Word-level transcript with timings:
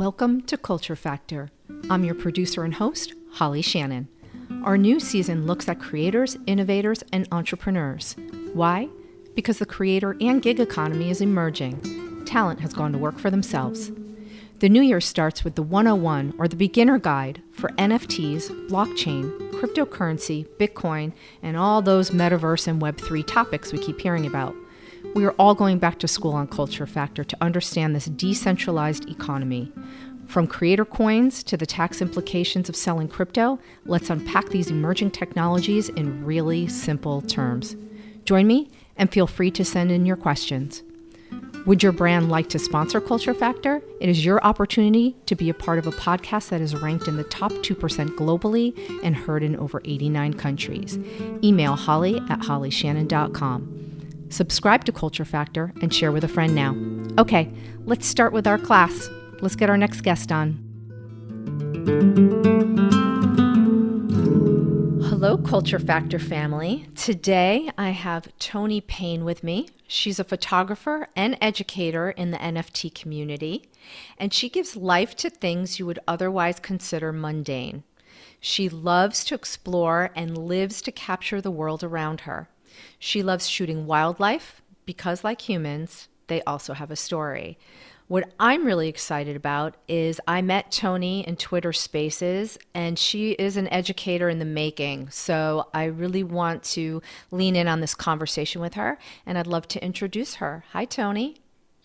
Welcome 0.00 0.40
to 0.44 0.56
Culture 0.56 0.96
Factor. 0.96 1.50
I'm 1.90 2.04
your 2.04 2.14
producer 2.14 2.64
and 2.64 2.72
host, 2.72 3.12
Holly 3.32 3.60
Shannon. 3.60 4.08
Our 4.64 4.78
new 4.78 4.98
season 4.98 5.46
looks 5.46 5.68
at 5.68 5.78
creators, 5.78 6.38
innovators, 6.46 7.04
and 7.12 7.28
entrepreneurs. 7.30 8.16
Why? 8.54 8.88
Because 9.34 9.58
the 9.58 9.66
creator 9.66 10.16
and 10.18 10.40
gig 10.40 10.58
economy 10.58 11.10
is 11.10 11.20
emerging. 11.20 12.24
Talent 12.24 12.60
has 12.60 12.72
gone 12.72 12.92
to 12.92 12.98
work 12.98 13.18
for 13.18 13.30
themselves. 13.30 13.92
The 14.60 14.70
new 14.70 14.80
year 14.80 15.02
starts 15.02 15.44
with 15.44 15.54
the 15.54 15.62
101 15.62 16.32
or 16.38 16.48
the 16.48 16.56
beginner 16.56 16.98
guide 16.98 17.42
for 17.52 17.68
NFTs, 17.72 18.70
blockchain, 18.70 19.50
cryptocurrency, 19.50 20.46
Bitcoin, 20.58 21.12
and 21.42 21.58
all 21.58 21.82
those 21.82 22.08
metaverse 22.08 22.66
and 22.66 22.80
Web3 22.80 23.26
topics 23.26 23.70
we 23.70 23.78
keep 23.78 24.00
hearing 24.00 24.24
about. 24.24 24.54
We 25.12 25.24
are 25.24 25.32
all 25.32 25.56
going 25.56 25.78
back 25.78 25.98
to 25.98 26.08
school 26.08 26.34
on 26.34 26.46
Culture 26.46 26.86
Factor 26.86 27.24
to 27.24 27.36
understand 27.40 27.96
this 27.96 28.04
decentralized 28.04 29.08
economy. 29.08 29.72
From 30.26 30.46
creator 30.46 30.84
coins 30.84 31.42
to 31.44 31.56
the 31.56 31.66
tax 31.66 32.00
implications 32.00 32.68
of 32.68 32.76
selling 32.76 33.08
crypto, 33.08 33.58
let's 33.86 34.08
unpack 34.08 34.50
these 34.50 34.70
emerging 34.70 35.10
technologies 35.10 35.88
in 35.88 36.24
really 36.24 36.68
simple 36.68 37.22
terms. 37.22 37.74
Join 38.24 38.46
me 38.46 38.70
and 38.96 39.10
feel 39.10 39.26
free 39.26 39.50
to 39.50 39.64
send 39.64 39.90
in 39.90 40.06
your 40.06 40.16
questions. 40.16 40.84
Would 41.66 41.82
your 41.82 41.92
brand 41.92 42.30
like 42.30 42.48
to 42.50 42.60
sponsor 42.60 43.00
Culture 43.00 43.34
Factor? 43.34 43.82
It 44.00 44.08
is 44.08 44.24
your 44.24 44.42
opportunity 44.44 45.16
to 45.26 45.34
be 45.34 45.50
a 45.50 45.54
part 45.54 45.80
of 45.80 45.88
a 45.88 45.92
podcast 45.92 46.50
that 46.50 46.60
is 46.60 46.76
ranked 46.76 47.08
in 47.08 47.16
the 47.16 47.24
top 47.24 47.50
2% 47.50 47.74
globally 48.10 48.78
and 49.02 49.16
heard 49.16 49.42
in 49.42 49.56
over 49.56 49.82
89 49.84 50.34
countries. 50.34 51.00
Email 51.42 51.74
holly 51.74 52.18
at 52.30 52.40
hollyshannon.com. 52.40 53.89
Subscribe 54.30 54.84
to 54.84 54.92
Culture 54.92 55.24
Factor 55.24 55.72
and 55.82 55.92
share 55.92 56.12
with 56.12 56.22
a 56.22 56.28
friend 56.28 56.54
now. 56.54 56.76
Okay, 57.20 57.52
let's 57.84 58.06
start 58.06 58.32
with 58.32 58.46
our 58.46 58.58
class. 58.58 59.10
Let's 59.40 59.56
get 59.56 59.68
our 59.68 59.76
next 59.76 60.02
guest 60.02 60.30
on. 60.30 60.66
Hello, 65.02 65.36
Culture 65.36 65.80
Factor 65.80 66.20
family. 66.20 66.86
Today 66.94 67.70
I 67.76 67.90
have 67.90 68.28
Toni 68.38 68.80
Payne 68.80 69.24
with 69.24 69.42
me. 69.42 69.68
She's 69.88 70.20
a 70.20 70.24
photographer 70.24 71.08
and 71.16 71.36
educator 71.40 72.10
in 72.10 72.30
the 72.30 72.38
NFT 72.38 72.94
community, 72.94 73.68
and 74.16 74.32
she 74.32 74.48
gives 74.48 74.76
life 74.76 75.16
to 75.16 75.28
things 75.28 75.80
you 75.80 75.86
would 75.86 75.98
otherwise 76.06 76.60
consider 76.60 77.12
mundane. 77.12 77.82
She 78.38 78.68
loves 78.68 79.24
to 79.24 79.34
explore 79.34 80.10
and 80.14 80.38
lives 80.38 80.80
to 80.82 80.92
capture 80.92 81.40
the 81.40 81.50
world 81.50 81.82
around 81.82 82.20
her. 82.22 82.48
She 82.98 83.22
loves 83.22 83.48
shooting 83.48 83.86
wildlife 83.86 84.62
because, 84.86 85.24
like 85.24 85.40
humans, 85.48 86.08
they 86.26 86.42
also 86.42 86.72
have 86.74 86.90
a 86.90 86.96
story. 86.96 87.58
What 88.08 88.32
I'm 88.40 88.66
really 88.66 88.88
excited 88.88 89.36
about 89.36 89.76
is 89.86 90.20
I 90.26 90.42
met 90.42 90.72
Toni 90.72 91.24
in 91.28 91.36
Twitter 91.36 91.72
Spaces, 91.72 92.58
and 92.74 92.98
she 92.98 93.32
is 93.32 93.56
an 93.56 93.68
educator 93.68 94.28
in 94.28 94.40
the 94.40 94.44
making. 94.44 95.10
So 95.10 95.68
I 95.72 95.84
really 95.84 96.24
want 96.24 96.64
to 96.74 97.02
lean 97.30 97.54
in 97.54 97.68
on 97.68 97.80
this 97.80 97.94
conversation 97.94 98.60
with 98.60 98.74
her, 98.74 98.98
and 99.26 99.38
I'd 99.38 99.46
love 99.46 99.68
to 99.68 99.84
introduce 99.84 100.34
her. 100.34 100.64
Hi, 100.72 100.86
Toni. 100.86 101.36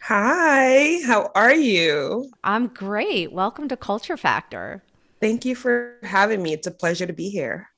Hi, 0.02 0.99
how 1.05 1.31
are 1.36 1.53
you? 1.53 2.31
I'm 2.44 2.67
great. 2.67 3.31
Welcome 3.31 3.67
to 3.67 3.77
Culture 3.77 4.17
Factor. 4.17 4.83
Thank 5.22 5.45
you 5.45 5.55
for 5.55 5.97
having 6.02 6.42
me. 6.42 6.53
It's 6.53 6.66
a 6.67 6.72
pleasure 6.72 7.05
to 7.05 7.14
be 7.14 7.30
here. 7.30 7.70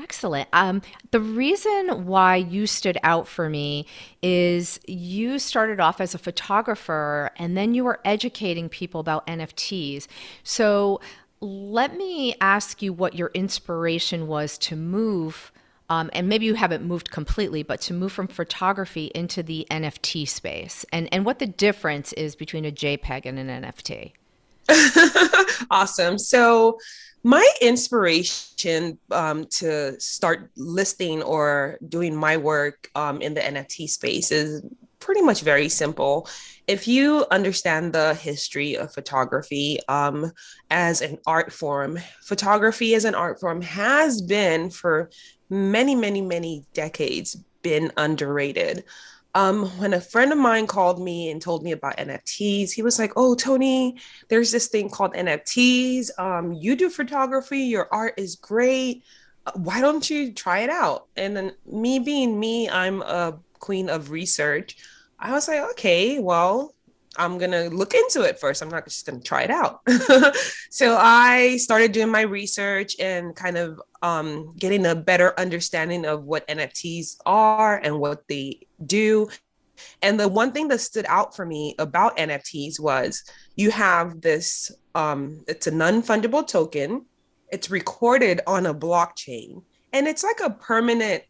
Excellent. 0.00 0.48
Um, 0.52 0.82
the 1.10 1.20
reason 1.20 2.06
why 2.06 2.36
you 2.36 2.66
stood 2.66 2.98
out 3.02 3.26
for 3.26 3.50
me 3.50 3.86
is 4.22 4.78
you 4.86 5.38
started 5.38 5.80
off 5.80 6.00
as 6.00 6.14
a 6.14 6.18
photographer 6.18 7.30
and 7.36 7.56
then 7.56 7.74
you 7.74 7.84
were 7.84 7.98
educating 8.04 8.68
people 8.68 9.00
about 9.00 9.26
NFTs. 9.26 10.06
So 10.44 11.00
let 11.40 11.96
me 11.96 12.34
ask 12.40 12.80
you 12.80 12.92
what 12.92 13.14
your 13.14 13.30
inspiration 13.34 14.28
was 14.28 14.56
to 14.58 14.76
move. 14.76 15.52
Um, 15.90 16.10
and 16.12 16.28
maybe 16.28 16.46
you 16.46 16.54
haven't 16.54 16.84
moved 16.84 17.10
completely, 17.10 17.62
but 17.62 17.80
to 17.82 17.94
move 17.94 18.12
from 18.12 18.28
photography 18.28 19.10
into 19.14 19.42
the 19.42 19.66
NFT 19.70 20.28
space, 20.28 20.84
and 20.92 21.08
and 21.14 21.24
what 21.24 21.38
the 21.38 21.46
difference 21.46 22.12
is 22.12 22.36
between 22.36 22.66
a 22.66 22.70
JPEG 22.70 23.24
and 23.24 23.38
an 23.38 23.62
NFT. 23.62 24.12
awesome. 25.70 26.18
So 26.18 26.78
my 27.28 27.46
inspiration 27.60 28.98
um, 29.10 29.44
to 29.48 30.00
start 30.00 30.50
listing 30.56 31.22
or 31.22 31.76
doing 31.86 32.16
my 32.16 32.38
work 32.38 32.88
um, 32.94 33.20
in 33.20 33.34
the 33.34 33.40
NFT 33.42 33.86
space 33.86 34.32
is 34.32 34.62
pretty 34.98 35.20
much 35.20 35.42
very 35.42 35.68
simple. 35.68 36.26
If 36.66 36.88
you 36.88 37.26
understand 37.30 37.92
the 37.92 38.14
history 38.14 38.78
of 38.78 38.94
photography 38.94 39.78
um, 39.88 40.32
as 40.70 41.02
an 41.02 41.18
art 41.26 41.52
form, 41.52 41.98
photography 42.22 42.94
as 42.94 43.04
an 43.04 43.14
art 43.14 43.38
form 43.40 43.60
has 43.60 44.22
been 44.22 44.70
for 44.70 45.10
many, 45.50 45.94
many, 45.94 46.22
many 46.22 46.64
decades 46.72 47.36
been 47.60 47.92
underrated 47.98 48.84
um, 49.34 49.66
when 49.78 49.92
a 49.94 50.00
friend 50.00 50.32
of 50.32 50.38
mine 50.38 50.66
called 50.66 51.00
me 51.00 51.30
and 51.30 51.40
told 51.40 51.62
me 51.62 51.72
about 51.72 51.98
NFTs, 51.98 52.72
he 52.72 52.82
was 52.82 52.98
like, 52.98 53.12
"Oh, 53.16 53.34
Toni, 53.34 53.96
there's 54.28 54.50
this 54.50 54.68
thing 54.68 54.88
called 54.88 55.14
NFTs. 55.14 56.10
Um, 56.18 56.52
you 56.52 56.76
do 56.76 56.88
photography. 56.88 57.60
Your 57.60 57.88
art 57.92 58.14
is 58.16 58.36
great. 58.36 59.04
Uh, 59.46 59.52
why 59.54 59.80
don't 59.80 60.08
you 60.08 60.32
try 60.32 60.60
it 60.60 60.70
out?" 60.70 61.06
And 61.16 61.36
then 61.36 61.52
me 61.66 61.98
being 61.98 62.38
me, 62.40 62.68
I'm 62.68 63.02
a 63.02 63.38
queen 63.58 63.90
of 63.90 64.10
research. 64.10 64.76
I 65.18 65.32
was 65.32 65.48
like, 65.48 65.60
"Okay, 65.72 66.18
well, 66.20 66.74
I'm 67.18 67.38
to 67.38 67.68
look 67.70 67.94
into 67.94 68.22
it 68.22 68.38
first. 68.38 68.62
I'm 68.62 68.68
not 68.68 68.84
just 68.84 69.04
to 69.06 69.18
try 69.20 69.42
it 69.42 69.50
out. 69.50 69.80
so 70.70 70.96
I 70.98 71.56
started 71.56 71.92
doing 71.92 72.10
my 72.10 72.22
research 72.22 72.96
and 73.00 73.34
kind 73.34 73.58
of 73.58 73.80
um, 74.02 74.54
getting 74.56 74.86
a 74.86 74.94
better 74.94 75.38
understanding 75.38 76.06
of 76.06 76.24
what 76.24 76.46
NFTs 76.46 77.16
are 77.26 77.78
and 77.78 77.98
what 77.98 78.26
they 78.28 78.66
do. 78.86 79.28
And 80.02 80.18
the 80.18 80.28
one 80.28 80.52
thing 80.52 80.68
that 80.68 80.80
stood 80.80 81.06
out 81.08 81.34
for 81.34 81.44
me 81.44 81.74
about 81.78 82.16
NFTs 82.16 82.80
was 82.80 83.24
you 83.56 83.70
have 83.70 84.20
this, 84.20 84.70
um, 84.94 85.44
it's 85.48 85.66
a 85.66 85.70
non 85.70 86.02
fungible 86.02 86.46
token, 86.46 87.04
it's 87.50 87.70
recorded 87.70 88.40
on 88.46 88.66
a 88.66 88.74
blockchain, 88.74 89.62
and 89.92 90.06
it's 90.06 90.22
like 90.22 90.40
a 90.44 90.50
permanent 90.50 91.22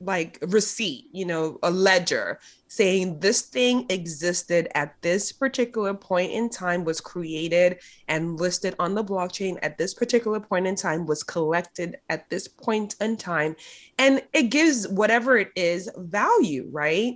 like 0.00 0.38
receipt, 0.42 1.06
you 1.12 1.24
know, 1.24 1.58
a 1.62 1.70
ledger 1.70 2.38
saying 2.68 3.18
this 3.18 3.42
thing 3.42 3.86
existed 3.88 4.68
at 4.74 4.94
this 5.02 5.32
particular 5.32 5.94
point 5.94 6.30
in 6.32 6.48
time, 6.48 6.84
was 6.84 7.00
created 7.00 7.78
and 8.08 8.38
listed 8.38 8.74
on 8.78 8.94
the 8.94 9.02
blockchain 9.02 9.58
at 9.62 9.78
this 9.78 9.94
particular 9.94 10.38
point 10.38 10.66
in 10.66 10.76
time, 10.76 11.06
was 11.06 11.22
collected 11.22 11.96
at 12.08 12.28
this 12.30 12.46
point 12.46 12.94
in 13.00 13.16
time. 13.16 13.56
And 13.98 14.22
it 14.32 14.44
gives 14.44 14.86
whatever 14.86 15.36
it 15.36 15.50
is 15.56 15.90
value, 15.96 16.68
right? 16.70 17.14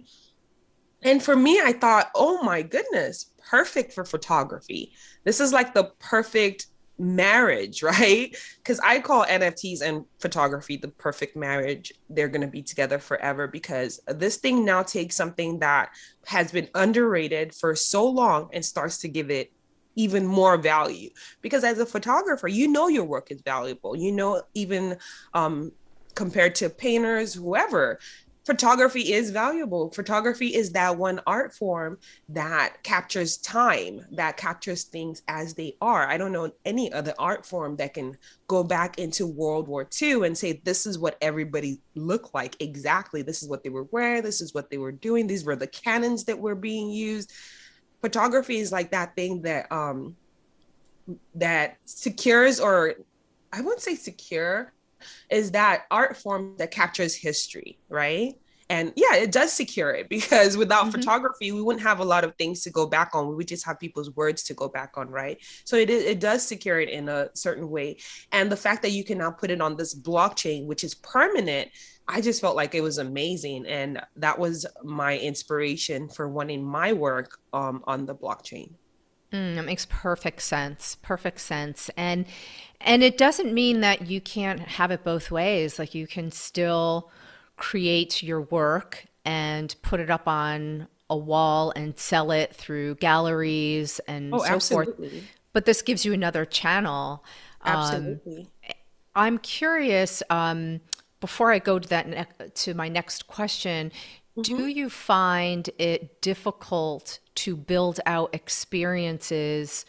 And 1.02 1.22
for 1.22 1.36
me, 1.36 1.60
I 1.60 1.72
thought, 1.72 2.10
oh 2.14 2.42
my 2.42 2.62
goodness, 2.62 3.32
perfect 3.48 3.92
for 3.92 4.04
photography. 4.04 4.92
This 5.24 5.40
is 5.40 5.52
like 5.52 5.74
the 5.74 5.92
perfect 5.98 6.66
marriage, 6.98 7.82
right? 7.82 8.36
Because 8.56 8.80
I 8.80 9.00
call 9.00 9.24
NFTs 9.24 9.82
and 9.82 10.04
photography 10.20 10.76
the 10.76 10.88
perfect 10.88 11.36
marriage. 11.36 11.92
They're 12.10 12.28
going 12.28 12.42
to 12.42 12.46
be 12.46 12.62
together 12.62 12.98
forever 12.98 13.46
because 13.46 14.00
this 14.06 14.36
thing 14.36 14.64
now 14.64 14.82
takes 14.82 15.16
something 15.16 15.58
that 15.60 15.90
has 16.26 16.52
been 16.52 16.68
underrated 16.74 17.54
for 17.54 17.74
so 17.74 18.08
long 18.08 18.48
and 18.52 18.64
starts 18.64 18.98
to 18.98 19.08
give 19.08 19.30
it 19.30 19.52
even 19.94 20.26
more 20.26 20.56
value. 20.56 21.10
Because 21.40 21.64
as 21.64 21.78
a 21.78 21.86
photographer, 21.86 22.48
you 22.48 22.68
know 22.68 22.88
your 22.88 23.04
work 23.04 23.30
is 23.30 23.42
valuable. 23.42 23.96
You 23.96 24.12
know, 24.12 24.42
even 24.54 24.96
um, 25.34 25.72
compared 26.14 26.54
to 26.56 26.70
painters, 26.70 27.34
whoever, 27.34 27.98
photography 28.44 29.12
is 29.12 29.30
valuable. 29.30 29.90
Photography 29.92 30.54
is 30.54 30.72
that 30.72 30.96
one 30.96 31.20
art 31.26 31.54
form 31.54 31.98
that 32.30 32.82
captures 32.82 33.36
time, 33.38 34.04
that 34.12 34.36
captures 34.36 34.84
things 34.84 35.22
as 35.28 35.54
they 35.54 35.76
are. 35.80 36.08
I 36.08 36.18
don't 36.18 36.32
know 36.32 36.50
any 36.64 36.92
other 36.92 37.14
art 37.18 37.46
form 37.46 37.76
that 37.76 37.94
can 37.94 38.16
go 38.48 38.64
back 38.64 38.98
into 38.98 39.26
World 39.26 39.68
War 39.68 39.88
II 40.00 40.26
and 40.26 40.36
say, 40.36 40.60
this 40.64 40.86
is 40.86 40.98
what 40.98 41.16
everybody 41.20 41.80
looked 41.94 42.34
like 42.34 42.60
exactly. 42.60 43.22
This 43.22 43.42
is 43.42 43.48
what 43.48 43.62
they 43.62 43.70
were 43.70 43.86
wearing. 43.90 44.22
This 44.22 44.40
is 44.40 44.54
what 44.54 44.70
they 44.70 44.78
were 44.78 44.92
doing. 44.92 45.26
These 45.26 45.44
were 45.44 45.56
the 45.56 45.68
cannons 45.68 46.24
that 46.24 46.38
were 46.38 46.56
being 46.56 46.90
used. 46.90 47.32
Photography 48.00 48.58
is 48.58 48.72
like 48.72 48.90
that 48.90 49.14
thing 49.14 49.42
that, 49.42 49.70
um, 49.70 50.16
that 51.34 51.76
secures 51.84 52.58
or 52.60 52.94
I 53.52 53.60
wouldn't 53.60 53.82
say 53.82 53.94
secure, 53.94 54.72
is 55.30 55.52
that 55.52 55.84
art 55.90 56.16
form 56.16 56.54
that 56.58 56.70
captures 56.70 57.14
history, 57.14 57.78
right? 57.88 58.34
And 58.72 58.90
yeah, 58.96 59.16
it 59.16 59.32
does 59.32 59.52
secure 59.52 59.90
it 59.90 60.08
because 60.08 60.56
without 60.56 60.84
mm-hmm. 60.84 60.92
photography, 60.92 61.52
we 61.52 61.60
wouldn't 61.60 61.82
have 61.82 61.98
a 61.98 62.04
lot 62.04 62.24
of 62.24 62.34
things 62.36 62.62
to 62.62 62.70
go 62.70 62.86
back 62.86 63.10
on. 63.12 63.28
We 63.28 63.34
would 63.34 63.48
just 63.48 63.66
have 63.66 63.78
people's 63.78 64.10
words 64.12 64.42
to 64.44 64.54
go 64.54 64.66
back 64.66 64.92
on, 64.96 65.10
right? 65.10 65.38
So 65.64 65.76
it 65.76 65.90
it 65.90 66.20
does 66.20 66.42
secure 66.42 66.80
it 66.80 66.88
in 66.88 67.08
a 67.10 67.28
certain 67.34 67.68
way. 67.68 67.98
And 68.32 68.50
the 68.50 68.56
fact 68.56 68.80
that 68.82 68.92
you 68.92 69.04
can 69.04 69.18
now 69.18 69.30
put 69.30 69.50
it 69.50 69.60
on 69.60 69.76
this 69.76 69.94
blockchain, 69.94 70.64
which 70.64 70.84
is 70.84 70.94
permanent, 70.94 71.68
I 72.08 72.22
just 72.22 72.40
felt 72.40 72.56
like 72.56 72.74
it 72.74 72.82
was 72.82 72.96
amazing. 72.96 73.66
And 73.66 74.00
that 74.16 74.38
was 74.38 74.64
my 74.82 75.18
inspiration 75.18 76.08
for 76.08 76.28
wanting 76.28 76.64
my 76.64 76.94
work 76.94 77.38
um, 77.52 77.84
on 77.86 78.06
the 78.06 78.14
blockchain. 78.14 78.72
Mm, 79.32 79.54
that 79.56 79.64
makes 79.64 79.86
perfect 79.88 80.42
sense. 80.42 80.96
Perfect 81.00 81.40
sense. 81.40 81.90
And 81.96 82.26
and 82.84 83.02
it 83.02 83.18
doesn't 83.18 83.52
mean 83.52 83.80
that 83.80 84.08
you 84.08 84.20
can't 84.20 84.60
have 84.60 84.90
it 84.90 85.04
both 85.04 85.30
ways. 85.30 85.78
Like 85.78 85.94
you 85.94 86.06
can 86.06 86.30
still 86.30 87.10
create 87.56 88.22
your 88.22 88.42
work 88.42 89.06
and 89.24 89.74
put 89.82 90.00
it 90.00 90.10
up 90.10 90.26
on 90.26 90.88
a 91.08 91.16
wall 91.16 91.72
and 91.76 91.98
sell 91.98 92.30
it 92.30 92.54
through 92.54 92.96
galleries 92.96 94.00
and 94.08 94.34
oh, 94.34 94.38
so 94.38 94.44
absolutely. 94.46 95.10
forth. 95.10 95.24
But 95.52 95.64
this 95.66 95.82
gives 95.82 96.04
you 96.04 96.12
another 96.12 96.44
channel. 96.44 97.24
Um, 97.60 97.76
absolutely. 97.76 98.48
Um, 98.68 98.74
I'm 99.14 99.38
curious. 99.38 100.22
Um, 100.30 100.80
before 101.20 101.52
I 101.52 101.58
go 101.58 101.78
to 101.78 101.88
that 101.88 102.08
ne- 102.08 102.48
to 102.48 102.74
my 102.74 102.88
next 102.88 103.26
question, 103.26 103.92
mm-hmm. 104.36 104.42
do 104.42 104.66
you 104.66 104.88
find 104.88 105.68
it 105.78 106.20
difficult 106.22 107.18
to 107.36 107.56
build 107.56 108.00
out 108.06 108.34
experiences 108.34 109.84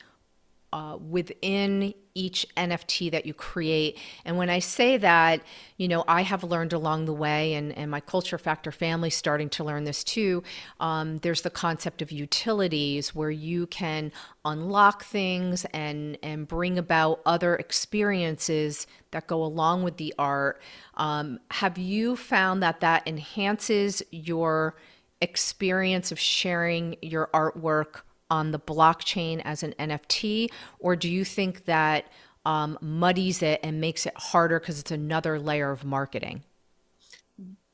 uh, 0.74 0.98
within 0.98 1.94
each 2.16 2.48
NFT 2.58 3.12
that 3.12 3.28
you 3.28 3.34
create. 3.36 4.00
And 4.26 4.38
when 4.40 4.50
I 4.50 4.58
say 4.58 4.98
that, 4.98 5.42
you 5.78 5.88
know, 5.88 6.04
I 6.08 6.24
have 6.24 6.44
learned 6.44 6.74
along 6.74 7.06
the 7.06 7.14
way, 7.14 7.54
and, 7.54 7.72
and 7.78 7.92
my 7.92 8.00
Culture 8.00 8.40
Factor 8.40 8.72
family 8.72 9.12
starting 9.12 9.50
to 9.50 9.64
learn 9.64 9.84
this 9.84 10.04
too. 10.04 10.42
Um, 10.80 11.20
there's 11.20 11.44
the 11.44 11.52
concept 11.52 12.02
of 12.02 12.12
utilities 12.12 13.14
where 13.14 13.30
you 13.30 13.68
can 13.68 14.12
unlock 14.46 15.06
things 15.06 15.64
and 15.74 16.18
and 16.24 16.48
bring 16.48 16.80
about 16.80 17.22
other 17.24 17.56
experiences 17.56 18.88
that 19.12 19.28
go 19.28 19.44
along 19.44 19.84
with 19.84 19.98
the 19.98 20.12
art. 20.18 20.60
Um, 20.96 21.40
have 21.52 21.78
you 21.78 22.16
found 22.16 22.64
that 22.64 22.80
that 22.80 23.08
enhances 23.08 24.02
your 24.10 24.76
experience 25.22 26.12
of 26.12 26.20
sharing 26.20 26.96
your 27.04 27.30
artwork? 27.32 28.02
On 28.34 28.50
the 28.50 28.60
blockchain 28.60 29.44
as 29.46 29.62
an 29.62 29.76
NFT, 29.78 30.50
or 30.80 30.96
do 30.96 31.08
you 31.08 31.24
think 31.24 31.66
that 31.66 32.08
um, 32.46 32.80
muddies 32.82 33.44
it 33.44 33.60
and 33.62 33.80
makes 33.80 34.08
it 34.08 34.14
harder 34.18 34.60
because 34.60 34.80
it's 34.80 34.90
another 34.90 35.40
layer 35.40 35.70
of 35.70 35.86
marketing? 35.86 36.42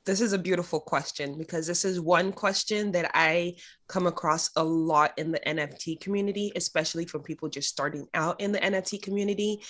This 0.04 0.20
is 0.20 0.34
a 0.34 0.38
beautiful 0.38 0.82
question 0.82 1.38
because 1.38 1.66
this 1.66 1.86
is 1.86 2.02
one 2.02 2.34
question 2.34 2.92
that 2.92 3.10
I 3.14 3.56
come 3.88 4.06
across 4.06 4.50
a 4.58 4.64
lot 4.64 5.14
in 5.18 5.32
the 5.32 5.40
NFT 5.48 6.02
community, 6.02 6.52
especially 6.58 7.06
from 7.06 7.24
people 7.24 7.48
just 7.48 7.70
starting 7.70 8.06
out 8.14 8.42
in 8.42 8.52
the 8.52 8.60
NFT 8.60 9.02
community. 9.02 9.62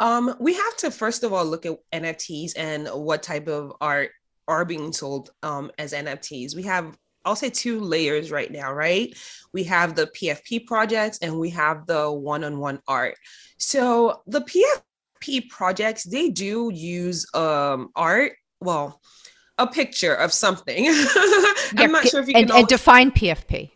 Um, 0.00 0.34
we 0.40 0.54
have 0.54 0.76
to 0.78 0.90
first 0.90 1.24
of 1.24 1.34
all 1.34 1.44
look 1.44 1.66
at 1.66 1.76
NFTs 1.92 2.52
and 2.56 2.88
what 2.88 3.22
type 3.22 3.48
of 3.48 3.74
art 3.82 4.12
are 4.46 4.64
being 4.64 4.94
sold 4.94 5.30
um, 5.42 5.70
as 5.78 5.92
NFTs. 5.92 6.56
We 6.56 6.62
have 6.62 6.96
I'll 7.28 7.36
say 7.36 7.50
two 7.50 7.80
layers 7.80 8.30
right 8.30 8.50
now, 8.50 8.72
right? 8.72 9.14
We 9.52 9.64
have 9.64 9.94
the 9.94 10.06
PFP 10.06 10.66
projects 10.66 11.18
and 11.18 11.38
we 11.38 11.50
have 11.50 11.86
the 11.86 12.10
one-on-one 12.10 12.80
art. 12.88 13.16
So 13.58 14.22
the 14.26 14.40
PFP 14.40 15.50
projects, 15.50 16.04
they 16.04 16.30
do 16.30 16.70
use 16.72 17.26
um 17.34 17.90
art, 17.94 18.32
well, 18.60 19.02
a 19.58 19.66
picture 19.66 20.14
of 20.14 20.32
something. 20.32 20.86
I'm 21.76 21.92
not 21.92 22.08
sure 22.08 22.22
if 22.22 22.28
you 22.28 22.34
can 22.34 22.50
and, 22.50 22.66
define 22.66 23.10
PFP. 23.10 23.72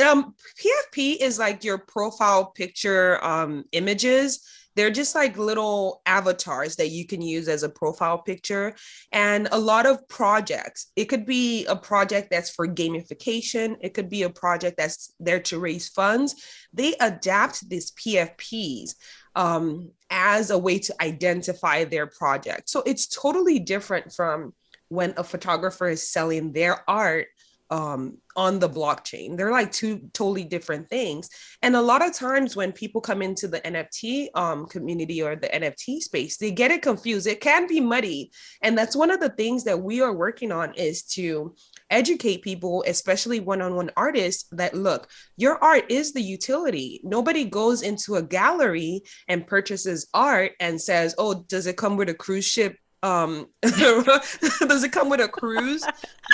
Um, 0.00 0.34
PFP 0.58 1.18
is 1.20 1.38
like 1.38 1.62
your 1.62 1.78
profile 1.78 2.46
picture 2.46 3.22
um, 3.24 3.64
images 3.72 4.40
they're 4.74 4.90
just 4.90 5.14
like 5.14 5.36
little 5.36 6.02
avatars 6.06 6.76
that 6.76 6.88
you 6.88 7.06
can 7.06 7.20
use 7.22 7.48
as 7.48 7.62
a 7.62 7.68
profile 7.68 8.18
picture. 8.18 8.74
And 9.12 9.48
a 9.52 9.58
lot 9.58 9.86
of 9.86 10.08
projects, 10.08 10.90
it 10.96 11.06
could 11.06 11.26
be 11.26 11.66
a 11.66 11.76
project 11.76 12.30
that's 12.30 12.50
for 12.50 12.66
gamification, 12.66 13.76
it 13.80 13.94
could 13.94 14.08
be 14.08 14.22
a 14.22 14.30
project 14.30 14.76
that's 14.76 15.12
there 15.20 15.40
to 15.40 15.58
raise 15.58 15.88
funds. 15.88 16.34
They 16.72 16.94
adapt 17.00 17.68
these 17.68 17.92
PFPs 17.92 18.94
um, 19.34 19.90
as 20.10 20.50
a 20.50 20.58
way 20.58 20.78
to 20.78 20.94
identify 21.02 21.84
their 21.84 22.06
project. 22.06 22.68
So 22.68 22.82
it's 22.86 23.06
totally 23.06 23.58
different 23.58 24.12
from 24.12 24.54
when 24.88 25.14
a 25.16 25.24
photographer 25.24 25.88
is 25.88 26.06
selling 26.06 26.52
their 26.52 26.88
art 26.88 27.28
um, 27.70 28.18
on 28.36 28.58
the 28.58 28.68
blockchain. 28.68 29.36
They're 29.36 29.50
like 29.50 29.72
two 29.72 30.10
totally 30.12 30.44
different 30.44 30.88
things. 30.88 31.28
And 31.62 31.74
a 31.74 31.80
lot 31.80 32.06
of 32.06 32.12
times 32.12 32.56
when 32.56 32.72
people 32.72 33.00
come 33.00 33.22
into 33.22 33.48
the 33.48 33.60
NFT 33.60 34.28
um, 34.34 34.66
community 34.66 35.22
or 35.22 35.36
the 35.36 35.48
NFT 35.48 36.00
space, 36.00 36.36
they 36.36 36.50
get 36.50 36.70
it 36.70 36.82
confused. 36.82 37.26
It 37.26 37.40
can 37.40 37.66
be 37.66 37.80
muddy. 37.80 38.30
And 38.62 38.76
that's 38.76 38.96
one 38.96 39.10
of 39.10 39.20
the 39.20 39.30
things 39.30 39.64
that 39.64 39.80
we 39.80 40.00
are 40.00 40.12
working 40.12 40.52
on 40.52 40.74
is 40.74 41.02
to 41.14 41.54
educate 41.90 42.42
people, 42.42 42.84
especially 42.86 43.40
one-on-one 43.40 43.90
artists, 43.96 44.48
that 44.52 44.74
look, 44.74 45.08
your 45.36 45.62
art 45.62 45.90
is 45.90 46.12
the 46.12 46.22
utility. 46.22 47.00
Nobody 47.04 47.44
goes 47.44 47.82
into 47.82 48.16
a 48.16 48.22
gallery 48.22 49.02
and 49.28 49.46
purchases 49.46 50.08
art 50.14 50.52
and 50.60 50.80
says, 50.80 51.14
"Oh, 51.18 51.44
does 51.48 51.66
it 51.66 51.76
come 51.76 51.96
with 51.96 52.08
a 52.08 52.14
cruise 52.14 52.46
ship 52.46 52.76
um 53.02 53.46
does 53.62 54.84
it 54.84 54.92
come 54.92 55.08
with 55.08 55.20
a 55.20 55.28
cruise? 55.28 55.84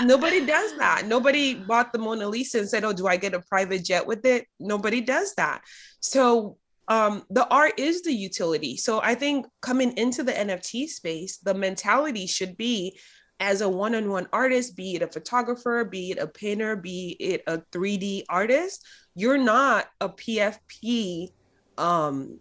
Nobody 0.03 0.44
does 0.44 0.76
that. 0.79 1.06
Nobody 1.06 1.55
bought 1.55 1.93
the 1.93 1.99
mona 1.99 2.29
lisa 2.29 2.59
and 2.59 2.69
said 2.69 2.85
oh 2.85 2.93
do 2.93 3.06
i 3.06 3.17
get 3.17 3.35
a 3.35 3.41
private 3.41 3.85
jet 3.85 4.06
with 4.06 4.25
it? 4.25 4.47
Nobody 4.61 5.00
does 5.00 5.35
that. 5.37 5.62
So 6.00 6.59
um 6.88 7.25
the 7.31 7.47
art 7.49 7.79
is 7.79 8.03
the 8.03 8.12
utility. 8.12 8.76
So 8.76 9.00
i 9.03 9.15
think 9.15 9.47
coming 9.62 9.97
into 9.97 10.23
the 10.23 10.32
nft 10.32 10.88
space 10.88 11.38
the 11.38 11.55
mentality 11.55 12.26
should 12.26 12.56
be 12.56 12.99
as 13.41 13.61
a 13.61 13.69
one-on-one 13.69 14.29
artist 14.32 14.76
be 14.76 14.97
it 14.97 15.03
a 15.03 15.06
photographer 15.06 15.85
be 15.85 16.11
it 16.11 16.19
a 16.19 16.26
painter 16.26 16.75
be 16.76 17.17
it 17.20 17.43
a 17.47 17.59
3d 17.73 18.25
artist 18.29 18.85
you're 19.15 19.38
not 19.38 19.87
a 20.00 20.09
pfp 20.09 21.29
um 21.76 22.38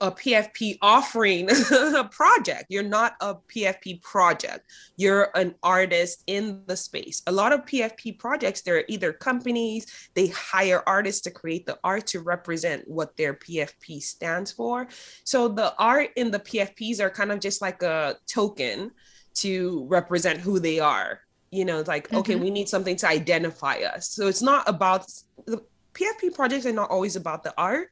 a 0.00 0.10
PFP 0.10 0.78
offering 0.82 1.48
a 1.96 2.04
project. 2.04 2.66
You're 2.68 2.82
not 2.82 3.14
a 3.20 3.34
PFP 3.34 4.02
project. 4.02 4.70
You're 4.96 5.30
an 5.34 5.54
artist 5.62 6.22
in 6.26 6.62
the 6.66 6.76
space. 6.76 7.22
A 7.26 7.32
lot 7.32 7.52
of 7.52 7.64
PFP 7.64 8.18
projects, 8.18 8.62
they're 8.62 8.84
either 8.88 9.12
companies, 9.12 10.10
they 10.14 10.28
hire 10.28 10.82
artists 10.86 11.20
to 11.22 11.30
create 11.30 11.66
the 11.66 11.78
art 11.84 12.06
to 12.08 12.20
represent 12.20 12.86
what 12.88 13.16
their 13.16 13.34
PFP 13.34 14.02
stands 14.02 14.52
for. 14.52 14.88
So 15.24 15.48
the 15.48 15.74
art 15.78 16.10
in 16.16 16.30
the 16.30 16.40
PFPs 16.40 17.00
are 17.00 17.10
kind 17.10 17.32
of 17.32 17.40
just 17.40 17.62
like 17.62 17.82
a 17.82 18.16
token 18.26 18.90
to 19.34 19.86
represent 19.88 20.40
who 20.40 20.58
they 20.58 20.80
are. 20.80 21.20
You 21.50 21.64
know, 21.64 21.78
it's 21.78 21.88
like, 21.88 22.08
mm-hmm. 22.08 22.18
okay, 22.18 22.36
we 22.36 22.50
need 22.50 22.68
something 22.68 22.96
to 22.96 23.08
identify 23.08 23.76
us. 23.78 24.08
So 24.08 24.28
it's 24.28 24.42
not 24.42 24.68
about 24.68 25.06
the 25.46 25.62
PFP 25.94 26.34
projects 26.34 26.66
are 26.66 26.72
not 26.72 26.90
always 26.90 27.16
about 27.16 27.42
the 27.42 27.52
art 27.58 27.90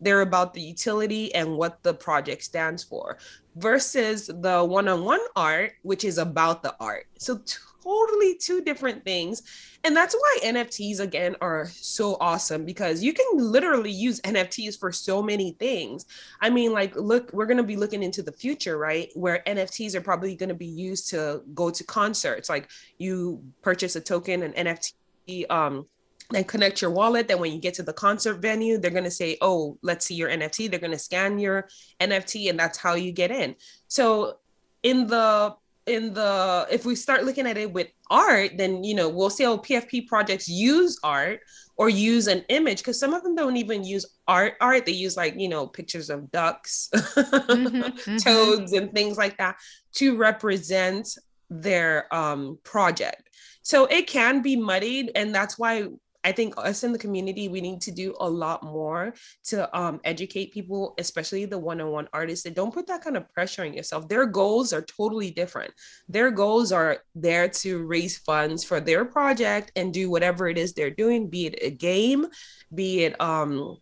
they're 0.00 0.22
about 0.22 0.54
the 0.54 0.60
utility 0.60 1.34
and 1.34 1.56
what 1.56 1.82
the 1.82 1.94
project 1.94 2.42
stands 2.42 2.82
for 2.82 3.18
versus 3.56 4.26
the 4.26 4.64
one-on-one 4.64 5.20
art 5.34 5.72
which 5.82 6.04
is 6.04 6.18
about 6.18 6.62
the 6.62 6.74
art. 6.80 7.06
So 7.18 7.40
totally 7.82 8.36
two 8.36 8.60
different 8.62 9.04
things. 9.04 9.42
And 9.84 9.96
that's 9.96 10.14
why 10.14 10.38
nfts 10.44 11.00
again 11.00 11.36
are 11.40 11.66
so 11.72 12.16
awesome 12.20 12.64
because 12.64 13.02
you 13.02 13.12
can 13.12 13.26
literally 13.36 13.90
use 13.90 14.20
nfts 14.22 14.78
for 14.78 14.90
so 14.90 15.22
many 15.22 15.52
things. 15.52 16.06
I 16.40 16.50
mean 16.50 16.72
like 16.72 16.96
look 16.96 17.32
we're 17.32 17.46
going 17.46 17.56
to 17.58 17.62
be 17.62 17.76
looking 17.76 18.02
into 18.02 18.22
the 18.22 18.32
future 18.32 18.76
right? 18.76 19.10
Where 19.14 19.42
nfts 19.46 19.94
are 19.94 20.00
probably 20.00 20.34
going 20.34 20.48
to 20.48 20.54
be 20.54 20.66
used 20.66 21.08
to 21.10 21.42
go 21.54 21.70
to 21.70 21.84
concerts. 21.84 22.48
Like 22.48 22.68
you 22.98 23.42
purchase 23.62 23.96
a 23.96 24.00
token 24.00 24.42
an 24.42 24.52
nft 24.52 25.50
um 25.50 25.86
then 26.30 26.44
connect 26.44 26.82
your 26.82 26.90
wallet. 26.90 27.28
Then 27.28 27.40
when 27.40 27.52
you 27.52 27.60
get 27.60 27.74
to 27.74 27.82
the 27.82 27.92
concert 27.92 28.34
venue, 28.34 28.78
they're 28.78 28.90
going 28.90 29.04
to 29.04 29.10
say, 29.10 29.36
oh, 29.40 29.78
let's 29.82 30.06
see 30.06 30.14
your 30.14 30.28
NFT. 30.28 30.70
They're 30.70 30.80
going 30.80 30.92
to 30.92 30.98
scan 30.98 31.38
your 31.38 31.68
NFT 32.00 32.50
and 32.50 32.58
that's 32.58 32.78
how 32.78 32.94
you 32.94 33.12
get 33.12 33.30
in. 33.30 33.54
So 33.88 34.38
in 34.82 35.06
the 35.06 35.54
in 35.86 36.12
the 36.12 36.66
if 36.70 36.84
we 36.84 36.94
start 36.96 37.24
looking 37.24 37.46
at 37.46 37.56
it 37.56 37.72
with 37.72 37.88
art 38.10 38.50
then 38.56 38.82
you 38.82 38.94
know 38.94 39.08
we'll 39.08 39.30
say 39.30 39.46
oh 39.46 39.56
pfp 39.56 40.06
projects 40.06 40.48
use 40.48 40.98
art 41.04 41.40
or 41.76 41.88
use 41.88 42.26
an 42.26 42.44
image 42.48 42.78
because 42.78 42.98
some 42.98 43.14
of 43.14 43.22
them 43.22 43.36
don't 43.36 43.56
even 43.56 43.84
use 43.84 44.04
art 44.26 44.54
art 44.60 44.84
they 44.84 44.92
use 44.92 45.16
like 45.16 45.34
you 45.38 45.48
know 45.48 45.66
pictures 45.66 46.10
of 46.10 46.30
ducks 46.32 46.88
mm-hmm, 46.92 47.76
mm-hmm. 47.76 48.16
toads 48.16 48.72
and 48.72 48.92
things 48.92 49.16
like 49.16 49.36
that 49.38 49.56
to 49.92 50.16
represent 50.16 51.16
their 51.50 52.12
um 52.12 52.58
project 52.64 53.30
so 53.62 53.86
it 53.86 54.08
can 54.08 54.42
be 54.42 54.56
muddied 54.56 55.12
and 55.14 55.32
that's 55.32 55.56
why 55.56 55.86
I 56.26 56.32
think 56.32 56.54
us 56.56 56.82
in 56.82 56.90
the 56.90 56.98
community, 56.98 57.46
we 57.46 57.60
need 57.60 57.80
to 57.82 57.92
do 57.92 58.12
a 58.18 58.28
lot 58.28 58.64
more 58.64 59.14
to 59.44 59.78
um, 59.78 60.00
educate 60.02 60.52
people, 60.52 60.94
especially 60.98 61.44
the 61.44 61.56
one 61.56 61.80
on 61.80 61.92
one 61.92 62.08
artists, 62.12 62.46
and 62.46 62.56
don't 62.56 62.74
put 62.74 62.88
that 62.88 63.04
kind 63.04 63.16
of 63.16 63.32
pressure 63.32 63.62
on 63.62 63.72
yourself. 63.72 64.08
Their 64.08 64.26
goals 64.26 64.72
are 64.72 64.82
totally 64.82 65.30
different. 65.30 65.72
Their 66.08 66.32
goals 66.32 66.72
are 66.72 66.98
there 67.14 67.48
to 67.62 67.86
raise 67.86 68.18
funds 68.18 68.64
for 68.64 68.80
their 68.80 69.04
project 69.04 69.70
and 69.76 69.94
do 69.94 70.10
whatever 70.10 70.48
it 70.48 70.58
is 70.58 70.72
they're 70.72 70.90
doing, 70.90 71.30
be 71.30 71.46
it 71.46 71.60
a 71.62 71.70
game, 71.70 72.26
be 72.74 73.04
it, 73.04 73.20
um, 73.20 73.76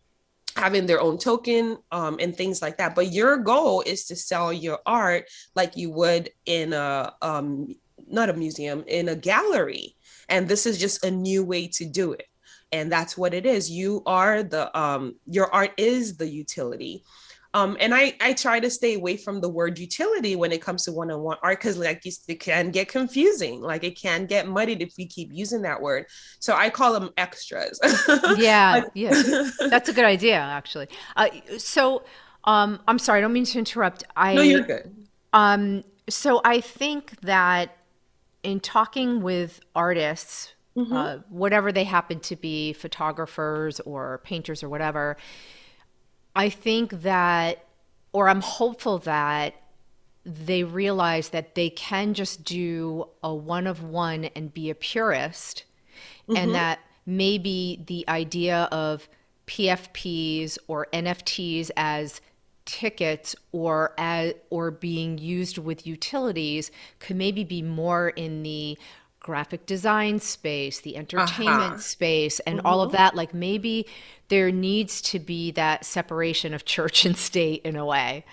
having 0.54 0.84
their 0.84 1.00
own 1.00 1.16
token 1.16 1.78
um, 1.92 2.18
and 2.20 2.36
things 2.36 2.60
like 2.60 2.76
that. 2.76 2.94
But 2.94 3.10
your 3.10 3.38
goal 3.38 3.82
is 3.86 4.04
to 4.08 4.16
sell 4.16 4.52
your 4.52 4.80
art 4.84 5.30
like 5.56 5.78
you 5.78 5.90
would 5.92 6.28
in 6.44 6.74
a 6.74 7.14
um, 7.22 7.74
not 8.06 8.28
a 8.28 8.34
museum, 8.34 8.84
in 8.86 9.08
a 9.08 9.16
gallery. 9.16 9.96
And 10.28 10.46
this 10.46 10.66
is 10.66 10.76
just 10.76 11.06
a 11.06 11.10
new 11.10 11.42
way 11.42 11.68
to 11.68 11.86
do 11.86 12.12
it 12.12 12.26
and 12.74 12.90
that's 12.90 13.16
what 13.16 13.32
it 13.32 13.46
is. 13.46 13.70
You 13.70 14.02
are 14.04 14.42
the 14.42 14.76
um 14.78 15.14
your 15.26 15.52
art 15.54 15.72
is 15.76 16.16
the 16.16 16.28
utility. 16.28 17.04
Um, 17.54 17.76
and 17.78 17.94
I, 17.94 18.14
I 18.20 18.32
try 18.32 18.58
to 18.58 18.68
stay 18.68 18.94
away 18.94 19.16
from 19.16 19.40
the 19.40 19.48
word 19.48 19.78
utility 19.78 20.34
when 20.34 20.50
it 20.50 20.60
comes 20.60 20.82
to 20.86 20.92
one-on-one 20.92 21.36
art 21.40 21.60
because 21.60 21.78
like 21.78 22.02
it 22.04 22.40
can 22.40 22.72
get 22.72 22.88
confusing. 22.88 23.60
Like 23.60 23.84
it 23.84 23.96
can 23.96 24.26
get 24.26 24.48
muddied 24.48 24.82
if 24.82 24.94
we 24.98 25.06
keep 25.06 25.32
using 25.32 25.62
that 25.62 25.80
word. 25.80 26.06
So 26.40 26.56
i 26.56 26.68
call 26.68 26.92
them 26.92 27.10
extras. 27.16 27.78
Yeah 28.36 28.82
yeah. 28.94 29.44
That's 29.70 29.88
a 29.88 29.92
good 29.92 30.04
idea 30.04 30.38
actually. 30.38 30.88
Uh, 31.16 31.28
so 31.58 32.02
um, 32.42 32.80
i'm 32.88 32.98
sorry 32.98 33.18
i 33.18 33.22
don't 33.22 33.32
mean 33.32 33.44
to 33.44 33.58
interrupt. 33.58 34.02
I 34.16 34.34
no 34.34 34.42
you're 34.42 34.62
good. 34.62 34.92
um, 35.32 35.84
so 36.08 36.40
i 36.44 36.60
think 36.60 37.20
that 37.20 37.76
in 38.42 38.58
talking 38.58 39.22
with 39.22 39.60
artists 39.76 40.53
mm-hmm. 40.76 40.92
uh, 40.92 41.16
whatever 41.28 41.72
they 41.72 41.84
happen 41.84 42.20
to 42.20 42.36
be 42.36 42.72
photographers 42.72 43.80
or 43.80 44.20
painters 44.24 44.62
or 44.62 44.68
whatever 44.68 45.16
I 46.36 46.48
think 46.48 47.02
that, 47.02 47.64
or 48.12 48.28
I'm 48.28 48.40
hopeful 48.40 48.98
that 48.98 49.54
they 50.24 50.64
realize 50.64 51.28
that 51.30 51.54
they 51.54 51.70
can 51.70 52.14
just 52.14 52.44
do 52.44 53.08
a 53.22 53.34
one 53.34 53.66
of 53.66 53.82
one 53.82 54.24
and 54.36 54.52
be 54.52 54.70
a 54.70 54.74
purist, 54.74 55.64
mm-hmm. 56.28 56.36
and 56.36 56.54
that 56.54 56.80
maybe 57.06 57.82
the 57.86 58.04
idea 58.08 58.68
of 58.72 59.08
PFPs 59.46 60.58
or 60.66 60.86
NFTs 60.92 61.70
as 61.76 62.20
tickets 62.64 63.36
or 63.52 63.92
as 63.98 64.32
or 64.48 64.70
being 64.70 65.18
used 65.18 65.58
with 65.58 65.86
utilities 65.86 66.70
could 66.98 67.14
maybe 67.14 67.44
be 67.44 67.60
more 67.60 68.08
in 68.08 68.42
the 68.42 68.78
graphic 69.24 69.64
design 69.64 70.20
space, 70.20 70.80
the 70.80 70.96
entertainment 70.98 71.72
uh-huh. 71.72 71.78
space, 71.78 72.40
and 72.40 72.58
mm-hmm. 72.58 72.66
all 72.66 72.82
of 72.82 72.92
that. 72.92 73.16
Like 73.16 73.32
maybe 73.32 73.86
there 74.28 74.52
needs 74.52 75.00
to 75.02 75.18
be 75.18 75.50
that 75.52 75.84
separation 75.84 76.52
of 76.52 76.66
church 76.66 77.06
and 77.06 77.16
state 77.16 77.62
in 77.64 77.74
a 77.74 77.86
way. 77.86 78.24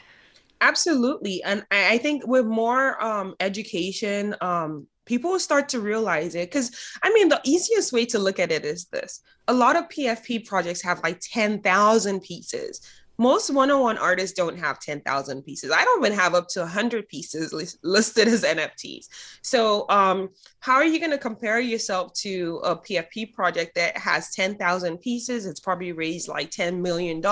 Absolutely. 0.60 1.42
And 1.44 1.66
I 1.72 1.98
think 1.98 2.28
with 2.28 2.46
more 2.46 3.04
um, 3.04 3.36
education, 3.40 4.36
um, 4.42 4.86
people 5.06 5.32
will 5.32 5.40
start 5.40 5.70
to 5.70 5.80
realize 5.80 6.36
it. 6.36 6.52
Because, 6.52 6.76
I 7.02 7.12
mean, 7.14 7.30
the 7.30 7.42
easiest 7.44 7.92
way 7.94 8.06
to 8.08 8.20
look 8.20 8.38
at 8.38 8.52
it 8.52 8.64
is 8.66 8.86
this 8.86 9.22
a 9.48 9.54
lot 9.54 9.76
of 9.76 9.90
PFP 9.90 10.46
projects 10.46 10.84
have 10.84 11.02
like 11.04 11.20
10,000 11.22 12.22
pieces 12.22 12.82
most 13.18 13.50
one-on-one 13.54 13.98
artists 13.98 14.36
don't 14.36 14.58
have 14.58 14.80
10,000 14.80 15.44
pieces. 15.44 15.72
I 15.72 15.84
don't 15.84 16.06
even 16.06 16.18
have 16.18 16.34
up 16.34 16.48
to 16.50 16.62
100 16.62 17.08
pieces 17.08 17.54
li- 17.54 17.68
listed 17.84 18.28
as 18.28 18.44
NFTs. 18.44 19.08
So, 19.42 19.86
um, 19.90 20.30
how 20.60 20.76
are 20.76 20.86
you 20.86 21.00
going 21.00 21.12
to 21.12 21.18
compare 21.18 21.60
yourself 21.60 22.14
to 22.14 22.62
a 22.64 22.76
PFP 22.76 23.34
project 23.34 23.74
that 23.76 23.98
has 23.98 24.32
10,000 24.32 24.98
pieces? 25.00 25.46
It's 25.46 25.60
probably 25.60 25.92
raised 25.92 26.28
like 26.28 26.52
$10 26.52 26.80
million 26.80 27.24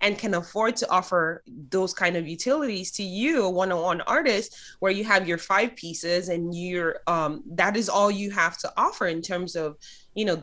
and 0.00 0.18
can 0.18 0.34
afford 0.34 0.76
to 0.76 0.90
offer 0.90 1.42
those 1.70 1.94
kind 1.94 2.16
of 2.16 2.26
utilities 2.26 2.90
to 2.92 3.02
you, 3.02 3.44
a 3.44 3.50
one-on-one 3.50 4.00
artist, 4.02 4.56
where 4.80 4.92
you 4.92 5.04
have 5.04 5.28
your 5.28 5.38
five 5.38 5.76
pieces 5.76 6.28
and 6.28 6.54
you're 6.54 7.00
um, 7.06 7.42
that 7.46 7.76
is 7.76 7.88
all 7.88 8.10
you 8.10 8.30
have 8.30 8.58
to 8.58 8.72
offer 8.76 9.06
in 9.06 9.22
terms 9.22 9.56
of 9.56 9.76
you 10.14 10.24
know 10.24 10.42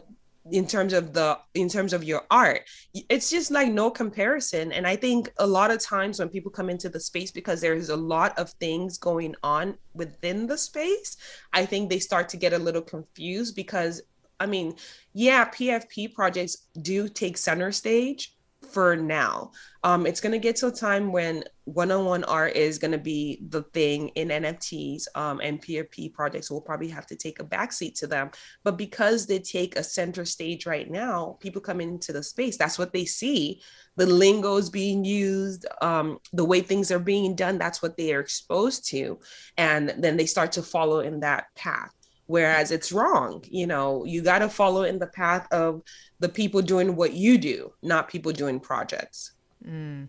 in 0.52 0.68
terms 0.68 0.94
of 0.94 1.14
the 1.14 1.38
in 1.56 1.68
terms 1.68 1.92
of 1.92 2.04
your 2.04 2.22
art 2.30 2.62
it's 3.10 3.30
just 3.32 3.50
like 3.50 3.72
no 3.72 3.90
comparison. 3.90 4.72
And 4.72 4.86
i 4.86 4.96
think 4.96 5.32
a 5.40 5.48
lot 5.48 5.72
of 5.72 5.80
times 5.80 6.20
when 6.20 6.30
people 6.30 6.52
come 6.52 6.70
into 6.70 6.90
the 6.90 7.00
space 7.00 7.32
because 7.32 7.62
there's 7.62 7.90
a 7.90 7.96
lot 7.96 8.38
of 8.38 8.50
things 8.52 8.98
going 8.98 9.36
on 9.44 9.78
within 9.94 10.46
the 10.46 10.58
space 10.58 11.18
i 11.54 11.66
think 11.66 11.90
they 11.90 12.00
start 12.00 12.30
to 12.30 12.38
get 12.38 12.54
a 12.54 12.60
little 12.60 12.82
confused 12.82 13.56
because 13.56 14.02
i 14.40 14.46
mean 14.46 14.76
yeah 15.14 15.46
pfp 15.50 16.14
projects 16.14 16.68
do 16.82 17.08
take 17.10 17.38
center 17.38 17.72
stage 17.72 18.35
for 18.66 18.96
now. 18.96 19.52
Um, 19.84 20.06
it's 20.06 20.20
going 20.20 20.32
to 20.34 20.40
get 20.40 20.56
to 20.58 20.68
a 20.68 20.72
time 20.72 21.12
when 21.12 21.44
one-on-one 21.66 22.24
art 22.26 22.56
is 22.56 22.78
going 22.78 22.92
to 22.92 22.98
be 22.98 23.42
the 23.50 23.64
thing 23.64 24.10
in 24.10 24.30
NFTs, 24.30 25.08
um, 25.16 25.40
and 25.42 25.62
PFP 25.62 26.14
projects 26.14 26.52
will 26.52 26.62
probably 26.62 26.90
have 26.90 27.08
to 27.08 27.16
take 27.16 27.40
a 27.40 27.44
backseat 27.44 27.98
to 28.00 28.08
them. 28.08 28.32
But 28.64 28.78
because 28.78 29.26
they 29.26 29.40
take 29.40 29.76
a 29.76 29.84
center 29.84 30.26
stage 30.26 30.66
right 30.66 30.90
now, 30.90 31.38
people 31.40 31.62
come 31.62 31.82
into 31.82 32.14
the 32.14 32.24
space. 32.24 32.58
That's 32.58 32.78
what 32.78 32.94
they 32.94 33.06
see. 33.06 33.62
The 33.96 34.06
lingo 34.06 34.58
is 34.58 34.70
being 34.70 35.06
used, 35.06 35.66
um, 35.82 36.20
the 36.34 36.46
way 36.46 36.62
things 36.62 36.92
are 36.92 37.00
being 37.00 37.36
done. 37.36 37.58
That's 37.58 37.82
what 37.82 37.96
they 37.96 38.14
are 38.14 38.20
exposed 38.20 38.88
to, 38.90 39.20
and 39.58 39.94
then 39.98 40.18
they 40.18 40.26
start 40.26 40.52
to 40.54 40.64
follow 40.64 41.00
in 41.00 41.22
that 41.22 41.46
path 41.56 41.95
whereas 42.28 42.72
it's 42.72 42.92
wrong 42.92 43.44
you 43.50 43.68
know 43.68 44.04
you 44.06 44.22
got 44.22 44.40
to 44.40 44.50
follow 44.50 44.84
in 44.84 45.00
the 45.00 45.08
path 45.08 45.48
of 45.52 45.82
the 46.20 46.30
people 46.30 46.62
doing 46.62 46.96
what 46.96 47.14
you 47.14 47.38
do 47.38 47.72
not 47.82 48.08
people 48.08 48.32
doing 48.32 48.60
projects 48.60 49.34
mm. 49.66 50.08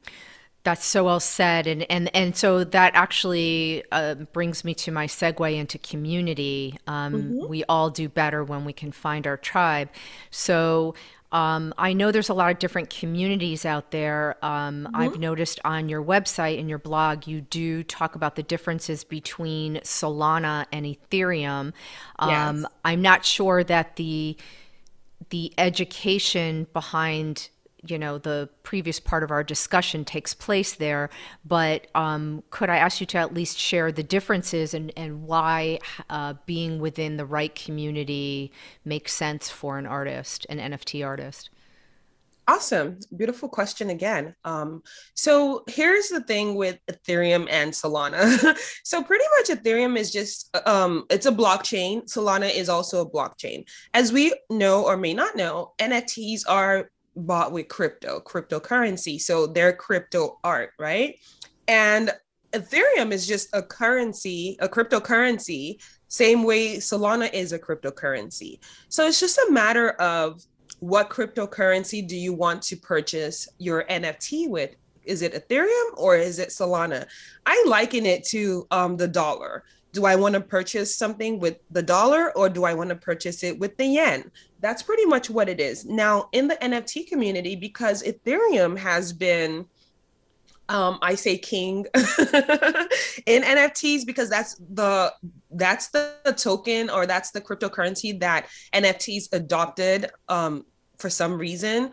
That's 0.66 0.84
so 0.84 1.04
well 1.04 1.20
said, 1.20 1.68
and 1.68 1.88
and 1.88 2.10
and 2.12 2.36
so 2.36 2.64
that 2.64 2.96
actually 2.96 3.84
uh, 3.92 4.16
brings 4.32 4.64
me 4.64 4.74
to 4.74 4.90
my 4.90 5.06
segue 5.06 5.56
into 5.56 5.78
community. 5.78 6.76
Um, 6.88 7.14
mm-hmm. 7.14 7.48
We 7.48 7.62
all 7.68 7.88
do 7.88 8.08
better 8.08 8.42
when 8.42 8.64
we 8.64 8.72
can 8.72 8.90
find 8.90 9.28
our 9.28 9.36
tribe. 9.36 9.90
So 10.32 10.96
um, 11.32 11.74
I 11.76 11.92
know 11.92 12.12
there's 12.12 12.28
a 12.28 12.34
lot 12.34 12.52
of 12.52 12.58
different 12.58 12.90
communities 12.90 13.64
out 13.64 13.90
there. 13.90 14.36
Um, 14.42 14.84
mm-hmm. 14.84 14.96
I've 14.96 15.18
noticed 15.18 15.58
on 15.64 15.88
your 15.88 16.02
website 16.02 16.58
and 16.58 16.68
your 16.68 16.78
blog, 16.78 17.26
you 17.26 17.40
do 17.40 17.82
talk 17.82 18.14
about 18.14 18.36
the 18.36 18.42
differences 18.42 19.04
between 19.04 19.76
Solana 19.76 20.66
and 20.72 20.86
Ethereum. 20.86 21.72
Um, 22.18 22.60
yes. 22.60 22.64
I'm 22.84 23.02
not 23.02 23.24
sure 23.24 23.64
that 23.64 23.96
the 23.96 24.36
the 25.30 25.52
education 25.58 26.66
behind 26.72 27.48
you 27.90 27.98
know 27.98 28.18
the 28.18 28.48
previous 28.62 29.00
part 29.00 29.22
of 29.22 29.30
our 29.30 29.44
discussion 29.44 30.04
takes 30.04 30.34
place 30.34 30.74
there 30.74 31.10
but 31.44 31.86
um, 31.94 32.42
could 32.50 32.70
i 32.70 32.76
ask 32.76 33.00
you 33.00 33.06
to 33.06 33.18
at 33.18 33.34
least 33.34 33.58
share 33.58 33.92
the 33.92 34.02
differences 34.02 34.74
and, 34.74 34.92
and 34.96 35.22
why 35.24 35.78
uh, 36.10 36.34
being 36.46 36.78
within 36.78 37.16
the 37.16 37.24
right 37.24 37.54
community 37.54 38.52
makes 38.84 39.12
sense 39.12 39.50
for 39.50 39.78
an 39.78 39.86
artist 39.86 40.46
an 40.48 40.58
nft 40.58 41.04
artist 41.04 41.50
Awesome. 42.48 43.00
Beautiful 43.16 43.48
question 43.48 43.90
again. 43.90 44.32
Um, 44.44 44.82
so 45.14 45.64
here's 45.66 46.08
the 46.08 46.20
thing 46.20 46.54
with 46.54 46.78
Ethereum 46.88 47.48
and 47.50 47.72
Solana. 47.72 48.56
so 48.84 49.02
pretty 49.02 49.24
much 49.36 49.48
Ethereum 49.48 49.98
is 49.98 50.12
just 50.12 50.56
um, 50.64 51.06
it's 51.10 51.26
a 51.26 51.32
blockchain. 51.32 52.04
Solana 52.04 52.54
is 52.54 52.68
also 52.68 53.00
a 53.00 53.10
blockchain. 53.10 53.64
As 53.94 54.12
we 54.12 54.32
know 54.48 54.84
or 54.84 54.96
may 54.96 55.12
not 55.12 55.34
know, 55.34 55.72
NFTs 55.80 56.42
are 56.48 56.88
bought 57.16 57.52
with 57.52 57.68
crypto, 57.68 58.20
cryptocurrency. 58.20 59.20
So 59.20 59.46
they're 59.46 59.72
crypto 59.72 60.38
art, 60.44 60.70
right? 60.78 61.18
And 61.68 62.12
Ethereum 62.52 63.12
is 63.12 63.26
just 63.26 63.48
a 63.52 63.62
currency, 63.62 64.56
a 64.60 64.68
cryptocurrency, 64.68 65.82
same 66.08 66.44
way 66.44 66.76
Solana 66.76 67.32
is 67.32 67.52
a 67.52 67.58
cryptocurrency. 67.58 68.60
So 68.88 69.06
it's 69.06 69.20
just 69.20 69.38
a 69.38 69.50
matter 69.50 69.90
of 69.92 70.42
what 70.80 71.10
cryptocurrency 71.10 72.06
do 72.06 72.16
you 72.16 72.32
want 72.32 72.62
to 72.62 72.76
purchase 72.76 73.48
your 73.58 73.84
NFT 73.84 74.48
with? 74.48 74.76
Is 75.04 75.22
it 75.22 75.34
Ethereum 75.34 75.96
or 75.96 76.16
is 76.16 76.38
it 76.38 76.50
Solana? 76.50 77.06
I 77.44 77.64
liken 77.66 78.06
it 78.06 78.24
to 78.28 78.66
um, 78.70 78.96
the 78.96 79.08
dollar 79.08 79.64
do 79.96 80.04
I 80.04 80.14
want 80.14 80.34
to 80.34 80.42
purchase 80.42 80.94
something 80.94 81.40
with 81.40 81.56
the 81.70 81.82
dollar 81.82 82.30
or 82.36 82.50
do 82.50 82.64
I 82.64 82.74
want 82.74 82.90
to 82.90 82.96
purchase 82.96 83.42
it 83.42 83.58
with 83.58 83.78
the 83.78 83.86
yen? 83.86 84.30
That's 84.60 84.82
pretty 84.82 85.04
much 85.04 85.28
what 85.28 85.48
it 85.48 85.60
is. 85.60 85.84
Now, 85.84 86.28
in 86.32 86.48
the 86.48 86.56
NFT 86.56 87.08
community, 87.08 87.56
because 87.56 88.02
Ethereum 88.02 88.76
has 88.78 89.12
been 89.12 89.66
um, 90.68 90.98
I 91.00 91.14
say 91.14 91.38
king 91.38 91.86
in 91.94 93.42
NFTs 93.42 94.04
because 94.04 94.28
that's 94.28 94.56
the 94.56 95.12
that's 95.52 95.88
the, 95.88 96.16
token 96.36 96.90
or 96.90 97.06
that's 97.06 97.30
the 97.30 97.40
cryptocurrency 97.40 98.18
that 98.18 98.48
NFTs 98.72 99.32
adopted 99.32 100.10
um, 100.28 100.64
for 100.98 101.08
some 101.08 101.38
reason 101.38 101.92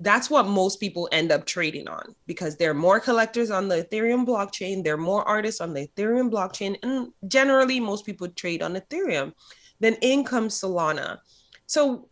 that's 0.00 0.30
what 0.30 0.46
most 0.46 0.78
people 0.78 1.08
end 1.10 1.32
up 1.32 1.44
trading 1.44 1.88
on 1.88 2.14
because 2.26 2.56
there 2.56 2.70
are 2.70 2.74
more 2.74 3.00
collectors 3.00 3.50
on 3.50 3.68
the 3.68 3.84
Ethereum 3.84 4.24
blockchain, 4.24 4.84
there 4.84 4.94
are 4.94 4.98
more 4.98 5.26
artists 5.26 5.60
on 5.60 5.72
the 5.74 5.88
Ethereum 5.88 6.30
blockchain, 6.30 6.76
and 6.82 7.12
generally 7.26 7.80
most 7.80 8.06
people 8.06 8.28
trade 8.28 8.62
on 8.62 8.74
Ethereum. 8.74 9.32
Then 9.80 9.96
in 10.02 10.24
comes 10.24 10.60
Solana. 10.60 11.18
So 11.68 12.08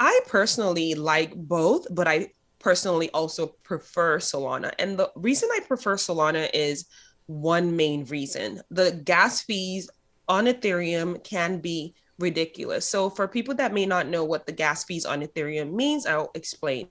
I 0.00 0.20
personally 0.26 0.94
like 0.94 1.34
both, 1.34 1.86
but 1.90 2.08
I 2.08 2.30
personally 2.60 3.10
also 3.10 3.48
prefer 3.64 4.18
Solana. 4.18 4.72
And 4.78 4.98
the 4.98 5.10
reason 5.16 5.48
I 5.52 5.60
prefer 5.66 5.96
Solana 5.96 6.48
is 6.54 6.86
one 7.26 7.76
main 7.76 8.04
reason. 8.04 8.62
The 8.70 9.02
gas 9.04 9.42
fees 9.42 9.90
on 10.28 10.46
Ethereum 10.46 11.22
can 11.24 11.58
be 11.58 11.94
ridiculous. 12.18 12.88
So 12.88 13.10
for 13.10 13.26
people 13.26 13.54
that 13.56 13.74
may 13.74 13.86
not 13.86 14.06
know 14.06 14.24
what 14.24 14.46
the 14.46 14.52
gas 14.52 14.84
fees 14.84 15.04
on 15.04 15.22
Ethereum 15.22 15.72
means, 15.72 16.06
I'll 16.06 16.30
explain. 16.34 16.88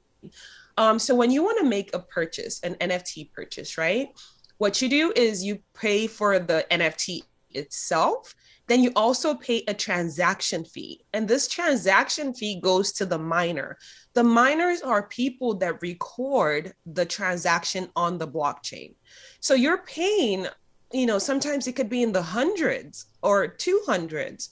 Um, 0.78 1.00
so 1.00 1.16
when 1.16 1.32
you 1.32 1.44
want 1.44 1.60
to 1.60 1.66
make 1.66 1.96
a 1.96 2.00
purchase, 2.00 2.60
an 2.64 2.76
NFT 2.76 3.32
purchase, 3.32 3.78
right? 3.78 4.10
What 4.58 4.82
you 4.82 4.90
do 4.90 5.14
is 5.16 5.44
you 5.44 5.60
pay 5.74 6.08
for 6.08 6.40
the 6.40 6.66
NFT 6.70 7.24
itself, 7.52 8.36
then 8.68 8.82
you 8.82 8.92
also 8.96 9.36
pay 9.36 9.64
a 9.68 9.74
transaction 9.74 10.64
fee. 10.64 11.04
And 11.14 11.28
this 11.28 11.48
transaction 11.48 12.34
fee 12.34 12.60
goes 12.62 12.92
to 12.94 13.06
the 13.06 13.18
miner. 13.18 13.78
The 14.14 14.24
miners 14.24 14.82
are 14.82 15.08
people 15.08 15.56
that 15.56 15.82
record 15.82 16.74
the 16.86 17.06
transaction 17.06 17.90
on 17.96 18.18
the 18.18 18.28
blockchain. 18.28 18.96
So 19.40 19.54
you're 19.54 19.84
paying, 19.84 20.48
you 20.94 21.06
know, 21.06 21.20
sometimes 21.20 21.68
it 21.68 21.76
could 21.76 21.90
be 21.90 22.04
in 22.04 22.12
the 22.12 22.22
hundreds 22.22 23.08
or 23.22 23.56
200s 23.56 24.50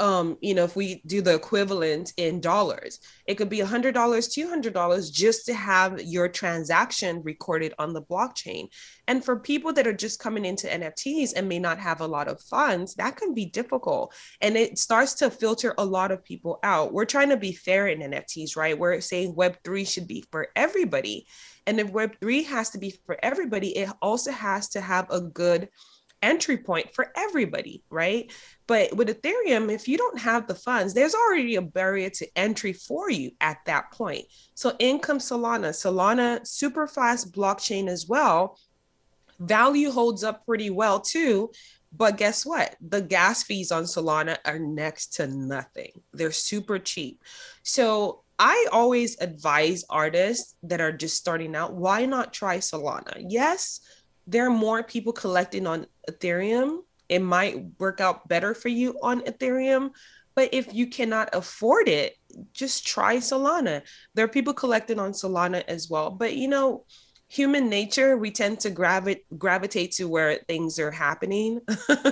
um, 0.00 0.38
you 0.40 0.54
know, 0.54 0.64
if 0.64 0.74
we 0.74 1.02
do 1.06 1.20
the 1.20 1.34
equivalent 1.34 2.14
in 2.16 2.40
dollars, 2.40 3.00
it 3.26 3.34
could 3.34 3.50
be 3.50 3.60
a 3.60 3.66
$100, 3.66 3.92
$200 3.92 5.12
just 5.12 5.44
to 5.46 5.54
have 5.54 6.00
your 6.00 6.26
transaction 6.26 7.22
recorded 7.22 7.74
on 7.78 7.92
the 7.92 8.00
blockchain. 8.02 8.68
And 9.06 9.22
for 9.22 9.38
people 9.38 9.74
that 9.74 9.86
are 9.86 9.92
just 9.92 10.18
coming 10.18 10.46
into 10.46 10.66
NFTs 10.66 11.34
and 11.36 11.48
may 11.48 11.58
not 11.58 11.78
have 11.78 12.00
a 12.00 12.06
lot 12.06 12.28
of 12.28 12.40
funds, 12.40 12.94
that 12.94 13.16
can 13.16 13.34
be 13.34 13.44
difficult. 13.44 14.14
And 14.40 14.56
it 14.56 14.78
starts 14.78 15.14
to 15.16 15.30
filter 15.30 15.74
a 15.76 15.84
lot 15.84 16.12
of 16.12 16.24
people 16.24 16.60
out. 16.62 16.94
We're 16.94 17.04
trying 17.04 17.28
to 17.28 17.36
be 17.36 17.52
fair 17.52 17.88
in 17.88 18.00
NFTs, 18.00 18.56
right? 18.56 18.78
We're 18.78 19.02
saying 19.02 19.34
Web3 19.34 19.86
should 19.86 20.08
be 20.08 20.24
for 20.32 20.48
everybody. 20.56 21.26
And 21.66 21.78
if 21.78 21.92
Web3 21.92 22.46
has 22.46 22.70
to 22.70 22.78
be 22.78 22.94
for 23.04 23.18
everybody, 23.22 23.76
it 23.76 23.90
also 24.00 24.32
has 24.32 24.70
to 24.70 24.80
have 24.80 25.10
a 25.10 25.20
good 25.20 25.68
entry 26.22 26.56
point 26.58 26.94
for 26.94 27.12
everybody, 27.16 27.82
right? 27.90 28.32
But 28.66 28.94
with 28.94 29.08
Ethereum, 29.08 29.72
if 29.72 29.88
you 29.88 29.96
don't 29.96 30.18
have 30.18 30.46
the 30.46 30.54
funds, 30.54 30.94
there's 30.94 31.14
already 31.14 31.56
a 31.56 31.62
barrier 31.62 32.10
to 32.10 32.28
entry 32.36 32.72
for 32.72 33.10
you 33.10 33.32
at 33.40 33.58
that 33.66 33.92
point. 33.92 34.26
So 34.54 34.74
in 34.78 34.98
comes 34.98 35.28
Solana. 35.28 35.70
Solana, 35.70 36.46
super 36.46 36.86
fast 36.86 37.32
blockchain 37.32 37.88
as 37.88 38.06
well. 38.06 38.58
Value 39.38 39.90
holds 39.90 40.22
up 40.22 40.44
pretty 40.44 40.70
well 40.70 41.00
too. 41.00 41.50
But 41.92 42.18
guess 42.18 42.46
what? 42.46 42.76
The 42.80 43.02
gas 43.02 43.42
fees 43.42 43.72
on 43.72 43.82
Solana 43.82 44.38
are 44.44 44.60
next 44.60 45.14
to 45.14 45.26
nothing. 45.26 45.90
They're 46.12 46.30
super 46.30 46.78
cheap. 46.78 47.24
So 47.64 48.22
I 48.38 48.66
always 48.70 49.20
advise 49.20 49.84
artists 49.90 50.54
that 50.62 50.80
are 50.80 50.92
just 50.92 51.16
starting 51.16 51.56
out, 51.56 51.74
why 51.74 52.06
not 52.06 52.32
try 52.32 52.58
Solana? 52.58 53.24
Yes, 53.28 53.80
there 54.30 54.46
are 54.46 54.50
more 54.50 54.82
people 54.82 55.12
collecting 55.12 55.66
on 55.66 55.86
Ethereum. 56.08 56.78
It 57.08 57.18
might 57.18 57.64
work 57.78 58.00
out 58.00 58.28
better 58.28 58.54
for 58.54 58.68
you 58.68 58.96
on 59.02 59.22
Ethereum. 59.22 59.90
But 60.36 60.50
if 60.54 60.72
you 60.72 60.86
cannot 60.86 61.30
afford 61.32 61.88
it, 61.88 62.16
just 62.52 62.86
try 62.86 63.16
Solana. 63.16 63.82
There 64.14 64.24
are 64.24 64.28
people 64.28 64.54
collecting 64.54 65.00
on 65.00 65.12
Solana 65.12 65.64
as 65.66 65.90
well. 65.90 66.10
But 66.10 66.36
you 66.36 66.46
know, 66.46 66.84
human 67.26 67.68
nature, 67.68 68.16
we 68.16 68.30
tend 68.30 68.60
to 68.60 68.70
gravi- 68.70 69.24
gravitate 69.36 69.92
to 69.92 70.04
where 70.04 70.36
things 70.46 70.78
are 70.78 70.92
happening. 70.92 71.60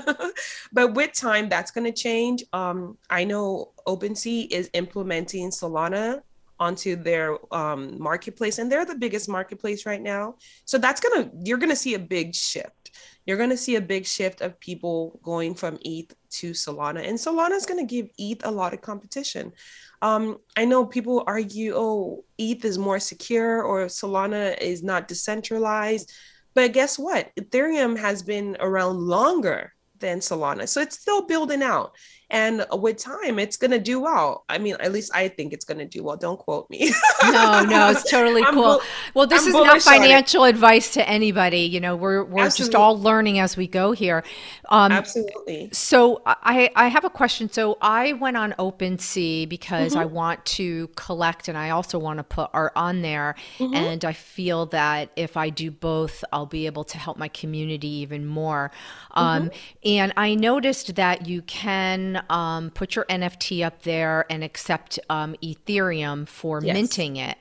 but 0.72 0.94
with 0.94 1.12
time, 1.12 1.48
that's 1.48 1.70
going 1.70 1.84
to 1.84 1.92
change. 1.92 2.42
Um, 2.52 2.98
I 3.08 3.22
know 3.22 3.72
OpenSea 3.86 4.50
is 4.50 4.68
implementing 4.74 5.50
Solana 5.50 6.22
onto 6.60 6.96
their 6.96 7.38
um, 7.54 8.00
marketplace 8.00 8.58
and 8.58 8.70
they're 8.70 8.84
the 8.84 8.94
biggest 8.94 9.28
marketplace 9.28 9.86
right 9.86 10.02
now. 10.02 10.36
So 10.64 10.78
that's 10.78 11.00
gonna 11.00 11.30
you're 11.44 11.58
gonna 11.58 11.76
see 11.76 11.94
a 11.94 11.98
big 11.98 12.34
shift. 12.34 12.90
You're 13.26 13.36
gonna 13.36 13.56
see 13.56 13.76
a 13.76 13.80
big 13.80 14.06
shift 14.06 14.40
of 14.40 14.58
people 14.60 15.20
going 15.22 15.54
from 15.54 15.78
eth 15.84 16.14
to 16.30 16.50
solana 16.52 17.06
and 17.06 17.18
solana 17.18 17.52
is 17.52 17.66
gonna 17.66 17.84
give 17.84 18.08
eth 18.18 18.44
a 18.44 18.50
lot 18.50 18.74
of 18.74 18.80
competition. 18.80 19.52
Um, 20.00 20.38
i 20.56 20.64
know 20.64 20.86
people 20.86 21.24
argue 21.26 21.72
oh 21.74 22.24
eth 22.38 22.64
is 22.64 22.78
more 22.78 23.00
secure 23.00 23.62
or 23.62 23.86
solana 23.86 24.56
is 24.60 24.82
not 24.82 25.08
decentralized 25.08 26.12
but 26.58 26.72
guess 26.72 26.98
what? 26.98 27.30
Ethereum 27.38 27.96
has 27.96 28.20
been 28.20 28.56
around 28.58 28.98
longer 28.98 29.74
than 30.00 30.18
solana 30.18 30.68
so 30.68 30.80
it's 30.80 30.98
still 30.98 31.26
building 31.26 31.62
out 31.62 31.94
and 32.30 32.64
with 32.72 32.98
time 32.98 33.38
it's 33.38 33.56
going 33.56 33.70
to 33.70 33.78
do 33.78 34.00
well 34.00 34.44
i 34.48 34.58
mean 34.58 34.76
at 34.80 34.92
least 34.92 35.10
i 35.14 35.28
think 35.28 35.52
it's 35.52 35.64
going 35.64 35.78
to 35.78 35.86
do 35.86 36.02
well 36.02 36.16
don't 36.16 36.38
quote 36.38 36.68
me 36.70 36.92
no 37.24 37.64
no 37.64 37.90
it's 37.90 38.10
totally 38.10 38.44
cool 38.52 38.80
well 39.14 39.26
this 39.26 39.42
I'm 39.42 39.48
is 39.48 39.54
not 39.54 39.82
financial 39.82 40.44
advice 40.44 40.92
to 40.94 41.08
anybody 41.08 41.60
you 41.60 41.80
know 41.80 41.96
we're 41.96 42.24
we're 42.24 42.44
Absolutely. 42.44 42.72
just 42.72 42.74
all 42.74 42.98
learning 42.98 43.38
as 43.38 43.56
we 43.56 43.66
go 43.66 43.92
here 43.92 44.22
um, 44.70 44.92
Absolutely. 44.92 45.70
So 45.72 46.20
I, 46.26 46.70
I 46.76 46.88
have 46.88 47.04
a 47.04 47.10
question. 47.10 47.50
So 47.50 47.78
I 47.80 48.12
went 48.14 48.36
on 48.36 48.54
OpenSea 48.58 49.48
because 49.48 49.92
mm-hmm. 49.92 50.00
I 50.00 50.04
want 50.04 50.44
to 50.46 50.88
collect 50.88 51.48
and 51.48 51.56
I 51.56 51.70
also 51.70 51.98
want 51.98 52.18
to 52.18 52.24
put 52.24 52.50
art 52.52 52.72
on 52.76 53.02
there. 53.02 53.34
Mm-hmm. 53.58 53.74
And 53.74 54.04
I 54.04 54.12
feel 54.12 54.66
that 54.66 55.10
if 55.16 55.36
I 55.36 55.48
do 55.50 55.70
both, 55.70 56.22
I'll 56.32 56.46
be 56.46 56.66
able 56.66 56.84
to 56.84 56.98
help 56.98 57.16
my 57.16 57.28
community 57.28 57.88
even 57.88 58.26
more. 58.26 58.70
Um, 59.12 59.44
mm-hmm. 59.44 59.58
And 59.84 60.12
I 60.16 60.34
noticed 60.34 60.94
that 60.96 61.26
you 61.26 61.42
can 61.42 62.17
um, 62.28 62.70
put 62.70 62.94
your 62.96 63.04
NFT 63.06 63.64
up 63.64 63.82
there 63.82 64.26
and 64.30 64.44
accept 64.44 64.98
um, 65.10 65.34
Ethereum 65.42 66.26
for 66.28 66.62
yes. 66.62 66.74
minting 66.74 67.16
it 67.16 67.38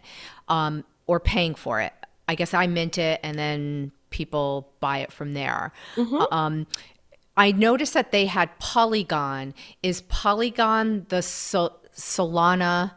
um, 0.47 0.83
or 1.05 1.19
paying 1.19 1.55
for 1.55 1.81
it. 1.81 1.93
I 2.27 2.35
guess 2.35 2.53
I 2.53 2.67
mint 2.67 2.97
it 2.97 3.19
and 3.23 3.37
then 3.37 3.91
people 4.09 4.69
buy 4.79 4.99
it 4.99 5.11
from 5.11 5.33
there. 5.33 5.71
Mm-hmm. 5.95 6.33
Um, 6.33 6.67
I 7.37 7.51
noticed 7.51 7.93
that 7.93 8.11
they 8.11 8.25
had 8.25 8.57
Polygon. 8.59 9.53
Is 9.83 10.01
Polygon 10.01 11.05
the 11.09 11.21
Sol- 11.21 11.79
Solana 11.95 12.93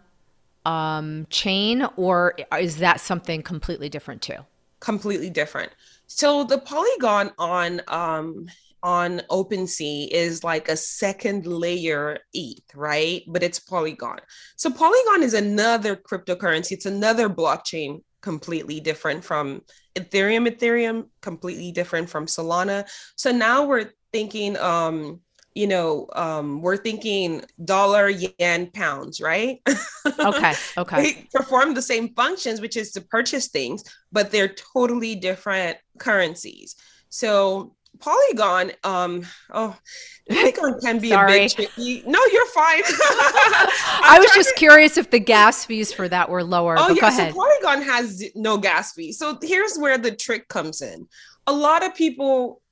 um, 0.64 1.26
chain, 1.30 1.86
or 1.96 2.34
is 2.58 2.78
that 2.78 3.00
something 3.00 3.42
completely 3.42 3.88
different 3.88 4.22
too? 4.22 4.38
Completely 4.80 5.30
different. 5.30 5.72
So 6.06 6.42
the 6.44 6.58
Polygon 6.58 7.32
on 7.38 7.82
um, 7.88 8.48
on 8.82 9.22
OpenSea 9.30 10.08
is 10.08 10.44
like 10.44 10.68
a 10.68 10.76
second 10.76 11.46
layer 11.46 12.18
ETH, 12.32 12.74
right? 12.74 13.22
But 13.26 13.42
it's 13.42 13.58
Polygon. 13.58 14.20
So 14.56 14.70
Polygon 14.70 15.22
is 15.22 15.34
another 15.34 15.96
cryptocurrency. 15.96 16.72
It's 16.72 16.86
another 16.86 17.28
blockchain 17.28 18.02
completely 18.22 18.80
different 18.80 19.24
from 19.24 19.62
Ethereum. 19.96 20.48
Ethereum 20.48 21.06
completely 21.22 21.72
different 21.72 22.08
from 22.08 22.26
Solana. 22.26 22.88
So 23.16 23.32
now 23.32 23.66
we're 23.66 23.92
thinking 24.12 24.56
um 24.58 25.20
you 25.54 25.66
know, 25.66 26.06
um, 26.14 26.62
we're 26.62 26.76
thinking 26.76 27.42
dollar, 27.64 28.08
yen, 28.08 28.70
pounds, 28.72 29.20
right? 29.20 29.60
Okay. 30.18 30.54
Okay. 30.78 31.02
they 31.02 31.28
perform 31.32 31.74
the 31.74 31.82
same 31.82 32.14
functions, 32.14 32.60
which 32.60 32.76
is 32.76 32.92
to 32.92 33.00
purchase 33.00 33.48
things, 33.48 33.82
but 34.12 34.30
they're 34.30 34.54
totally 34.72 35.16
different 35.16 35.76
currencies. 35.98 36.76
So 37.08 37.74
Polygon, 37.98 38.72
um, 38.84 39.26
oh, 39.50 39.76
Polygon 40.28 40.80
can 40.80 40.98
be 40.98 41.12
a 41.12 41.26
bit 41.26 41.52
tricky. 41.52 42.02
No, 42.06 42.20
you're 42.32 42.46
fine. 42.46 42.82
I 42.86 44.16
was 44.20 44.30
just 44.32 44.50
to... 44.50 44.54
curious 44.54 44.96
if 44.96 45.10
the 45.10 45.18
gas 45.18 45.64
fees 45.64 45.92
for 45.92 46.08
that 46.08 46.28
were 46.28 46.42
lower. 46.42 46.76
Oh, 46.78 46.90
yeah. 46.90 47.10
So 47.10 47.32
Polygon 47.32 47.82
has 47.82 48.24
no 48.34 48.56
gas 48.56 48.92
fee. 48.92 49.12
So 49.12 49.38
here's 49.42 49.76
where 49.76 49.98
the 49.98 50.12
trick 50.12 50.48
comes 50.48 50.82
in. 50.82 51.06
A 51.46 51.52
lot 51.52 51.84
of 51.84 51.94
people, 51.94 52.62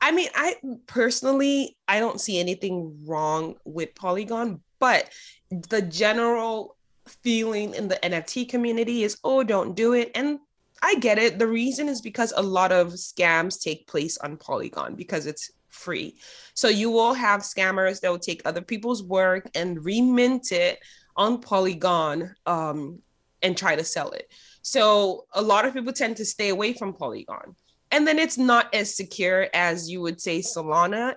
I 0.00 0.12
mean, 0.12 0.28
I 0.34 0.56
personally, 0.86 1.76
I 1.88 1.98
don't 1.98 2.20
see 2.20 2.38
anything 2.38 2.96
wrong 3.06 3.56
with 3.64 3.94
Polygon, 3.94 4.60
but 4.78 5.10
the 5.50 5.82
general 5.82 6.76
feeling 7.22 7.74
in 7.74 7.88
the 7.88 7.96
NFT 7.96 8.48
community 8.48 9.02
is, 9.02 9.18
oh, 9.24 9.42
don't 9.42 9.74
do 9.74 9.94
it. 9.94 10.10
And 10.14 10.38
I 10.82 10.94
get 10.96 11.18
it. 11.18 11.38
The 11.38 11.46
reason 11.46 11.88
is 11.88 12.00
because 12.00 12.32
a 12.36 12.42
lot 12.42 12.72
of 12.72 12.88
scams 12.88 13.60
take 13.60 13.86
place 13.86 14.16
on 14.18 14.36
Polygon 14.36 14.94
because 14.94 15.26
it's 15.26 15.50
free. 15.68 16.16
So 16.54 16.68
you 16.68 16.90
will 16.90 17.14
have 17.14 17.42
scammers 17.42 18.00
that 18.00 18.10
will 18.10 18.18
take 18.18 18.42
other 18.44 18.62
people's 18.62 19.02
work 19.02 19.48
and 19.54 19.78
remint 19.78 20.52
it 20.52 20.78
on 21.16 21.40
Polygon 21.40 22.34
um, 22.46 23.00
and 23.42 23.56
try 23.56 23.76
to 23.76 23.84
sell 23.84 24.10
it. 24.12 24.32
So 24.62 25.26
a 25.34 25.42
lot 25.42 25.64
of 25.64 25.74
people 25.74 25.92
tend 25.92 26.16
to 26.18 26.24
stay 26.24 26.48
away 26.48 26.72
from 26.72 26.92
Polygon. 26.92 27.54
And 27.90 28.06
then 28.06 28.18
it's 28.18 28.38
not 28.38 28.72
as 28.74 28.94
secure 28.94 29.48
as 29.52 29.90
you 29.90 30.00
would 30.00 30.20
say 30.20 30.40
Solana 30.40 31.16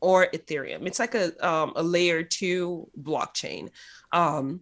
or 0.00 0.28
Ethereum. 0.32 0.86
It's 0.86 0.98
like 0.98 1.14
a, 1.14 1.46
um, 1.46 1.72
a 1.76 1.82
layer 1.82 2.22
two 2.22 2.88
blockchain. 3.00 3.70
Um, 4.12 4.60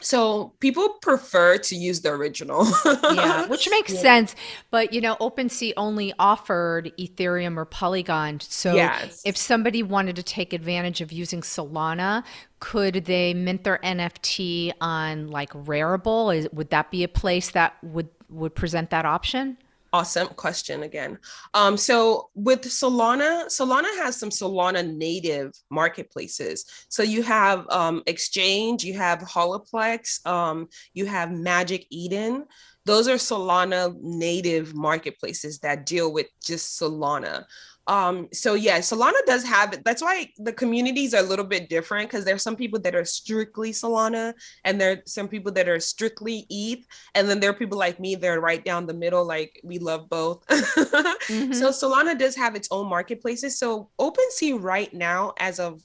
so 0.00 0.52
people 0.60 0.88
prefer 1.02 1.58
to 1.58 1.76
use 1.76 2.00
the 2.00 2.10
original. 2.10 2.66
yeah, 2.84 3.46
which 3.46 3.68
makes 3.70 3.92
yeah. 3.92 4.00
sense. 4.00 4.34
But 4.70 4.92
you 4.92 5.00
know, 5.00 5.16
OpenSea 5.16 5.74
only 5.76 6.12
offered 6.18 6.92
Ethereum 6.98 7.56
or 7.56 7.64
Polygon. 7.64 8.40
So 8.40 8.74
yes. 8.74 9.22
if 9.24 9.36
somebody 9.36 9.82
wanted 9.82 10.16
to 10.16 10.22
take 10.22 10.52
advantage 10.52 11.00
of 11.00 11.12
using 11.12 11.42
Solana, 11.42 12.24
could 12.60 13.04
they 13.04 13.34
mint 13.34 13.64
their 13.64 13.78
NFT 13.78 14.72
on 14.80 15.28
like 15.28 15.52
Rarible? 15.52 16.36
Is, 16.36 16.48
would 16.52 16.70
that 16.70 16.90
be 16.90 17.04
a 17.04 17.08
place 17.08 17.50
that 17.50 17.74
would 17.82 18.08
would 18.28 18.54
present 18.54 18.90
that 18.90 19.04
option? 19.04 19.58
Awesome 19.92 20.28
question 20.28 20.84
again. 20.84 21.18
Um, 21.52 21.76
so 21.76 22.30
with 22.34 22.62
Solana, 22.62 23.46
Solana 23.46 23.88
has 23.98 24.16
some 24.16 24.30
Solana 24.30 24.86
native 24.88 25.52
marketplaces. 25.68 26.64
So 26.88 27.02
you 27.02 27.24
have 27.24 27.68
um, 27.70 28.02
Exchange, 28.06 28.84
you 28.84 28.94
have 28.94 29.18
Holaplex, 29.18 30.24
um, 30.26 30.68
you 30.94 31.06
have 31.06 31.32
Magic 31.32 31.86
Eden. 31.90 32.46
Those 32.86 33.08
are 33.08 33.16
Solana 33.16 33.94
native 34.00 34.74
marketplaces 34.74 35.58
that 35.60 35.86
deal 35.86 36.12
with 36.12 36.26
just 36.40 36.80
Solana. 36.80 37.44
Um, 37.90 38.28
so 38.32 38.54
yeah, 38.54 38.78
Solana 38.78 39.18
does 39.26 39.42
have 39.42 39.72
it. 39.72 39.82
That's 39.84 40.00
why 40.00 40.30
the 40.38 40.52
communities 40.52 41.12
are 41.12 41.24
a 41.24 41.26
little 41.26 41.44
bit 41.44 41.68
different 41.68 42.08
because 42.08 42.24
there's 42.24 42.40
some 42.40 42.54
people 42.54 42.78
that 42.82 42.94
are 42.94 43.04
strictly 43.04 43.72
Solana, 43.72 44.32
and 44.64 44.80
there 44.80 44.92
are 44.92 45.02
some 45.06 45.26
people 45.26 45.50
that 45.50 45.68
are 45.68 45.80
strictly 45.80 46.46
ETH, 46.48 46.86
and 47.16 47.28
then 47.28 47.40
there 47.40 47.50
are 47.50 47.54
people 47.54 47.76
like 47.76 47.98
me, 47.98 48.14
they're 48.14 48.40
right 48.40 48.64
down 48.64 48.86
the 48.86 48.94
middle, 48.94 49.24
like 49.24 49.60
we 49.64 49.80
love 49.80 50.08
both. 50.08 50.46
mm-hmm. 50.46 51.52
So 51.52 51.70
Solana 51.70 52.16
does 52.16 52.36
have 52.36 52.54
its 52.54 52.68
own 52.70 52.88
marketplaces. 52.88 53.58
So 53.58 53.90
OpenSea 53.98 54.62
right 54.62 54.94
now, 54.94 55.32
as 55.40 55.58
of 55.58 55.82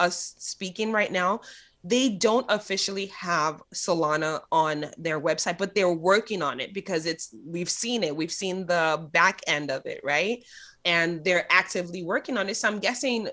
us 0.00 0.34
speaking 0.38 0.90
right 0.90 1.12
now, 1.12 1.42
they 1.84 2.10
don't 2.10 2.46
officially 2.48 3.06
have 3.06 3.62
Solana 3.72 4.40
on 4.52 4.86
their 4.98 5.20
website, 5.20 5.58
but 5.58 5.74
they're 5.74 5.92
working 5.92 6.42
on 6.42 6.60
it 6.60 6.74
because 6.74 7.06
it's 7.06 7.34
we've 7.46 7.70
seen 7.70 8.02
it. 8.02 8.14
We've 8.14 8.32
seen 8.32 8.66
the 8.66 9.08
back 9.12 9.40
end 9.46 9.70
of 9.70 9.86
it, 9.86 10.00
right? 10.04 10.44
And 10.84 11.24
they're 11.24 11.46
actively 11.50 12.02
working 12.02 12.38
on 12.38 12.48
it. 12.48 12.56
So 12.56 12.68
I'm 12.68 12.78
guessing 12.78 13.28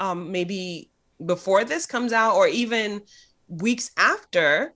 um, 0.00 0.30
maybe 0.30 0.90
before 1.24 1.64
this 1.64 1.86
comes 1.86 2.12
out 2.12 2.34
or 2.34 2.48
even 2.48 3.02
weeks 3.48 3.90
after, 3.96 4.74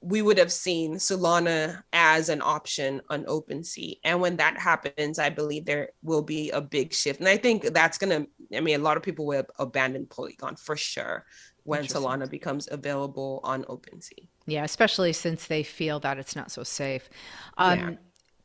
we 0.00 0.22
would 0.22 0.38
have 0.38 0.52
seen 0.52 0.96
Solana 0.96 1.82
as 1.92 2.28
an 2.28 2.40
option 2.42 3.00
on 3.08 3.24
OpenSea. 3.24 3.98
And 4.04 4.20
when 4.20 4.36
that 4.36 4.58
happens, 4.58 5.18
I 5.18 5.30
believe 5.30 5.64
there 5.64 5.90
will 6.02 6.22
be 6.22 6.50
a 6.50 6.60
big 6.60 6.92
shift. 6.92 7.18
And 7.20 7.28
I 7.28 7.36
think 7.36 7.64
that's 7.64 7.98
going 7.98 8.10
to, 8.10 8.56
I 8.56 8.60
mean, 8.60 8.78
a 8.78 8.82
lot 8.82 8.96
of 8.96 9.02
people 9.02 9.26
will 9.26 9.44
abandon 9.58 10.06
Polygon 10.06 10.56
for 10.56 10.76
sure 10.76 11.24
when 11.64 11.84
Solana 11.84 12.30
becomes 12.30 12.68
available 12.70 13.40
on 13.42 13.64
OpenSea. 13.64 14.28
Yeah, 14.46 14.62
especially 14.62 15.12
since 15.12 15.46
they 15.46 15.64
feel 15.64 15.98
that 16.00 16.18
it's 16.18 16.36
not 16.36 16.52
so 16.52 16.62
safe. 16.62 17.10
Um, 17.58 17.78
yeah. 17.78 17.90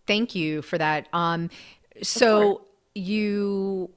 Thank 0.07 0.33
you 0.33 0.63
for 0.63 0.79
that. 0.79 1.07
Um, 1.13 1.51
so 2.01 2.65
you 2.95 3.89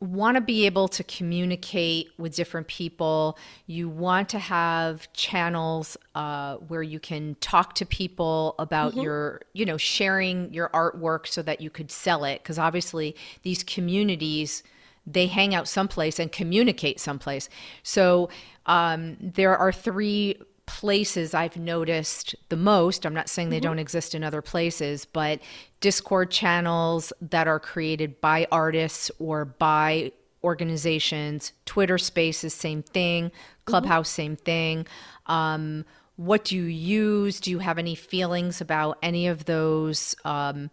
want 0.00 0.36
to 0.36 0.40
be 0.40 0.64
able 0.64 0.86
to 0.86 1.02
communicate 1.04 2.08
with 2.18 2.34
different 2.36 2.68
people. 2.68 3.36
You 3.66 3.88
want 3.88 4.28
to 4.28 4.38
have 4.38 5.12
channels 5.12 5.96
uh, 6.14 6.56
where 6.56 6.82
you 6.82 7.00
can 7.00 7.36
talk 7.40 7.74
to 7.76 7.86
people 7.86 8.54
about 8.60 8.92
mm-hmm. 8.92 9.00
your, 9.00 9.40
you 9.54 9.66
know, 9.66 9.76
sharing 9.76 10.52
your 10.52 10.68
artwork 10.68 11.26
so 11.26 11.42
that 11.42 11.60
you 11.60 11.68
could 11.68 11.90
sell 11.90 12.24
it. 12.24 12.42
Because 12.42 12.58
obviously, 12.58 13.16
these 13.42 13.64
communities 13.64 14.62
they 15.10 15.26
hang 15.26 15.54
out 15.54 15.66
someplace 15.66 16.18
and 16.18 16.30
communicate 16.30 17.00
someplace. 17.00 17.48
So 17.82 18.28
um, 18.66 19.16
there 19.20 19.56
are 19.56 19.72
three 19.72 20.36
places 20.68 21.32
I've 21.32 21.56
noticed 21.56 22.34
the 22.50 22.56
most. 22.56 23.06
I'm 23.06 23.14
not 23.14 23.30
saying 23.30 23.48
they 23.48 23.56
mm-hmm. 23.56 23.64
don't 23.64 23.78
exist 23.78 24.14
in 24.14 24.22
other 24.22 24.42
places, 24.42 25.06
but 25.06 25.40
Discord 25.80 26.30
channels 26.30 27.10
that 27.22 27.48
are 27.48 27.58
created 27.58 28.20
by 28.20 28.46
artists 28.52 29.10
or 29.18 29.46
by 29.46 30.12
organizations, 30.44 31.52
Twitter 31.64 31.96
Spaces, 31.96 32.52
same 32.52 32.82
thing. 32.82 33.32
Clubhouse, 33.64 34.10
mm-hmm. 34.10 34.22
same 34.22 34.36
thing. 34.36 34.86
Um, 35.26 35.86
what 36.16 36.44
do 36.44 36.56
you 36.56 36.64
use? 36.64 37.40
Do 37.40 37.50
you 37.50 37.60
have 37.60 37.78
any 37.78 37.94
feelings 37.94 38.60
about 38.60 38.98
any 39.02 39.26
of 39.26 39.46
those 39.46 40.14
um, 40.24 40.70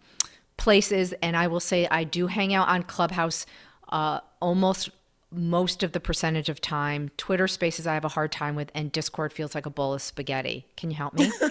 places? 0.58 1.14
And 1.22 1.38
I 1.38 1.48
will 1.48 1.62
say, 1.62 1.88
I 1.90 2.04
do 2.04 2.28
hang 2.28 2.54
out 2.54 2.68
on 2.68 2.84
Clubhouse 2.84 3.46
uh, 3.90 4.20
almost 4.42 4.90
most 5.32 5.84
of 5.84 5.92
the 5.92 6.00
percentage 6.00 6.50
of 6.50 6.62
time. 6.62 7.12
Twitter 7.18 7.48
spaces 7.48 7.88
I 7.88 7.94
have 7.94 8.06
a 8.06 8.10
hard 8.10 8.32
time 8.32 8.56
with, 8.56 8.72
and 8.74 8.92
Discord 8.92 9.34
feels 9.34 9.56
like 9.56 9.66
a 9.66 9.70
bowl 9.70 9.94
of 9.94 10.02
spaghetti. 10.02 10.66
Can 10.78 10.92
you 10.92 10.98
help 10.98 11.14
me? 11.14 11.32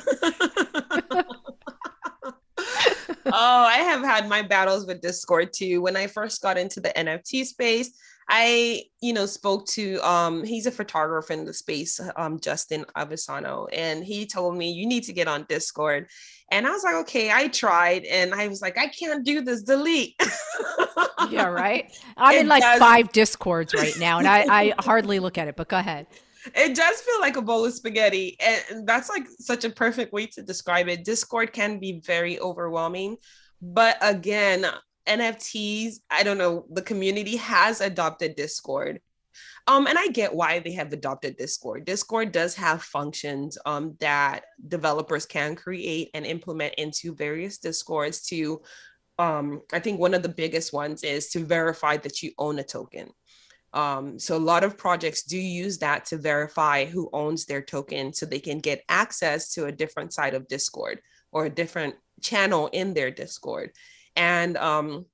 oh, 3.27 3.65
I 3.67 3.79
have 3.79 4.03
had 4.03 4.29
my 4.29 4.43
battles 4.43 4.87
with 4.87 5.01
Discord 5.01 5.53
too. 5.53 5.81
When 5.83 5.97
I 5.97 6.07
first 6.07 6.43
got 6.43 6.59
into 6.59 6.81
the 6.81 6.91
NFT 6.91 7.45
space, 7.45 7.93
I, 8.29 8.85
you 9.01 9.13
know, 9.13 9.27
spoke 9.27 9.67
to 9.69 9.99
um 10.07 10.45
he's 10.45 10.67
a 10.67 10.71
photographer 10.71 11.33
in 11.33 11.45
the 11.45 11.53
space, 11.53 12.01
um 12.17 12.41
Justin 12.41 12.85
Aversano, 12.97 13.69
and 13.73 14.05
he 14.05 14.27
told 14.27 14.57
me 14.57 14.71
you 14.71 14.87
need 14.87 15.05
to 15.05 15.13
get 15.13 15.29
on 15.29 15.47
Discord. 15.49 16.09
And 16.51 16.67
I 16.67 16.71
was 16.71 16.85
like, 16.85 16.95
okay, 16.97 17.31
I 17.31 17.49
tried 17.49 18.05
and 18.05 18.35
I 18.35 18.49
was 18.49 18.63
like, 18.63 18.79
I 18.79 18.89
can't 18.89 19.25
do 19.25 19.41
this, 19.41 19.63
delete. 19.63 20.15
yeah, 21.31 21.47
right. 21.47 21.91
I'm 22.17 22.37
it 22.37 22.41
in 22.43 22.49
like 22.49 22.63
does... 22.63 22.79
five 22.79 23.13
discords 23.13 23.75
right 23.75 23.99
now 23.99 24.19
and 24.19 24.29
I, 24.29 24.45
I 24.49 24.75
hardly 24.79 25.19
look 25.21 25.39
at 25.39 25.49
it, 25.49 25.57
but 25.57 25.69
go 25.69 25.79
ahead. 25.79 26.07
It 26.55 26.77
does 26.77 27.01
feel 27.01 27.21
like 27.21 27.37
a 27.37 27.43
bowl 27.43 27.65
of 27.65 27.73
spaghetti. 27.73 28.37
And 28.41 28.87
that's 28.87 29.09
like 29.09 29.27
such 29.39 29.65
a 29.65 29.71
perfect 29.71 30.13
way 30.13 30.27
to 30.27 30.43
describe 30.43 30.89
it. 30.89 31.05
Discord 31.05 31.53
can 31.53 31.79
be 31.79 32.01
very 32.01 32.39
overwhelming. 32.39 33.17
But 33.63 33.97
again, 34.03 34.67
NFTs, 35.09 35.97
I 36.11 36.23
don't 36.23 36.39
know, 36.39 36.67
the 36.71 36.83
community 36.83 37.37
has 37.37 37.81
adopted 37.81 38.37
Discord. 38.37 39.01
Um, 39.67 39.87
and 39.87 39.99
I 39.99 40.09
get 40.09 40.35
why 40.35 40.59
they 40.59 40.73
have 40.73 40.93
adopted 40.93 41.37
Discord. 41.37 41.85
Discord 41.85 42.33
does 42.33 42.55
have 42.55 42.83
functions 42.83 43.59
um, 43.67 43.97
that 44.01 44.45
developers 44.69 45.27
can 45.27 45.57
create 45.57 46.11
and 46.15 46.27
implement 46.27 46.75
into 46.75 47.15
various 47.15 47.59
Discords 47.59 48.23
to, 48.27 48.61
um, 49.19 49.63
I 49.73 49.81
think 49.81 49.99
one 49.99 50.15
of 50.15 50.23
the 50.23 50.29
biggest 50.29 50.73
ones 50.73 51.03
is 51.03 51.31
to 51.31 51.45
verify 51.45 51.97
that 51.99 52.23
you 52.23 52.33
own 52.39 52.59
a 52.59 52.63
token. 52.63 53.11
Um, 53.73 54.21
so 54.21 54.37
a 54.37 54.39
lot 54.39 54.63
of 54.63 54.79
projects 54.79 55.25
do 55.25 55.39
use 55.39 55.79
that 55.79 56.05
to 56.07 56.17
verify 56.17 56.85
who 56.85 57.11
owns 57.13 57.45
their 57.45 57.63
token 57.63 58.13
so 58.13 58.25
they 58.25 58.39
can 58.39 58.61
get 58.61 58.85
access 58.89 59.53
to 59.55 59.65
a 59.65 59.73
different 59.73 60.13
side 60.13 60.35
of 60.35 60.47
Discord 60.47 61.01
or 61.33 61.47
a 61.47 61.51
different 61.51 61.97
channel 62.23 62.69
in 62.73 62.95
their 62.95 63.11
Discord. 63.11 63.73
And 64.17 64.57
um, 64.57 65.07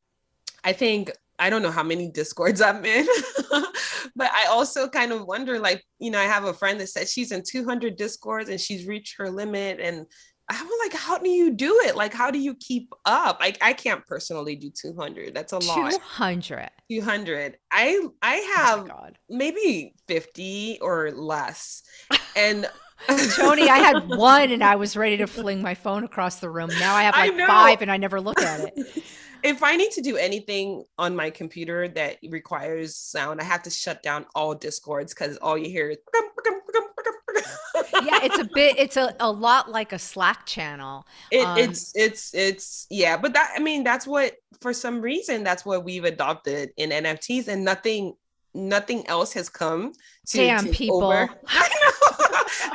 I 0.65 0.73
think 0.73 1.11
I 1.39 1.49
don't 1.49 1.63
know 1.63 1.71
how 1.71 1.83
many 1.83 2.11
discords 2.11 2.61
I'm 2.61 2.85
in, 2.85 3.07
but 4.17 4.31
I 4.33 4.47
also 4.51 4.89
kind 4.89 5.11
of 5.13 5.27
wonder 5.27 5.59
like, 5.59 5.83
you 5.99 6.11
know, 6.11 6.19
I 6.19 6.25
have 6.25 6.45
a 6.45 6.53
friend 6.53 6.79
that 6.81 6.89
said 6.89 7.09
she's 7.09 7.33
in 7.33 7.43
200 7.43 7.97
discords 7.97 8.51
and 8.51 8.61
she's 8.61 8.87
reached 8.87 9.17
her 9.17 9.31
limit. 9.31 9.81
And 9.81 10.07
I'm 10.51 10.69
like, 10.83 10.93
how 10.93 11.17
do 11.17 11.31
you 11.31 11.51
do 11.53 11.81
it? 11.85 11.97
Like, 11.97 12.13
how 12.13 12.31
do 12.31 12.39
you 12.39 12.57
keep 12.57 12.93
up? 13.05 13.39
Like, 13.41 13.57
I 13.63 13.73
can't 13.73 14.05
personally 14.07 14.57
do 14.57 14.71
200. 14.71 15.35
That's 15.35 15.53
a 15.53 15.59
lot. 15.59 15.93
200. 15.93 16.71
200. 16.91 17.57
I 17.71 18.07
I 18.21 18.37
oh 18.37 18.55
have 18.57 18.91
oh 18.91 19.09
maybe 19.29 19.95
50 20.09 20.79
or 20.83 21.11
less. 21.13 21.83
And 22.37 22.69
Toni, 23.09 23.69
I 23.69 23.79
had 23.79 24.09
one 24.09 24.51
and 24.51 24.63
I 24.63 24.77
was 24.77 24.97
ready 24.97 25.17
to 25.19 25.27
fling 25.27 25.63
my 25.63 25.75
phone 25.75 26.05
across 26.05 26.41
the 26.41 26.51
room. 26.51 26.71
Now 26.79 26.95
I 26.95 27.03
have 27.05 27.15
like 27.15 27.33
I 27.33 27.47
five 27.47 27.83
and 27.83 27.91
I 27.91 27.97
never 27.97 28.21
look 28.21 28.41
at 28.41 28.73
it. 28.77 29.05
if 29.43 29.63
I 29.63 29.77
need 29.77 29.91
to 29.93 30.03
do 30.03 30.17
anything 30.17 30.85
on 30.99 31.17
my 31.17 31.31
computer 31.31 31.89
that 31.89 32.19
requires 32.29 32.97
sound, 32.97 33.41
I 33.41 33.45
have 33.45 33.63
to 33.65 33.71
shut 33.71 34.03
down 34.03 34.27
all 34.35 34.55
discords 34.55 35.15
because 35.15 35.37
all 35.39 35.57
you 35.57 35.69
hear 35.69 35.91
is. 35.91 35.99
yeah, 38.03 38.21
it's 38.23 38.39
a 38.39 38.45
bit. 38.45 38.79
It's 38.79 38.97
a, 38.97 39.15
a 39.21 39.31
lot 39.31 39.71
like 39.71 39.93
a 39.93 39.99
Slack 39.99 40.47
channel. 40.47 41.07
It, 41.31 41.45
um, 41.45 41.59
it's 41.59 41.93
it's 41.95 42.35
it's 42.35 42.87
yeah, 42.91 43.17
but 43.17 43.33
that 43.35 43.53
I 43.57 43.61
mean 43.61 43.85
that's 43.85 44.07
what 44.07 44.35
for 44.61 44.73
some 44.73 45.01
reason 45.01 45.45
that's 45.45 45.65
what 45.65 45.85
we've 45.85 46.05
adopted 46.05 46.71
in 46.77 46.91
NFTs, 46.91 47.49
and 47.49 47.65
nothing 47.65 48.15
nothing 48.55 49.07
else 49.07 49.33
has 49.35 49.49
come 49.49 49.93
to 50.29 50.37
damn 50.37 50.69
people. 50.69 51.05
Over. 51.05 51.29
I 51.47 51.69
know. 51.69 52.11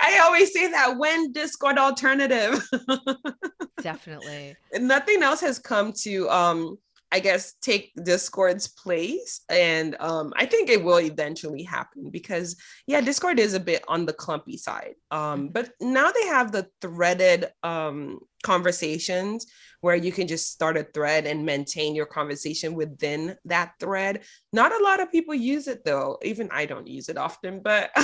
I 0.01 0.21
always 0.23 0.53
say 0.53 0.69
that 0.71 0.97
when 0.97 1.31
Discord 1.31 1.77
alternative. 1.77 2.67
Definitely. 3.81 4.55
Nothing 4.73 5.23
else 5.23 5.41
has 5.41 5.59
come 5.59 5.93
to 6.03 6.29
um 6.29 6.77
I 7.11 7.19
guess 7.19 7.53
take 7.61 7.93
Discord's 8.03 8.67
place. 8.67 9.41
And 9.47 9.95
um, 9.99 10.33
I 10.35 10.45
think 10.45 10.69
it 10.69 10.83
will 10.83 10.99
eventually 10.99 11.63
happen 11.63 12.09
because 12.09 12.57
yeah, 12.87 12.99
Discord 12.99 13.39
is 13.39 13.53
a 13.53 13.59
bit 13.59 13.85
on 13.87 14.05
the 14.05 14.11
clumpy 14.11 14.57
side. 14.57 14.95
Um, 15.11 15.19
mm-hmm. 15.19 15.47
but 15.53 15.69
now 15.79 16.11
they 16.11 16.27
have 16.27 16.51
the 16.51 16.67
threaded 16.81 17.47
um 17.63 18.19
conversations 18.45 19.47
where 19.81 19.95
you 19.95 20.11
can 20.11 20.27
just 20.27 20.51
start 20.51 20.77
a 20.77 20.83
thread 20.83 21.25
and 21.25 21.45
maintain 21.45 21.95
your 21.95 22.05
conversation 22.05 22.75
within 22.75 23.35
that 23.45 23.73
thread. 23.79 24.21
Not 24.53 24.71
a 24.71 24.83
lot 24.83 25.01
of 25.01 25.11
people 25.11 25.33
use 25.33 25.67
it 25.67 25.83
though. 25.83 26.19
Even 26.23 26.49
I 26.51 26.65
don't 26.65 26.87
use 26.87 27.09
it 27.09 27.17
often, 27.17 27.61
but 27.63 27.89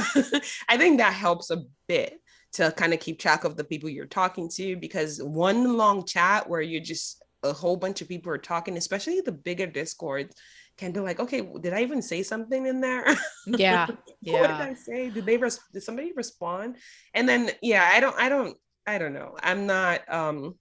I 0.68 0.78
think 0.78 0.98
that 0.98 1.14
helps 1.14 1.52
a 1.52 1.64
bit 1.88 2.20
to 2.54 2.72
kind 2.72 2.94
of 2.94 3.00
keep 3.00 3.20
track 3.20 3.44
of 3.44 3.56
the 3.56 3.64
people 3.64 3.90
you're 3.90 4.06
talking 4.06 4.50
to 4.56 4.76
because 4.76 5.22
one 5.22 5.78
long 5.78 6.06
chat 6.06 6.50
where 6.50 6.62
you 6.62 6.82
just 6.82 7.24
a 7.44 7.54
whole 7.54 7.78
bunch 7.78 8.02
of 8.02 8.08
people 8.08 8.32
are 8.32 8.38
talking, 8.38 8.78
especially 8.78 9.22
the 9.22 9.32
bigger 9.32 9.66
discords, 9.66 10.36
can 10.78 10.92
be 10.92 11.00
like, 11.00 11.20
okay, 11.20 11.48
did 11.62 11.74
I 11.74 11.82
even 11.82 12.02
say 12.02 12.24
something 12.24 12.66
in 12.66 12.82
there? 12.82 13.06
Yeah. 13.46 13.88
yeah. 14.22 14.42
what 14.42 14.48
did 14.48 14.68
I 14.72 14.74
say? 14.74 15.10
Did 15.10 15.26
they 15.26 15.38
res- 15.38 15.60
did 15.74 15.84
somebody 15.84 16.12
respond? 16.16 16.78
And 17.14 17.28
then 17.28 17.52
yeah, 17.62 17.90
I 17.92 18.00
don't 18.00 18.18
I 18.18 18.30
don't 18.30 18.58
I 18.92 18.98
don't 18.98 19.14
know. 19.14 19.38
I'm 19.42 19.66
not 19.66 20.02
um 20.12 20.56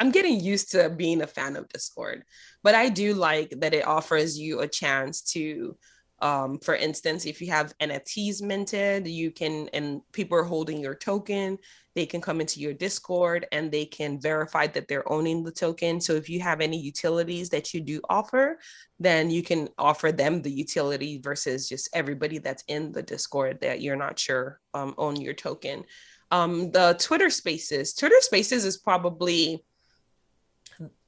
I'm 0.00 0.10
getting 0.12 0.40
used 0.40 0.70
to 0.72 0.90
being 0.90 1.22
a 1.22 1.26
fan 1.26 1.56
of 1.56 1.68
Discord, 1.68 2.22
but 2.62 2.74
I 2.74 2.88
do 2.88 3.14
like 3.14 3.50
that 3.60 3.74
it 3.74 3.86
offers 3.86 4.38
you 4.38 4.60
a 4.60 4.68
chance 4.68 5.22
to 5.34 5.76
Um, 6.20 6.58
for 6.66 6.74
instance, 6.74 7.26
if 7.26 7.40
you 7.40 7.48
have 7.58 7.76
NFTs 7.78 8.42
minted, 8.42 9.06
you 9.06 9.30
can, 9.30 9.68
and 9.76 10.02
people 10.12 10.36
are 10.38 10.50
holding 10.54 10.80
your 10.82 10.96
token, 10.96 11.58
they 11.94 12.06
can 12.06 12.20
come 12.20 12.40
into 12.40 12.58
your 12.60 12.74
Discord 12.74 13.46
and 13.52 13.70
they 13.70 13.86
can 13.98 14.20
verify 14.20 14.66
that 14.68 14.86
they're 14.88 15.12
owning 15.16 15.44
the 15.44 15.52
token. 15.52 16.00
So 16.00 16.12
if 16.14 16.26
you 16.28 16.40
have 16.40 16.60
any 16.60 16.78
utilities 16.92 17.48
that 17.50 17.72
you 17.72 17.80
do 17.92 18.00
offer, 18.18 18.58
then 18.98 19.30
you 19.30 19.42
can 19.50 19.68
offer 19.78 20.10
them 20.12 20.42
the 20.42 20.50
utility 20.64 21.12
versus 21.28 21.68
just 21.68 21.88
everybody 22.00 22.38
that's 22.38 22.64
in 22.66 22.92
the 22.92 23.02
Discord 23.14 23.54
that 23.60 23.80
you're 23.82 24.02
not 24.06 24.18
sure 24.18 24.46
um, 24.74 24.94
own 24.98 25.14
your 25.26 25.34
token. 25.34 25.84
Um, 26.30 26.70
the 26.70 26.96
Twitter 26.98 27.30
Spaces, 27.30 27.94
Twitter 27.94 28.20
Spaces 28.20 28.64
is 28.64 28.76
probably 28.76 29.64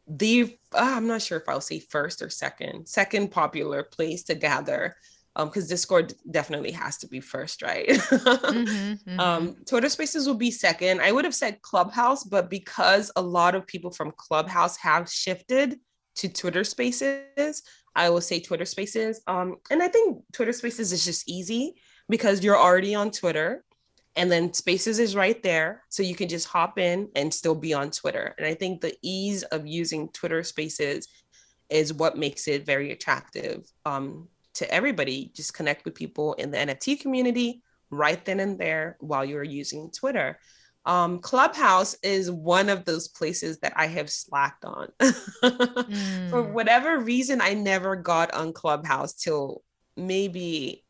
the 0.06 0.58
uh, 0.74 0.94
I'm 0.96 1.06
not 1.06 1.22
sure 1.22 1.38
if 1.38 1.48
I'll 1.48 1.60
say 1.60 1.78
first 1.80 2.22
or 2.22 2.30
second, 2.30 2.86
second 2.86 3.30
popular 3.30 3.82
place 3.82 4.24
to 4.24 4.34
gather. 4.34 4.96
Um, 5.36 5.46
because 5.46 5.68
Discord 5.68 6.12
definitely 6.28 6.72
has 6.72 6.96
to 6.98 7.06
be 7.06 7.20
first, 7.20 7.62
right? 7.62 7.86
mm-hmm, 7.88 8.64
mm-hmm. 8.66 9.20
Um, 9.20 9.56
Twitter 9.64 9.88
Spaces 9.88 10.26
will 10.26 10.34
be 10.34 10.50
second. 10.50 11.00
I 11.00 11.12
would 11.12 11.24
have 11.24 11.36
said 11.36 11.62
Clubhouse, 11.62 12.24
but 12.24 12.50
because 12.50 13.12
a 13.14 13.22
lot 13.22 13.54
of 13.54 13.64
people 13.64 13.92
from 13.92 14.12
Clubhouse 14.16 14.76
have 14.78 15.08
shifted 15.08 15.78
to 16.16 16.28
Twitter 16.28 16.64
Spaces, 16.64 17.62
I 17.94 18.10
will 18.10 18.20
say 18.20 18.40
Twitter 18.40 18.64
Spaces. 18.64 19.22
Um, 19.28 19.58
and 19.70 19.80
I 19.80 19.86
think 19.86 20.20
Twitter 20.32 20.52
Spaces 20.52 20.92
is 20.92 21.04
just 21.04 21.28
easy 21.28 21.74
because 22.08 22.42
you're 22.42 22.58
already 22.58 22.96
on 22.96 23.12
Twitter 23.12 23.64
and 24.16 24.30
then 24.30 24.52
spaces 24.52 24.98
is 24.98 25.14
right 25.14 25.42
there 25.42 25.82
so 25.88 26.02
you 26.02 26.14
can 26.14 26.28
just 26.28 26.48
hop 26.48 26.78
in 26.78 27.08
and 27.14 27.32
still 27.32 27.54
be 27.54 27.72
on 27.74 27.90
twitter. 27.90 28.34
And 28.38 28.46
i 28.46 28.54
think 28.54 28.80
the 28.80 28.94
ease 29.02 29.42
of 29.44 29.66
using 29.66 30.08
twitter 30.10 30.42
spaces 30.42 31.08
is 31.68 31.94
what 31.94 32.18
makes 32.18 32.48
it 32.48 32.66
very 32.66 32.90
attractive 32.90 33.64
um, 33.86 34.26
to 34.54 34.68
everybody. 34.74 35.30
Just 35.36 35.54
connect 35.54 35.84
with 35.84 35.94
people 35.94 36.34
in 36.34 36.50
the 36.50 36.58
nft 36.58 37.00
community 37.00 37.62
right 37.90 38.24
then 38.24 38.40
and 38.40 38.58
there 38.58 38.96
while 39.00 39.24
you're 39.24 39.44
using 39.44 39.90
twitter. 39.90 40.38
Um, 40.86 41.18
clubhouse 41.20 41.94
is 42.02 42.30
one 42.30 42.70
of 42.70 42.84
those 42.86 43.08
places 43.08 43.58
that 43.58 43.74
i 43.76 43.86
have 43.86 44.10
slacked 44.10 44.64
on. 44.64 44.88
Mm. 45.42 46.30
for 46.30 46.42
whatever 46.42 46.98
reason 46.98 47.40
i 47.40 47.54
never 47.54 47.96
got 47.96 48.32
on 48.32 48.52
clubhouse 48.52 49.14
till 49.14 49.62
maybe 49.96 50.84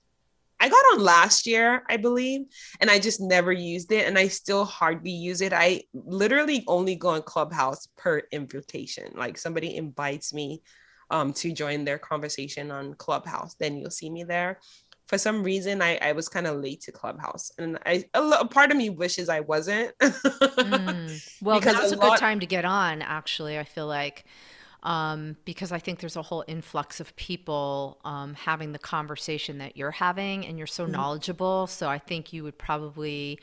I 0.61 0.69
got 0.69 0.85
on 0.93 1.01
last 1.01 1.47
year, 1.47 1.83
I 1.89 1.97
believe, 1.97 2.43
and 2.81 2.91
I 2.91 2.99
just 2.99 3.21
never 3.21 3.51
used 3.51 3.91
it 3.93 4.07
and 4.07 4.19
I 4.19 4.29
still 4.29 4.65
hardly 4.65 5.11
use 5.11 5.41
it. 5.41 5.53
I 5.53 5.83
literally 5.95 6.65
only 6.67 6.95
go 6.95 7.09
on 7.09 7.23
Clubhouse 7.23 7.89
per 7.97 8.23
invitation. 8.31 9.13
Like 9.17 9.39
somebody 9.39 9.77
invites 9.77 10.35
me 10.35 10.63
um, 11.11 11.33
to 11.35 11.53
join 11.53 11.85
their 11.85 11.99
conversation 11.99 12.71
on 12.71 12.95
Clubhouse, 12.95 13.55
then 13.55 13.77
you'll 13.77 13.91
see 13.91 14.11
me 14.11 14.25
there. 14.25 14.61
For 15.09 15.19
some 15.19 15.43
reason, 15.43 15.83
I, 15.83 15.99
I 16.01 16.13
was 16.13 16.29
kind 16.29 16.47
of 16.47 16.61
late 16.61 16.83
to 16.83 16.93
Clubhouse, 16.93 17.51
and 17.59 17.81
I 17.85 18.05
a, 18.15 18.47
part 18.47 18.71
of 18.71 18.77
me 18.77 18.91
wishes 18.91 19.29
I 19.29 19.41
wasn't. 19.41 19.97
mm. 19.99 21.33
Well, 21.43 21.59
because 21.59 21.75
now's 21.75 21.91
a, 21.91 21.97
a 21.97 21.99
lot- 21.99 22.11
good 22.13 22.21
time 22.21 22.39
to 22.39 22.47
get 22.47 22.65
on. 22.65 23.03
Actually, 23.03 23.59
I 23.59 23.65
feel 23.65 23.89
like 23.89 24.25
um, 24.83 25.37
because 25.45 25.73
I 25.73 25.79
think 25.79 26.01
there's 26.01 26.17
a 26.17 26.23
whole 26.23 26.45
influx 26.49 27.01
of 27.01 27.15
people 27.17 27.99
um, 28.05 28.35
having 28.35 28.73
the 28.73 28.79
conversation 28.79 29.59
that 29.59 29.77
you're 29.77 29.91
having, 29.91 30.47
and 30.47 30.57
you're 30.59 30.67
so 30.67 30.85
mm-hmm. 30.85 30.93
knowledgeable. 30.93 31.67
So 31.67 31.89
I 31.89 31.99
think 31.99 32.33
you 32.33 32.43
would 32.45 32.59
probably 32.59 33.39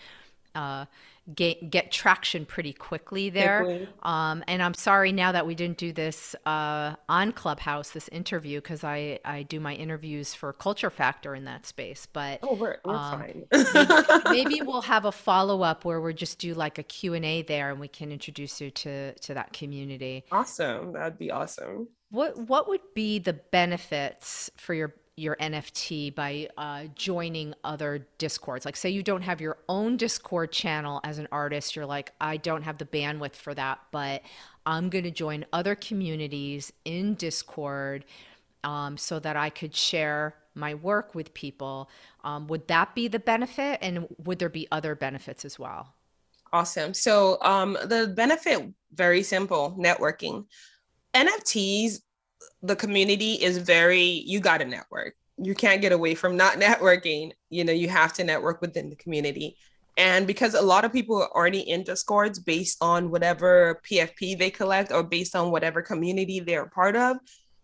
uh, 0.55 0.85
get 1.33 1.69
get 1.69 1.91
traction 1.91 2.45
pretty 2.45 2.73
quickly 2.73 3.29
there. 3.29 3.87
Um, 4.03 4.43
and 4.47 4.61
I'm 4.61 4.73
sorry 4.73 5.11
now 5.11 5.31
that 5.31 5.45
we 5.45 5.55
didn't 5.55 5.77
do 5.77 5.91
this 5.91 6.35
uh, 6.45 6.95
on 7.09 7.31
Clubhouse, 7.31 7.91
this 7.91 8.07
interview, 8.09 8.61
because 8.61 8.83
I 8.83 9.19
I 9.25 9.43
do 9.43 9.59
my 9.59 9.73
interviews 9.73 10.33
for 10.33 10.53
Culture 10.53 10.89
Factor 10.89 11.35
in 11.35 11.45
that 11.45 11.65
space. 11.65 12.07
But 12.11 12.39
oh, 12.43 12.55
we're, 12.55 12.77
we're 12.85 12.95
um, 12.95 13.19
fine. 13.19 13.43
maybe, 13.51 14.29
maybe, 14.29 14.61
we'll 14.61 14.81
have 14.81 15.05
a 15.05 15.11
follow 15.11 15.61
up 15.61 15.85
where 15.85 15.99
we 15.99 16.13
just 16.13 16.39
do 16.39 16.53
like 16.53 16.77
a 16.77 16.83
Q 16.83 17.13
and 17.13 17.25
A 17.25 17.41
there, 17.41 17.71
and 17.71 17.79
we 17.79 17.87
can 17.87 18.11
introduce 18.11 18.61
you 18.61 18.71
to 18.71 19.13
to 19.13 19.33
that 19.33 19.53
community. 19.53 20.23
Awesome, 20.31 20.93
that'd 20.93 21.17
be 21.17 21.31
awesome. 21.31 21.87
What 22.09 22.37
what 22.37 22.69
would 22.69 22.93
be 22.95 23.19
the 23.19 23.33
benefits 23.33 24.49
for 24.55 24.73
your 24.73 24.95
your 25.17 25.35
NFT 25.37 26.13
by 26.13 26.47
uh, 26.57 26.83
joining 26.95 27.53
other 27.63 28.07
discords. 28.19 28.65
Like, 28.65 28.75
say 28.75 28.91
you 28.91 29.01
don't 29.01 29.23
have 29.23 29.41
your 29.41 29.57
own 29.67 29.97
Discord 29.97 30.51
channel 30.51 31.01
as 31.03 31.17
an 31.17 31.27
artist, 31.31 31.75
you're 31.75 31.87
like, 31.87 32.13
I 32.21 32.37
don't 32.37 32.61
have 32.61 32.77
the 32.77 32.85
bandwidth 32.85 33.35
for 33.35 33.53
that, 33.55 33.79
but 33.91 34.21
I'm 34.65 34.89
going 34.89 35.03
to 35.05 35.11
join 35.11 35.45
other 35.51 35.75
communities 35.75 36.71
in 36.85 37.15
Discord 37.15 38.05
um, 38.63 38.95
so 38.95 39.19
that 39.19 39.35
I 39.35 39.49
could 39.49 39.75
share 39.75 40.35
my 40.53 40.75
work 40.75 41.15
with 41.15 41.33
people. 41.33 41.89
Um, 42.23 42.47
would 42.47 42.67
that 42.67 42.93
be 42.93 43.07
the 43.07 43.19
benefit? 43.19 43.79
And 43.81 44.07
would 44.23 44.37
there 44.37 44.49
be 44.49 44.67
other 44.71 44.93
benefits 44.93 45.45
as 45.45 45.57
well? 45.57 45.93
Awesome. 46.53 46.93
So, 46.93 47.37
um, 47.41 47.77
the 47.85 48.13
benefit, 48.15 48.71
very 48.93 49.23
simple 49.23 49.75
networking. 49.79 50.45
NFTs 51.13 52.01
the 52.61 52.75
community 52.75 53.33
is 53.33 53.57
very 53.57 54.01
you 54.01 54.39
got 54.39 54.59
to 54.59 54.65
network. 54.65 55.15
You 55.37 55.53
can't 55.53 55.81
get 55.81 55.91
away 55.91 56.15
from 56.15 56.35
not 56.35 56.53
networking. 56.59 57.31
You 57.49 57.63
know 57.63 57.73
you 57.73 57.89
have 57.89 58.13
to 58.13 58.23
network 58.23 58.61
within 58.61 58.89
the 58.89 58.95
community. 58.95 59.57
And 59.97 60.27
because 60.27 60.53
a 60.53 60.61
lot 60.61 60.85
of 60.85 60.93
people 60.93 61.23
are 61.23 61.31
already 61.31 61.61
in 61.61 61.83
discords 61.83 62.37
based 62.37 62.77
on 62.81 63.09
whatever 63.09 63.81
pfp 63.89 64.37
they 64.37 64.51
collect 64.51 64.91
or 64.91 65.01
based 65.01 65.35
on 65.35 65.49
whatever 65.49 65.81
community 65.81 66.39
they're 66.39 66.67
part 66.67 66.95
of 66.95 67.17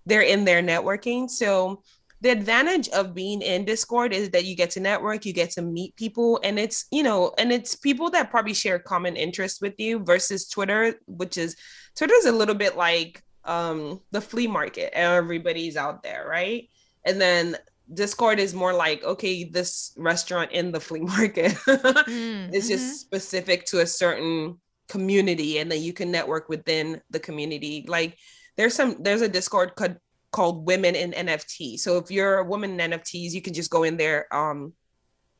they're 0.05 0.21
in 0.21 0.43
their 0.45 0.61
networking. 0.61 1.29
So 1.29 1.81
the 2.21 2.29
advantage 2.29 2.87
of 2.89 3.13
being 3.13 3.41
in 3.41 3.65
discord 3.65 4.13
is 4.13 4.29
that 4.29 4.45
you 4.45 4.55
get 4.55 4.71
to 4.71 4.79
network 4.79 5.25
you 5.25 5.33
get 5.33 5.51
to 5.51 5.61
meet 5.61 5.93
people 5.97 6.39
and 6.41 6.57
it's 6.57 6.85
you 6.89 7.03
know 7.03 7.33
and 7.37 7.51
it's 7.51 7.75
people 7.75 8.09
that 8.09 8.31
probably 8.31 8.53
share 8.53 8.79
common 8.79 9.17
interests 9.17 9.59
with 9.61 9.77
you 9.77 9.99
versus 9.99 10.47
twitter 10.47 10.95
which 11.05 11.37
is 11.37 11.57
twitter 11.97 12.13
is 12.13 12.25
a 12.25 12.31
little 12.31 12.55
bit 12.55 12.77
like 12.77 13.21
um 13.45 14.01
the 14.11 14.21
flea 14.21 14.47
market. 14.47 14.91
Everybody's 14.93 15.77
out 15.77 16.03
there 16.03 16.27
right? 16.27 16.69
And 17.05 17.19
then 17.19 17.57
discord 17.93 18.39
is 18.39 18.53
more 18.53 18.73
like 18.73 19.03
okay 19.03 19.43
this 19.43 19.93
restaurant 19.97 20.51
in 20.51 20.71
the 20.71 20.79
flea 20.79 20.99
market. 21.17 21.51
Mm, 21.67 22.53
is 22.53 22.67
just 22.67 22.85
mm-hmm. 22.85 22.93
specific 22.93 23.65
to 23.65 23.81
a 23.81 23.87
certain 23.87 24.59
community 24.87 25.59
and 25.59 25.71
then 25.71 25.81
you 25.81 25.93
can 25.93 26.11
network 26.11 26.49
within 26.49 27.01
the 27.09 27.19
community. 27.19 27.85
Like 27.87 28.17
there's 28.57 28.75
some 28.75 28.97
there's 28.99 29.21
a 29.21 29.29
discord 29.29 29.75
called 29.75 29.97
called 30.31 30.65
women 30.65 30.95
in 30.95 31.11
nft 31.11 31.79
so 31.79 31.97
if 31.97 32.09
you're 32.09 32.39
a 32.39 32.43
woman 32.43 32.79
in 32.79 32.91
nfts 32.91 33.33
you 33.33 33.41
can 33.41 33.53
just 33.53 33.69
go 33.69 33.83
in 33.83 33.97
there 33.97 34.25
um 34.35 34.73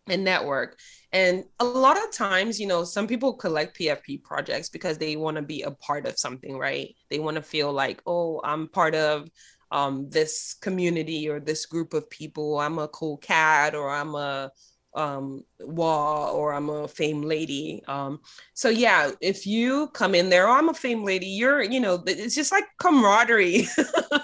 and 0.08 0.24
network. 0.24 0.80
And 1.12 1.44
a 1.60 1.66
lot 1.66 1.98
of 1.98 2.12
times, 2.12 2.60
you 2.60 2.68
know, 2.68 2.84
some 2.84 3.08
people 3.08 3.34
collect 3.34 3.78
PFP 3.78 4.24
projects 4.24 4.70
because 4.70 4.98
they 4.98 5.16
want 5.16 5.38
to 5.38 5.44
be 5.44 5.62
a 5.62 5.72
part 5.72 6.06
of 6.06 6.20
something, 6.20 6.58
right? 6.58 6.96
They 7.10 7.20
want 7.20 7.36
to 7.36 7.44
feel 7.44 7.72
like, 7.72 8.02
oh, 8.06 8.42
I'm 8.44 8.68
part 8.68 8.96
of 8.96 9.30
um, 9.72 10.10
this 10.10 10.56
community 10.62 11.30
or 11.30 11.40
this 11.40 11.66
group 11.66 11.94
of 11.94 12.10
people. 12.10 12.60
I'm 12.60 12.80
a 12.80 12.88
cool 12.88 13.18
cat 13.18 13.76
or 13.76 13.90
I'm 13.90 14.16
a 14.16 14.52
um 14.96 15.44
wall 15.60 16.36
or 16.36 16.54
I'm 16.54 16.70
a 16.70 16.88
fame 16.88 17.22
lady. 17.22 17.84
Um 17.88 18.20
so 18.54 18.70
yeah, 18.70 19.12
if 19.22 19.48
you 19.48 19.88
come 19.94 20.16
in 20.16 20.30
there, 20.30 20.48
oh, 20.48 20.54
I'm 20.54 20.70
a 20.70 20.74
fame 20.74 21.04
lady, 21.04 21.28
you're, 21.28 21.64
you 21.64 21.80
know, 21.80 22.04
it's 22.06 22.36
just 22.36 22.52
like 22.52 22.66
camaraderie. 22.80 23.68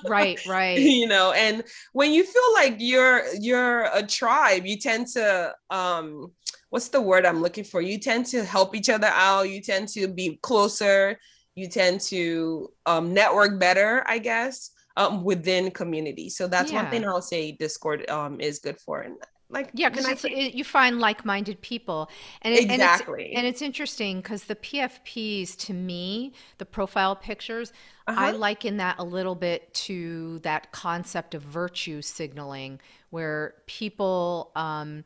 right, 0.08 0.40
right. 0.48 0.78
you 0.80 1.08
know, 1.08 1.32
and 1.32 1.64
when 1.94 2.12
you 2.12 2.24
feel 2.24 2.54
like 2.54 2.76
you're 2.80 3.24
you're 3.40 3.86
a 3.94 4.06
tribe, 4.06 4.66
you 4.66 4.78
tend 4.78 5.08
to 5.08 5.54
um 5.70 6.32
what's 6.70 6.90
the 6.90 7.02
word 7.02 7.26
I'm 7.26 7.42
looking 7.42 7.64
for? 7.64 7.82
You 7.82 7.98
tend 7.98 8.28
to 8.28 8.44
help 8.44 8.76
each 8.76 8.90
other 8.90 9.08
out, 9.08 9.50
you 9.50 9.62
tend 9.62 9.88
to 9.90 10.08
be 10.08 10.38
closer, 10.44 11.18
you 11.56 11.68
tend 11.68 12.02
to 12.02 12.72
um 12.86 13.14
network 13.14 13.60
better, 13.60 14.04
I 14.08 14.20
guess. 14.20 14.72
Um, 14.98 15.24
within 15.24 15.72
community. 15.72 16.30
So 16.30 16.46
that's 16.46 16.74
yeah. 16.74 16.82
one 16.82 16.92
thing 16.92 17.08
I'll 17.08 17.22
say 17.22 17.54
Discord 17.54 18.10
um, 18.10 18.42
is 18.42 18.60
good 18.60 18.78
for. 18.82 19.00
And 19.00 19.16
like 19.50 19.70
yeah 19.74 19.90
because 19.90 20.24
you 20.24 20.64
find 20.64 21.00
like-minded 21.00 21.60
people 21.62 22.10
and 22.44 22.54
it, 22.54 22.72
exactly 22.72 23.26
and 23.26 23.30
it's, 23.30 23.38
and 23.38 23.48
it's 23.48 23.62
interesting 23.62 24.22
because 24.22 24.44
the 24.46 24.56
pfps 24.56 25.58
to 25.58 25.74
me 25.74 26.34
the 26.60 26.66
profile 26.66 27.16
pictures 27.16 27.74
uh-huh. 28.08 28.20
i 28.20 28.32
liken 28.32 28.78
that 28.78 28.96
a 29.00 29.04
little 29.04 29.36
bit 29.36 29.74
to 29.74 30.40
that 30.40 30.72
concept 30.72 31.34
of 31.34 31.42
virtue 31.42 32.02
signaling 32.02 32.80
where 33.10 33.56
people 33.66 34.52
um, 34.56 35.04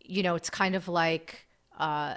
you 0.00 0.22
know 0.22 0.34
it's 0.34 0.50
kind 0.50 0.74
of 0.74 0.88
like 0.88 1.43
uh, 1.78 2.16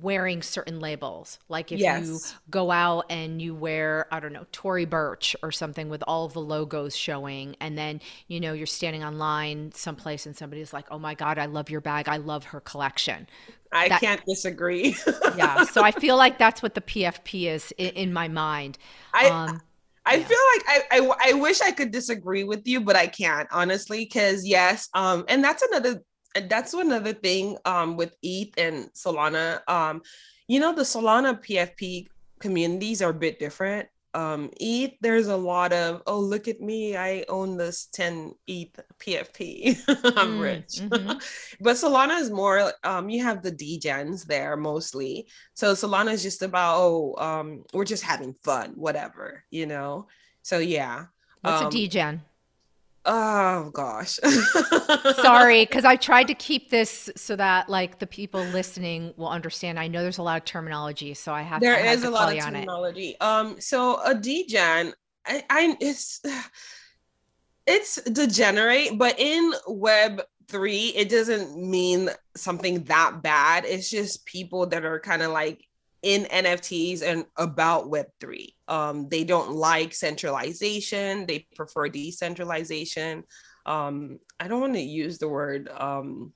wearing 0.00 0.42
certain 0.42 0.80
labels. 0.80 1.38
Like 1.48 1.72
if 1.72 1.80
yes. 1.80 2.06
you 2.06 2.18
go 2.50 2.70
out 2.70 3.06
and 3.10 3.40
you 3.40 3.54
wear, 3.54 4.06
I 4.10 4.20
don't 4.20 4.32
know, 4.32 4.46
Tory 4.52 4.84
Burch 4.84 5.34
or 5.42 5.50
something 5.50 5.88
with 5.88 6.02
all 6.06 6.28
the 6.28 6.40
logos 6.40 6.96
showing, 6.96 7.56
and 7.60 7.76
then, 7.76 8.00
you 8.28 8.40
know, 8.40 8.52
you're 8.52 8.66
standing 8.66 9.04
online 9.04 9.72
someplace 9.72 10.26
and 10.26 10.36
somebody's 10.36 10.72
like, 10.72 10.86
oh 10.90 10.98
my 10.98 11.14
God, 11.14 11.38
I 11.38 11.46
love 11.46 11.70
your 11.70 11.80
bag. 11.80 12.08
I 12.08 12.18
love 12.18 12.44
her 12.44 12.60
collection. 12.60 13.26
I 13.72 13.88
that, 13.88 14.00
can't 14.00 14.24
disagree. 14.26 14.96
yeah. 15.36 15.64
So 15.64 15.82
I 15.82 15.90
feel 15.90 16.16
like 16.16 16.38
that's 16.38 16.62
what 16.62 16.74
the 16.74 16.80
PFP 16.80 17.48
is 17.48 17.72
in, 17.76 17.90
in 17.90 18.12
my 18.12 18.28
mind. 18.28 18.78
I, 19.12 19.28
um, 19.28 19.60
I 20.06 20.16
yeah. 20.16 20.24
feel 20.24 20.38
like 20.54 20.64
I, 20.68 20.82
I 20.90 21.30
I 21.30 21.32
wish 21.32 21.60
I 21.62 21.72
could 21.72 21.90
disagree 21.90 22.44
with 22.44 22.66
you, 22.66 22.82
but 22.82 22.94
I 22.94 23.06
can't 23.06 23.48
honestly, 23.50 24.04
because 24.04 24.46
yes, 24.46 24.90
um, 24.92 25.24
and 25.28 25.42
that's 25.42 25.62
another 25.62 26.02
that's 26.48 26.74
another 26.74 27.12
thing 27.12 27.56
um 27.64 27.96
with 27.96 28.16
ETH 28.22 28.54
and 28.58 28.90
Solana. 28.92 29.60
Um, 29.68 30.02
you 30.48 30.60
know, 30.60 30.74
the 30.74 30.82
Solana 30.82 31.40
PFP 31.40 32.08
communities 32.40 33.00
are 33.02 33.10
a 33.10 33.14
bit 33.14 33.38
different 33.38 33.88
um 34.14 34.50
ETH, 34.60 34.92
there's 35.00 35.26
a 35.26 35.36
lot 35.36 35.72
of, 35.72 36.02
oh, 36.06 36.18
look 36.18 36.46
at 36.46 36.60
me, 36.60 36.96
I 36.96 37.24
own 37.28 37.56
this 37.56 37.86
10 37.86 38.32
ETH 38.46 38.80
PFP. 38.98 39.78
I'm 40.16 40.38
mm, 40.38 40.40
rich. 40.40 40.80
Mm-hmm. 40.80 41.18
but 41.60 41.76
Solana 41.76 42.20
is 42.20 42.30
more, 42.30 42.72
um, 42.84 43.08
you 43.08 43.22
have 43.22 43.42
the 43.42 43.52
degens 43.52 44.24
there 44.24 44.56
mostly. 44.56 45.26
So 45.54 45.74
Solana 45.74 46.12
is 46.12 46.22
just 46.22 46.42
about, 46.42 46.76
oh, 46.78 47.16
um, 47.18 47.64
we're 47.72 47.84
just 47.84 48.04
having 48.04 48.34
fun, 48.44 48.72
whatever, 48.76 49.44
you 49.50 49.66
know? 49.66 50.06
So 50.42 50.58
yeah. 50.58 51.06
What's 51.40 51.62
um, 51.62 51.66
a 51.66 51.70
degen? 51.70 52.22
Oh 53.06 53.70
gosh. 53.74 54.18
Sorry, 55.16 55.66
because 55.66 55.84
I 55.84 55.96
tried 55.96 56.28
to 56.28 56.34
keep 56.34 56.70
this 56.70 57.10
so 57.16 57.36
that 57.36 57.68
like 57.68 57.98
the 57.98 58.06
people 58.06 58.42
listening 58.44 59.12
will 59.16 59.28
understand. 59.28 59.78
I 59.78 59.88
know 59.88 60.02
there's 60.02 60.18
a 60.18 60.22
lot 60.22 60.38
of 60.38 60.44
terminology, 60.46 61.12
so 61.12 61.32
I 61.32 61.42
have 61.42 61.60
there 61.60 61.76
I 61.76 61.92
is 61.92 62.04
a 62.04 62.10
lot 62.10 62.34
of 62.34 62.42
terminology. 62.42 63.18
Um, 63.20 63.60
so 63.60 64.00
a 64.04 64.14
degen, 64.14 64.94
I, 65.26 65.44
I 65.50 65.76
it's 65.80 66.22
it's 67.66 68.00
degenerate, 68.02 68.98
but 68.98 69.18
in 69.18 69.52
Web 69.66 70.22
three, 70.48 70.88
it 70.96 71.10
doesn't 71.10 71.56
mean 71.58 72.08
something 72.36 72.84
that 72.84 73.22
bad. 73.22 73.66
It's 73.66 73.90
just 73.90 74.24
people 74.24 74.66
that 74.68 74.84
are 74.84 75.00
kind 75.00 75.20
of 75.20 75.30
like 75.30 75.66
in 76.04 76.24
NFTs 76.24 77.02
and 77.02 77.24
about 77.36 77.90
Web3. 77.90 78.52
Um, 78.68 79.08
they 79.08 79.24
don't 79.24 79.52
like 79.52 79.94
centralization, 79.94 81.26
they 81.26 81.46
prefer 81.56 81.88
decentralization. 81.88 83.24
Um, 83.66 84.20
I 84.38 84.46
don't 84.46 84.60
want 84.60 84.74
to 84.74 84.80
use 84.80 85.18
the 85.18 85.28
word. 85.28 85.70
Um, 85.74 86.32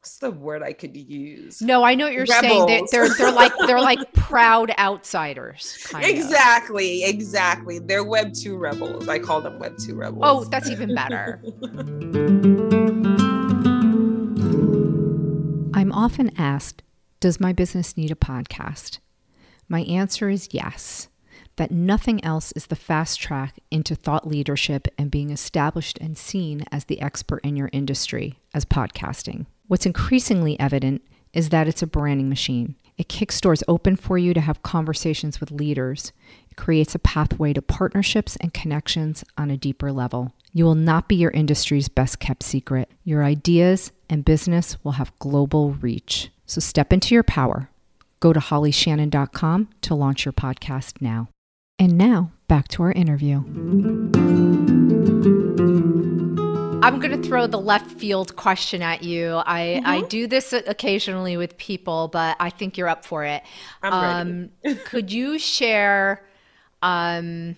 what's 0.00 0.18
the 0.18 0.32
word 0.32 0.64
I 0.64 0.72
could 0.72 0.96
use? 0.96 1.62
No, 1.62 1.84
I 1.84 1.94
know 1.94 2.06
what 2.06 2.14
you're 2.14 2.26
Rebels. 2.26 2.40
saying. 2.40 2.66
They, 2.66 2.82
they're 2.90 3.14
they're 3.14 3.30
like 3.30 3.52
they're 3.68 3.80
like 3.80 4.12
proud 4.12 4.72
outsiders. 4.76 5.86
Exactly, 5.94 7.04
of. 7.04 7.10
exactly. 7.10 7.78
They're 7.78 8.02
Web 8.02 8.34
two 8.34 8.58
rebels. 8.58 9.08
I 9.08 9.20
call 9.20 9.40
them 9.40 9.60
Web 9.60 9.78
two 9.78 9.94
rebels. 9.94 10.22
Oh, 10.24 10.44
that's 10.44 10.68
even 10.68 10.96
better. 10.96 11.40
I'm 15.76 15.92
often 15.92 16.32
asked 16.36 16.82
does 17.24 17.40
my 17.40 17.54
business 17.54 17.96
need 17.96 18.10
a 18.10 18.14
podcast? 18.14 18.98
My 19.66 19.80
answer 19.84 20.28
is 20.28 20.50
yes, 20.52 21.08
that 21.56 21.70
nothing 21.70 22.22
else 22.22 22.52
is 22.52 22.66
the 22.66 22.76
fast 22.76 23.18
track 23.18 23.60
into 23.70 23.94
thought 23.94 24.28
leadership 24.28 24.88
and 24.98 25.10
being 25.10 25.30
established 25.30 25.96
and 26.02 26.18
seen 26.18 26.66
as 26.70 26.84
the 26.84 27.00
expert 27.00 27.40
in 27.42 27.56
your 27.56 27.70
industry 27.72 28.40
as 28.52 28.66
podcasting. 28.66 29.46
What's 29.68 29.86
increasingly 29.86 30.60
evident 30.60 31.00
is 31.32 31.48
that 31.48 31.66
it's 31.66 31.80
a 31.80 31.86
branding 31.86 32.28
machine. 32.28 32.74
It 32.98 33.08
kicks 33.08 33.40
doors 33.40 33.62
open 33.66 33.96
for 33.96 34.18
you 34.18 34.34
to 34.34 34.42
have 34.42 34.62
conversations 34.62 35.40
with 35.40 35.50
leaders. 35.50 36.12
It 36.50 36.58
creates 36.58 36.94
a 36.94 36.98
pathway 36.98 37.54
to 37.54 37.62
partnerships 37.62 38.36
and 38.36 38.52
connections 38.52 39.24
on 39.38 39.50
a 39.50 39.56
deeper 39.56 39.92
level. 39.92 40.34
You 40.52 40.66
will 40.66 40.74
not 40.74 41.08
be 41.08 41.16
your 41.16 41.30
industry's 41.30 41.88
best 41.88 42.20
kept 42.20 42.42
secret. 42.42 42.90
Your 43.02 43.24
ideas 43.24 43.92
and 44.10 44.26
business 44.26 44.76
will 44.84 44.92
have 44.92 45.18
global 45.20 45.72
reach. 45.72 46.30
So 46.46 46.60
step 46.60 46.92
into 46.92 47.14
your 47.14 47.22
power. 47.22 47.70
Go 48.20 48.32
to 48.32 48.40
hollyshannon.com 48.40 49.68
to 49.82 49.94
launch 49.94 50.24
your 50.24 50.32
podcast 50.32 51.00
now. 51.00 51.28
And 51.78 51.98
now, 51.98 52.32
back 52.48 52.68
to 52.68 52.82
our 52.84 52.92
interview. 52.92 53.42
I'm 56.84 57.00
going 57.00 57.10
to 57.10 57.28
throw 57.28 57.46
the 57.46 57.58
left 57.58 57.90
field 57.90 58.36
question 58.36 58.82
at 58.82 59.02
you. 59.02 59.42
I, 59.46 59.60
mm-hmm. 59.78 59.86
I 59.86 60.00
do 60.02 60.26
this 60.26 60.52
occasionally 60.52 61.36
with 61.36 61.56
people, 61.56 62.08
but 62.08 62.36
I 62.38 62.50
think 62.50 62.76
you're 62.76 62.88
up 62.88 63.04
for 63.04 63.24
it. 63.24 63.42
I'm 63.82 64.50
um, 64.64 64.76
could 64.84 65.10
you 65.10 65.38
share, 65.38 66.24
um, 66.82 67.56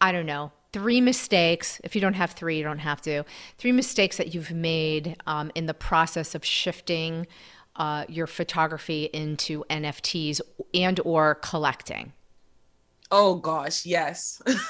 I 0.00 0.12
don't 0.12 0.26
know, 0.26 0.52
three 0.72 1.00
mistakes? 1.00 1.80
If 1.82 1.94
you 1.94 2.00
don't 2.00 2.14
have 2.14 2.30
three, 2.30 2.58
you 2.58 2.64
don't 2.64 2.78
have 2.78 3.02
to. 3.02 3.24
Three 3.58 3.72
mistakes 3.72 4.16
that 4.18 4.34
you've 4.34 4.52
made 4.52 5.16
um, 5.26 5.50
in 5.56 5.66
the 5.66 5.74
process 5.74 6.34
of 6.34 6.44
shifting 6.44 7.26
uh, 7.76 8.04
your 8.08 8.26
photography 8.26 9.04
into 9.12 9.64
NFTs 9.70 10.40
and 10.74 11.00
or 11.04 11.36
collecting? 11.36 12.12
Oh 13.10 13.34
gosh, 13.34 13.84
yes. 13.84 14.40
so 14.46 14.50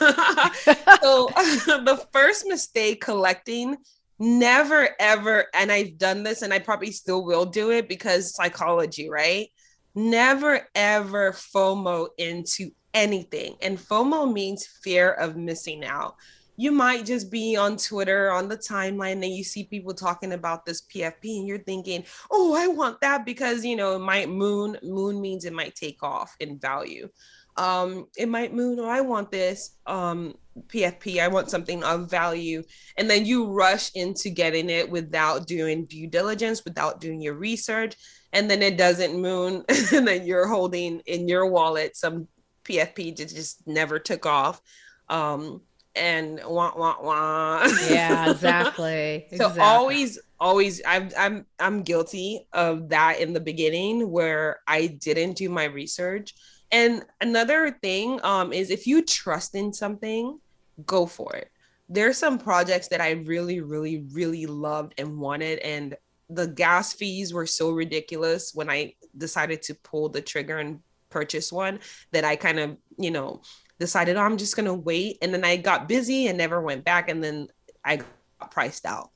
the 1.36 2.06
first 2.12 2.46
mistake 2.46 3.00
collecting 3.00 3.76
never 4.18 4.88
ever 5.00 5.46
and 5.54 5.72
I've 5.72 5.98
done 5.98 6.22
this 6.22 6.42
and 6.42 6.52
I 6.52 6.58
probably 6.58 6.92
still 6.92 7.24
will 7.24 7.44
do 7.44 7.70
it 7.70 7.88
because 7.88 8.34
psychology, 8.34 9.08
right? 9.08 9.48
Never 9.94 10.68
ever 10.74 11.32
FOMO 11.32 12.08
into 12.18 12.70
anything. 12.94 13.56
And 13.62 13.78
FOMO 13.78 14.32
means 14.32 14.66
fear 14.82 15.12
of 15.12 15.36
missing 15.36 15.84
out 15.84 16.16
you 16.56 16.72
might 16.72 17.06
just 17.06 17.30
be 17.30 17.56
on 17.56 17.76
Twitter 17.76 18.30
on 18.30 18.48
the 18.48 18.56
timeline 18.56 19.12
and 19.12 19.34
you 19.34 19.44
see 19.44 19.64
people 19.64 19.94
talking 19.94 20.32
about 20.32 20.66
this 20.66 20.82
PFP 20.82 21.38
and 21.38 21.46
you're 21.46 21.58
thinking, 21.58 22.04
oh, 22.30 22.54
I 22.54 22.66
want 22.66 23.00
that 23.00 23.24
because 23.24 23.64
you 23.64 23.76
know 23.76 23.96
it 23.96 24.00
might 24.00 24.28
moon. 24.28 24.76
Moon 24.82 25.20
means 25.20 25.44
it 25.44 25.52
might 25.52 25.74
take 25.74 26.02
off 26.02 26.36
in 26.40 26.58
value. 26.58 27.08
Um, 27.56 28.06
it 28.16 28.28
might 28.28 28.54
moon, 28.54 28.78
oh, 28.80 28.88
I 28.88 29.00
want 29.02 29.30
this 29.30 29.76
um 29.86 30.34
PFP, 30.68 31.20
I 31.22 31.28
want 31.28 31.50
something 31.50 31.82
of 31.82 32.10
value. 32.10 32.62
And 32.96 33.08
then 33.08 33.24
you 33.24 33.50
rush 33.50 33.90
into 33.94 34.30
getting 34.30 34.68
it 34.68 34.90
without 34.90 35.46
doing 35.46 35.86
due 35.86 36.06
diligence, 36.06 36.64
without 36.64 37.00
doing 37.00 37.20
your 37.20 37.34
research. 37.34 37.96
And 38.32 38.50
then 38.50 38.62
it 38.62 38.76
doesn't 38.76 39.20
moon, 39.20 39.64
and 39.92 40.06
then 40.06 40.26
you're 40.26 40.46
holding 40.46 41.00
in 41.06 41.28
your 41.28 41.46
wallet 41.46 41.96
some 41.96 42.28
PFP 42.64 43.16
that 43.16 43.28
just 43.28 43.66
never 43.66 43.98
took 43.98 44.26
off. 44.26 44.60
Um, 45.08 45.62
and 45.94 46.40
wah 46.46 46.72
wah 46.76 46.96
wah. 47.00 47.68
Yeah, 47.88 48.30
exactly. 48.30 49.26
so 49.30 49.34
exactly. 49.34 49.60
always, 49.60 50.18
always, 50.40 50.80
I'm 50.86 51.10
I'm 51.18 51.46
I'm 51.58 51.82
guilty 51.82 52.46
of 52.52 52.88
that 52.90 53.20
in 53.20 53.32
the 53.32 53.40
beginning 53.40 54.10
where 54.10 54.60
I 54.66 54.86
didn't 54.86 55.36
do 55.36 55.48
my 55.48 55.64
research. 55.64 56.34
And 56.70 57.04
another 57.20 57.78
thing 57.82 58.20
um, 58.24 58.52
is 58.52 58.70
if 58.70 58.86
you 58.86 59.04
trust 59.04 59.54
in 59.54 59.72
something, 59.72 60.40
go 60.86 61.06
for 61.06 61.34
it. 61.36 61.50
There's 61.88 62.16
some 62.16 62.38
projects 62.38 62.88
that 62.88 63.02
I 63.02 63.10
really, 63.10 63.60
really, 63.60 64.06
really 64.12 64.46
loved 64.46 64.94
and 64.96 65.18
wanted, 65.18 65.58
and 65.58 65.94
the 66.30 66.46
gas 66.46 66.94
fees 66.94 67.34
were 67.34 67.46
so 67.46 67.70
ridiculous 67.70 68.54
when 68.54 68.70
I 68.70 68.94
decided 69.18 69.60
to 69.62 69.74
pull 69.74 70.08
the 70.08 70.22
trigger 70.22 70.58
and 70.58 70.80
purchase 71.10 71.52
one 71.52 71.78
that 72.10 72.24
I 72.24 72.36
kind 72.36 72.58
of, 72.58 72.76
you 72.98 73.10
know, 73.10 73.42
decided, 73.78 74.16
oh, 74.16 74.22
I'm 74.22 74.36
just 74.36 74.56
going 74.56 74.66
to 74.66 74.74
wait. 74.74 75.18
And 75.22 75.32
then 75.32 75.44
I 75.44 75.56
got 75.56 75.88
busy 75.88 76.26
and 76.28 76.38
never 76.38 76.60
went 76.60 76.84
back. 76.84 77.08
And 77.08 77.22
then 77.22 77.48
I 77.84 77.96
got 77.96 78.50
priced 78.50 78.86
out. 78.86 79.10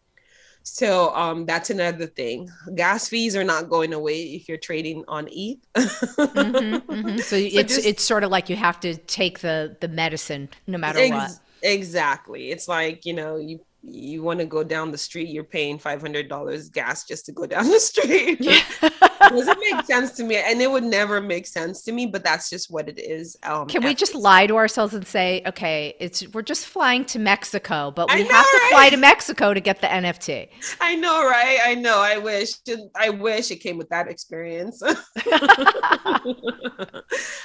So 0.69 1.15
um, 1.15 1.47
that's 1.47 1.71
another 1.71 2.07
thing. 2.07 2.51
Gas 2.75 3.09
fees 3.09 3.37
are 3.37 3.45
not 3.45 3.71
going 3.71 3.93
away 3.93 4.35
if 4.35 4.49
you're 4.49 4.59
trading 4.59 5.05
on 5.07 5.29
ETH. 5.31 5.59
mm-hmm, 5.77 6.93
mm-hmm. 6.93 7.17
So, 7.19 7.23
so, 7.23 7.37
it's 7.37 7.77
just, 7.77 7.87
it's 7.87 8.03
sort 8.03 8.25
of 8.25 8.33
like 8.33 8.51
you 8.51 8.57
have 8.57 8.81
to 8.81 8.97
take 8.97 9.39
the 9.39 9.77
the 9.81 9.87
medicine 9.87 10.49
no 10.67 10.77
matter 10.77 10.99
ex- 10.99 11.11
what. 11.13 11.31
Exactly. 11.63 12.51
It's 12.51 12.67
like 12.67 13.07
you 13.07 13.13
know 13.13 13.37
you 13.37 13.61
you 13.83 14.23
want 14.23 14.41
to 14.41 14.45
go 14.45 14.65
down 14.65 14.91
the 14.91 14.99
street, 14.99 15.29
you're 15.29 15.45
paying 15.45 15.79
five 15.79 16.01
hundred 16.01 16.29
dollars 16.29 16.69
gas 16.69 17.05
just 17.05 17.27
to 17.27 17.33
go 17.33 17.47
down 17.47 17.69
the 17.69 17.79
street. 17.81 18.45
doesn't 19.31 19.59
make 19.61 19.85
sense 19.85 20.13
to 20.13 20.25
me, 20.25 20.37
and 20.37 20.61
it 20.61 20.71
would 20.71 20.85
never 20.85 21.21
make 21.21 21.47
sense 21.47 21.83
to 21.83 21.93
me. 21.93 22.07
But 22.07 22.25
that's 22.25 22.51
just 22.51 22.71
what 22.71 22.89
it 22.89 22.99
is. 22.99 23.37
Um, 23.43 23.67
Can 23.67 23.85
we 23.85 23.95
just 23.95 24.15
lie 24.15 24.47
to 24.47 24.57
ourselves 24.57 24.95
and 24.95 25.07
say, 25.07 25.43
okay, 25.47 25.95
it's 26.01 26.27
we're 26.29 26.43
just 26.43 26.67
flying 26.67 27.05
to 27.07 27.19
Mexico, 27.19 27.91
but 27.91 28.09
we 28.13 28.23
know, 28.23 28.31
have 28.31 28.45
to 28.45 28.57
right? 28.57 28.71
fly 28.71 28.91
to 28.91 28.97
Mexico 28.97 29.55
to 29.55 29.61
get 29.61 29.81
the 29.81 29.87
NFT. 29.87 30.49
I 30.81 30.97
know, 30.97 31.25
right? 31.29 31.59
I 31.65 31.75
know. 31.75 31.99
I 31.99 32.19
wish. 32.19 32.55
I 32.95 33.11
wish 33.11 33.51
it 33.51 33.57
came 33.57 33.79
with 33.79 33.89
that 33.91 34.09
experience. 34.09 34.83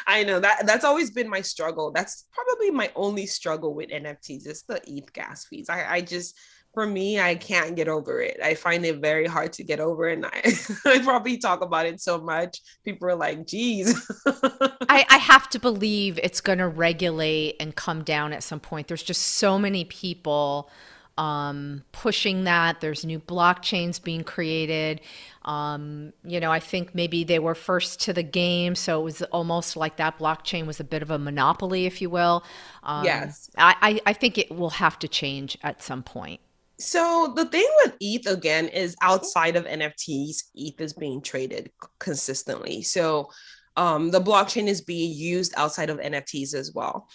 I 0.08 0.24
know 0.24 0.40
that 0.40 0.66
that's 0.66 0.86
always 0.86 1.12
been 1.12 1.30
my 1.30 1.42
struggle. 1.42 1.92
That's 1.92 2.26
probably 2.32 2.72
my 2.72 2.92
only 2.96 3.26
struggle 3.26 3.74
with 3.74 3.90
NFTs 3.90 4.48
is 4.48 4.64
the 4.68 4.82
ETH 4.88 5.12
gas 5.14 5.46
fees. 5.46 5.70
I, 5.70 5.96
I 5.96 6.02
just 6.02 6.38
for 6.74 6.88
me, 6.88 7.20
I 7.20 7.36
can't 7.36 7.76
get 7.76 7.88
over 7.88 8.22
it. 8.22 8.38
I 8.42 8.54
find 8.54 8.86
it 8.86 9.00
very 9.00 9.28
hard 9.28 9.52
to 9.54 9.64
get 9.64 9.80
over 9.80 10.08
it. 10.08 10.14
And 10.14 10.26
I, 10.26 10.54
I 10.86 11.00
probably 11.00 11.38
talk 11.38 11.62
about 11.62 11.86
it 11.86 12.00
so 12.00 12.20
much. 12.20 12.62
People 12.86 13.10
are 13.10 13.16
like, 13.16 13.46
geez. 13.46 14.10
I, 14.26 15.06
I 15.10 15.18
have 15.18 15.50
to 15.50 15.60
believe 15.60 16.20
it's 16.24 16.40
going 16.42 16.60
to 16.60 16.68
regulate 16.68 17.58
and 17.60 17.76
come 17.76 18.04
down 18.04 18.32
at 18.32 18.44
some 18.44 18.60
point. 18.60 18.88
There's 18.88 19.04
just 19.04 19.22
so 19.22 19.60
many 19.60 19.84
people 19.86 20.70
um, 21.18 21.84
pushing 21.92 22.46
that. 22.46 22.80
There's 22.80 23.04
new 23.04 23.20
blockchains 23.20 24.02
being 24.02 24.24
created. 24.24 25.02
Um, 25.44 26.14
you 26.24 26.40
know, 26.40 26.52
I 26.52 26.60
think 26.60 26.96
maybe 26.96 27.26
they 27.26 27.40
were 27.40 27.56
first 27.56 28.00
to 28.02 28.14
the 28.14 28.24
game, 28.24 28.76
so 28.76 29.02
it 29.02 29.04
was 29.04 29.22
almost 29.24 29.76
like 29.76 29.98
that 29.98 30.20
blockchain 30.20 30.66
was 30.66 30.80
a 30.80 30.84
bit 30.84 31.02
of 31.02 31.12
a 31.12 31.20
monopoly, 31.20 31.86
if 31.86 32.02
you 32.02 32.10
will. 32.10 32.44
Um, 32.84 33.04
yes, 33.04 33.50
I, 33.58 33.76
I, 33.82 34.02
I 34.12 34.14
think 34.14 34.38
it 34.38 34.52
will 34.52 34.70
have 34.70 34.98
to 35.00 35.08
change 35.08 35.58
at 35.64 35.84
some 35.84 36.02
point. 36.02 36.40
So 36.82 37.34
the 37.36 37.46
thing 37.46 37.68
with 37.84 37.96
ETH 38.00 38.28
again 38.28 38.68
is 38.68 38.96
outside 39.02 39.56
of 39.56 39.66
NFTs, 39.66 40.44
ETH 40.56 40.82
is 40.82 40.94
being 40.94 41.22
traded 41.22 41.72
consistently. 42.00 42.82
So 42.82 43.30
um, 43.78 44.12
the 44.12 44.22
blockchain 44.22 44.68
is 44.68 44.82
being 44.82 45.14
used 45.14 45.54
outside 45.58 45.90
of 45.90 46.00
NFTs 46.00 46.54
as 46.54 46.74
well. 46.74 47.08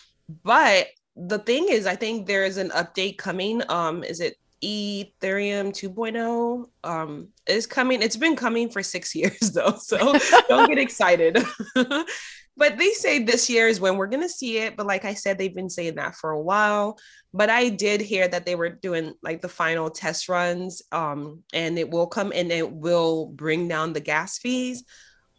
But 0.45 0.89
the 1.17 1.39
thing 1.41 1.67
is, 1.69 1.87
I 1.87 1.97
think 1.97 2.27
there 2.27 2.45
is 2.45 2.57
an 2.57 2.71
update 2.71 3.19
coming. 3.19 3.63
Um, 3.69 4.05
is 4.05 4.21
it 4.21 4.37
Ethereum 4.63 5.71
2.0 5.73 6.67
um, 6.83 7.29
is 7.47 7.67
coming. 7.67 8.03
It's 8.03 8.17
been 8.17 8.37
coming 8.37 8.71
for 8.71 8.83
six 8.83 9.15
years 9.15 9.53
though, 9.53 9.77
so 9.79 9.97
don't 10.49 10.69
get 10.69 10.79
excited. 10.79 11.39
but 12.57 12.79
they 12.79 12.91
say 12.91 13.23
this 13.23 13.49
year 13.51 13.69
is 13.69 13.81
when 13.81 13.97
we're 13.97 14.07
gonna 14.07 14.29
see 14.29 14.59
it. 14.59 14.77
But 14.77 14.87
like 14.87 15.05
I 15.05 15.15
said, 15.15 15.39
they've 15.39 15.55
been 15.55 15.71
saying 15.71 15.97
that 15.97 16.17
for 16.17 16.31
a 16.31 16.41
while. 16.41 16.99
But 17.33 17.51
I 17.51 17.69
did 17.69 18.01
hear 18.01 18.29
that 18.29 18.47
they 18.47 18.55
were 18.55 18.71
doing 18.71 19.15
like 19.23 19.43
the 19.43 19.49
final 19.49 19.91
test 19.91 20.29
runs, 20.29 20.83
um, 20.93 21.43
and 21.53 21.79
it 21.79 21.91
will 21.91 22.07
come 22.07 22.33
and 22.35 22.51
it 22.51 22.71
will 22.71 23.27
bring 23.27 23.69
down 23.69 23.93
the 23.93 24.01
gas 24.01 24.39
fees. 24.39 24.85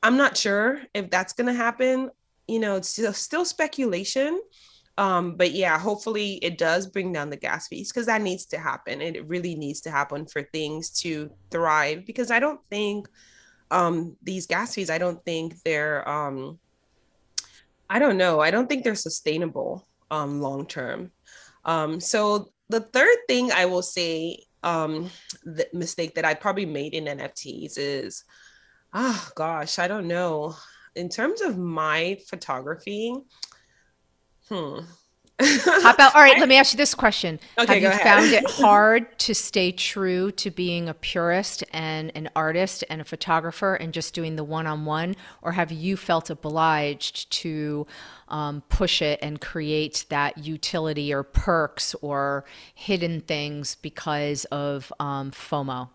I'm 0.04 0.18
not 0.18 0.38
sure 0.38 0.82
if 0.94 1.10
that's 1.10 1.34
gonna 1.34 1.54
happen. 1.54 2.12
You 2.48 2.60
know, 2.60 2.76
it's 2.76 2.90
still, 2.90 3.14
still 3.14 3.46
speculation 3.46 4.40
um, 4.98 5.36
but 5.36 5.52
yeah, 5.52 5.78
hopefully 5.78 6.34
it 6.42 6.58
does 6.58 6.88
bring 6.88 7.14
down 7.14 7.30
the 7.30 7.38
gas 7.38 7.68
fees 7.68 7.92
because 7.92 8.08
that 8.08 8.22
needs 8.22 8.46
to 8.48 8.58
happen. 8.58 9.02
It 9.02 9.28
really 9.28 9.54
needs 9.54 9.82
to 9.82 9.92
happen 9.92 10.26
for 10.26 10.42
things 10.42 10.90
to 11.02 11.30
thrive 11.52 12.06
because 12.06 12.32
I 12.32 12.40
don't 12.40 12.60
think 12.70 13.08
um, 13.70 14.18
these 14.24 14.48
gas 14.48 14.74
fees, 14.74 14.90
I 14.90 14.98
don't 14.98 15.24
think 15.24 15.62
they're, 15.64 16.08
um, 16.10 16.58
I 17.90 18.00
don't 18.00 18.18
know, 18.18 18.40
I 18.40 18.52
don't 18.52 18.68
think 18.68 18.84
they're 18.84 18.96
sustainable 18.96 19.88
um, 20.12 20.42
long 20.42 20.66
term. 20.66 21.12
Um, 21.66 22.00
so 22.00 22.50
the 22.70 22.82
third 22.82 23.18
thing 23.28 23.52
I 23.52 23.66
will 23.66 23.82
say, 23.82 24.44
um, 24.64 25.10
the 25.44 25.68
mistake 25.74 26.16
that 26.16 26.26
I 26.26 26.34
probably 26.34 26.66
made 26.66 26.94
in 26.94 27.06
NFTs 27.06 27.74
is, 27.78 28.24
oh 28.94 29.30
gosh, 29.36 29.80
I 29.80 29.88
don't 29.88 30.08
know. 30.08 30.56
In 30.96 31.10
terms 31.10 31.42
of 31.42 31.58
my 31.58 32.18
photography, 32.28 33.14
Hmm. 34.50 34.80
How 35.82 35.92
about 35.92 36.16
all 36.16 36.22
right? 36.22 36.38
Let 36.40 36.50
me 36.50 36.56
ask 36.58 36.74
you 36.74 36.78
this 36.78 36.96
question: 36.96 37.40
okay, 37.58 37.80
Have 37.80 37.82
you 37.82 37.90
ahead. 37.90 38.02
found 38.02 38.34
it 38.34 38.44
hard 38.50 39.18
to 39.20 39.36
stay 39.36 39.72
true 39.72 40.32
to 40.34 40.50
being 40.52 40.90
a 40.90 40.94
purist 40.96 41.64
and 41.72 42.12
an 42.16 42.30
artist 42.36 42.84
and 42.90 43.02
a 43.02 43.04
photographer 43.04 43.76
and 43.76 43.94
just 43.94 44.14
doing 44.16 44.36
the 44.36 44.44
one-on-one, 44.44 45.16
or 45.42 45.52
have 45.54 45.72
you 45.72 45.96
felt 45.98 46.30
obliged 46.30 47.32
to 47.32 47.86
um, 48.30 48.64
push 48.70 49.02
it 49.02 49.20
and 49.22 49.40
create 49.42 50.06
that 50.10 50.38
utility 50.40 51.14
or 51.14 51.24
perks 51.24 51.96
or 52.02 52.46
hidden 52.74 53.22
things 53.22 53.76
because 53.76 54.46
of 54.46 54.92
um, 55.00 55.32
FOMO? 55.32 55.90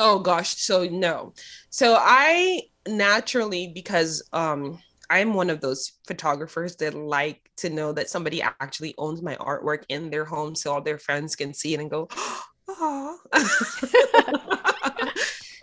Oh 0.00 0.18
gosh, 0.18 0.56
so 0.56 0.84
no. 0.84 1.34
So 1.70 1.96
I 1.98 2.62
naturally 2.86 3.68
because 3.68 4.22
um 4.32 4.82
I'm 5.12 5.34
one 5.34 5.50
of 5.50 5.60
those 5.60 5.92
photographers 6.06 6.76
that 6.76 6.94
like 6.94 7.50
to 7.58 7.68
know 7.68 7.92
that 7.92 8.08
somebody 8.08 8.40
actually 8.40 8.94
owns 8.96 9.20
my 9.20 9.36
artwork 9.36 9.84
in 9.90 10.08
their 10.08 10.24
home 10.24 10.54
so 10.54 10.72
all 10.72 10.80
their 10.80 10.98
friends 10.98 11.36
can 11.36 11.52
see 11.52 11.74
it 11.74 11.80
and 11.80 11.90
go, 11.90 12.08
oh. 12.68 13.18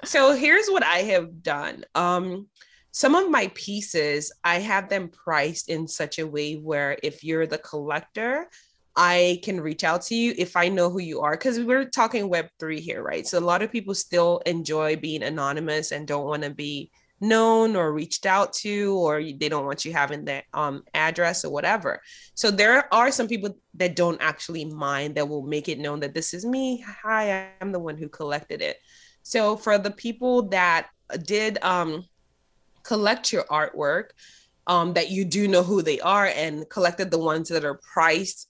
so 0.06 0.36
here's 0.36 0.68
what 0.68 0.84
I 0.84 1.00
have 1.00 1.42
done. 1.42 1.84
Um, 1.96 2.46
some 2.92 3.16
of 3.16 3.32
my 3.32 3.52
pieces, 3.56 4.32
I 4.44 4.60
have 4.60 4.88
them 4.88 5.10
priced 5.10 5.70
in 5.70 5.88
such 5.88 6.20
a 6.20 6.28
way 6.28 6.54
where 6.54 7.00
if 7.02 7.24
you're 7.24 7.48
the 7.48 7.58
collector, 7.58 8.50
I 8.96 9.40
can 9.44 9.60
reach 9.62 9.84
out 9.84 10.04
to 10.04 10.16
you 10.16 10.36
if 10.38 10.56
I 10.56 10.68
know 10.68 10.92
who 10.92 11.00
you 11.00 11.22
are 11.22 11.32
because 11.32 11.60
we're 11.60 11.86
talking 11.86 12.30
Web3 12.30 12.78
here, 12.78 13.02
right? 13.02 13.26
So 13.26 13.40
a 13.40 13.42
lot 13.42 13.64
of 13.64 13.72
people 13.72 13.96
still 13.96 14.44
enjoy 14.46 14.96
being 14.96 15.24
anonymous 15.24 15.92
and 15.92 16.08
don't 16.08 16.28
want 16.28 16.44
to 16.44 16.52
be 16.52 16.92
known 17.22 17.76
or 17.76 17.92
reached 17.92 18.26
out 18.26 18.54
to 18.54 18.96
or 18.98 19.22
they 19.22 19.50
don't 19.50 19.66
want 19.66 19.86
you 19.86 19.92
having 19.92 20.26
that 20.26 20.46
um, 20.54 20.84
address 20.94 21.44
or 21.44 21.52
whatever. 21.52 22.02
So 22.34 22.52
there 22.52 22.94
are 22.94 23.12
some 23.12 23.28
people 23.28 23.58
that 23.76 23.96
don't 23.96 24.22
actually 24.22 24.66
mind 24.66 25.16
that 25.16 25.28
will 25.28 25.44
make 25.44 25.70
it 25.70 25.80
known 25.80 26.00
that 26.02 26.14
this 26.14 26.34
is 26.34 26.46
me. 26.46 26.84
Hi 27.04 27.50
i'm 27.62 27.72
the 27.72 27.80
one 27.80 27.98
who 27.98 28.10
collected 28.10 28.62
it. 28.62 28.78
So 29.24 29.58
for 29.58 29.78
the 29.78 29.92
people 29.92 30.44
that 30.50 30.88
did 31.26 31.58
um, 31.62 32.06
collect 32.84 33.34
your 33.34 33.44
artwork 33.46 34.10
um, 34.68 34.94
that 34.94 35.10
you 35.10 35.26
do 35.26 35.48
know 35.48 35.64
who 35.64 35.82
they 35.82 36.00
are 36.00 36.28
and 36.28 36.70
collected 36.70 37.12
the 37.12 37.18
ones 37.20 37.50
that 37.50 37.66
are 37.66 37.80
priced 37.94 38.50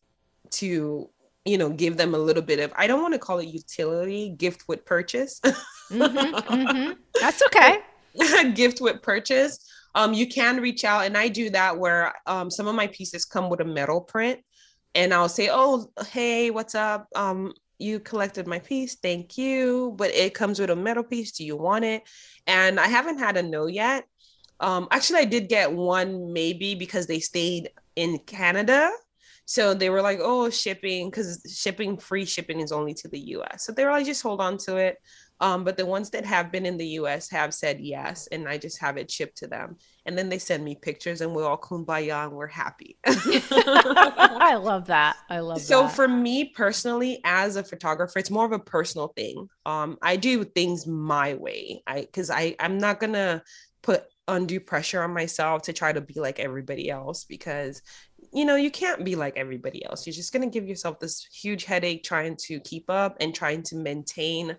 to 0.52 1.10
you 1.46 1.58
know 1.58 1.70
give 1.70 1.96
them 1.98 2.14
a 2.14 2.18
little 2.18 2.44
bit 2.44 2.60
of 2.60 2.74
i 2.76 2.86
don't 2.86 3.02
want 3.02 3.14
to 3.14 3.20
call 3.20 3.40
it 3.40 3.48
utility 3.48 4.30
gift 4.30 4.68
with 4.68 4.86
purchase. 4.86 5.40
Mm-hmm, 5.40 6.36
mm-hmm. 6.36 6.92
that's 7.22 7.42
okay 7.44 7.80
gift 8.54 8.82
with 8.82 9.02
purchase, 9.02 9.60
um, 9.96 10.14
you 10.14 10.28
can 10.28 10.62
reach 10.62 10.84
out. 10.84 11.06
And 11.06 11.18
I 11.18 11.28
do 11.28 11.50
that 11.52 11.78
where 11.78 12.14
um, 12.26 12.50
some 12.52 12.68
of 12.68 12.76
my 12.76 12.88
pieces 12.88 13.26
come 13.26 13.50
with 13.50 13.62
a 13.62 13.66
metal 13.66 14.02
print. 14.02 14.40
And 14.96 15.14
I'll 15.14 15.30
say, 15.30 15.50
oh, 15.52 15.92
hey, 16.08 16.52
what's 16.52 16.76
up? 16.76 17.08
Um, 17.16 17.54
you 17.78 18.00
collected 18.00 18.48
my 18.48 18.60
piece. 18.60 18.96
Thank 18.96 19.38
you. 19.38 19.94
But 19.98 20.12
it 20.12 20.34
comes 20.34 20.60
with 20.60 20.70
a 20.70 20.76
metal 20.76 21.04
piece. 21.04 21.32
Do 21.32 21.46
you 21.46 21.56
want 21.56 21.86
it? 21.86 22.04
And 22.48 22.80
I 22.80 22.88
haven't 22.88 23.20
had 23.20 23.38
a 23.38 23.44
no 23.44 23.68
yet. 23.68 24.06
Um, 24.60 24.88
actually, 24.92 25.20
I 25.20 25.26
did 25.26 25.48
get 25.48 25.72
one 25.72 26.34
maybe 26.34 26.76
because 26.76 27.08
they 27.08 27.20
stayed 27.20 27.70
in 27.96 28.20
Canada. 28.20 28.92
So 29.46 29.74
they 29.74 29.90
were 29.90 30.02
like, 30.02 30.20
oh, 30.22 30.50
shipping, 30.50 31.10
because 31.10 31.42
shipping, 31.60 31.98
free 31.98 32.26
shipping 32.26 32.60
is 32.60 32.72
only 32.72 32.94
to 32.96 33.08
the 33.08 33.20
US. 33.20 33.66
So 33.66 33.72
they 33.72 33.84
were 33.84 33.92
like, 33.92 34.06
just 34.06 34.22
hold 34.22 34.42
on 34.42 34.58
to 34.60 34.78
it. 34.78 34.98
Um, 35.42 35.64
but 35.64 35.78
the 35.78 35.86
ones 35.86 36.10
that 36.12 36.26
have 36.26 36.52
been 36.52 36.66
in 36.66 36.78
the 36.78 36.88
US 36.88 37.30
have 37.30 37.54
said 37.54 37.80
yes, 37.80 38.28
and 38.32 38.48
I 38.48 38.58
just 38.58 38.80
have 38.80 38.98
it 38.98 39.10
shipped 39.10 39.38
to 39.38 39.48
them. 39.48 39.78
And 40.06 40.18
then 40.18 40.30
they 40.30 40.40
send 40.40 40.64
me 40.64 40.76
pictures, 40.76 41.22
and 41.22 41.34
we're 41.34 41.46
all 41.46 41.58
kumbaya 41.58 42.26
and 42.26 42.34
we're 42.34 42.48
happy. 42.48 42.98
I 43.06 44.60
love 44.62 44.88
that. 44.88 45.18
I 45.30 45.40
love 45.40 45.58
that. 45.58 45.64
so 45.64 45.84
that. 45.84 45.94
for 45.94 46.08
me 46.08 46.46
personally, 46.46 47.22
as 47.24 47.56
a 47.56 47.64
photographer, 47.64 48.20
it's 48.20 48.32
more 48.32 48.46
of 48.46 48.52
a 48.52 48.60
personal 48.60 49.10
thing. 49.10 49.48
Um, 49.66 49.98
I 50.02 50.16
do 50.16 50.44
things 50.44 50.86
my 50.88 51.36
way. 51.36 51.84
I 51.88 52.02
because 52.02 52.30
I 52.30 52.56
I'm 52.60 52.78
not 52.78 53.00
gonna 53.00 53.44
put 53.82 54.06
undue 54.28 54.60
pressure 54.60 55.02
on 55.04 55.14
myself 55.14 55.64
to 55.64 55.74
try 55.74 55.92
to 55.92 56.02
be 56.02 56.20
like 56.20 56.40
everybody 56.40 56.90
else 56.90 57.24
because 57.24 57.82
you 58.32 58.46
know 58.46 58.56
you 58.56 58.70
can't 58.70 59.04
be 59.04 59.16
like 59.16 59.36
everybody 59.36 59.84
else 59.86 60.06
you're 60.06 60.14
just 60.14 60.32
going 60.32 60.48
to 60.48 60.54
give 60.54 60.70
yourself 60.70 61.00
this 61.00 61.28
huge 61.34 61.66
headache 61.66 62.04
trying 62.04 62.36
to 62.36 62.60
keep 62.60 62.90
up 62.90 63.18
and 63.20 63.34
trying 63.34 63.64
to 63.64 63.76
maintain 63.76 64.56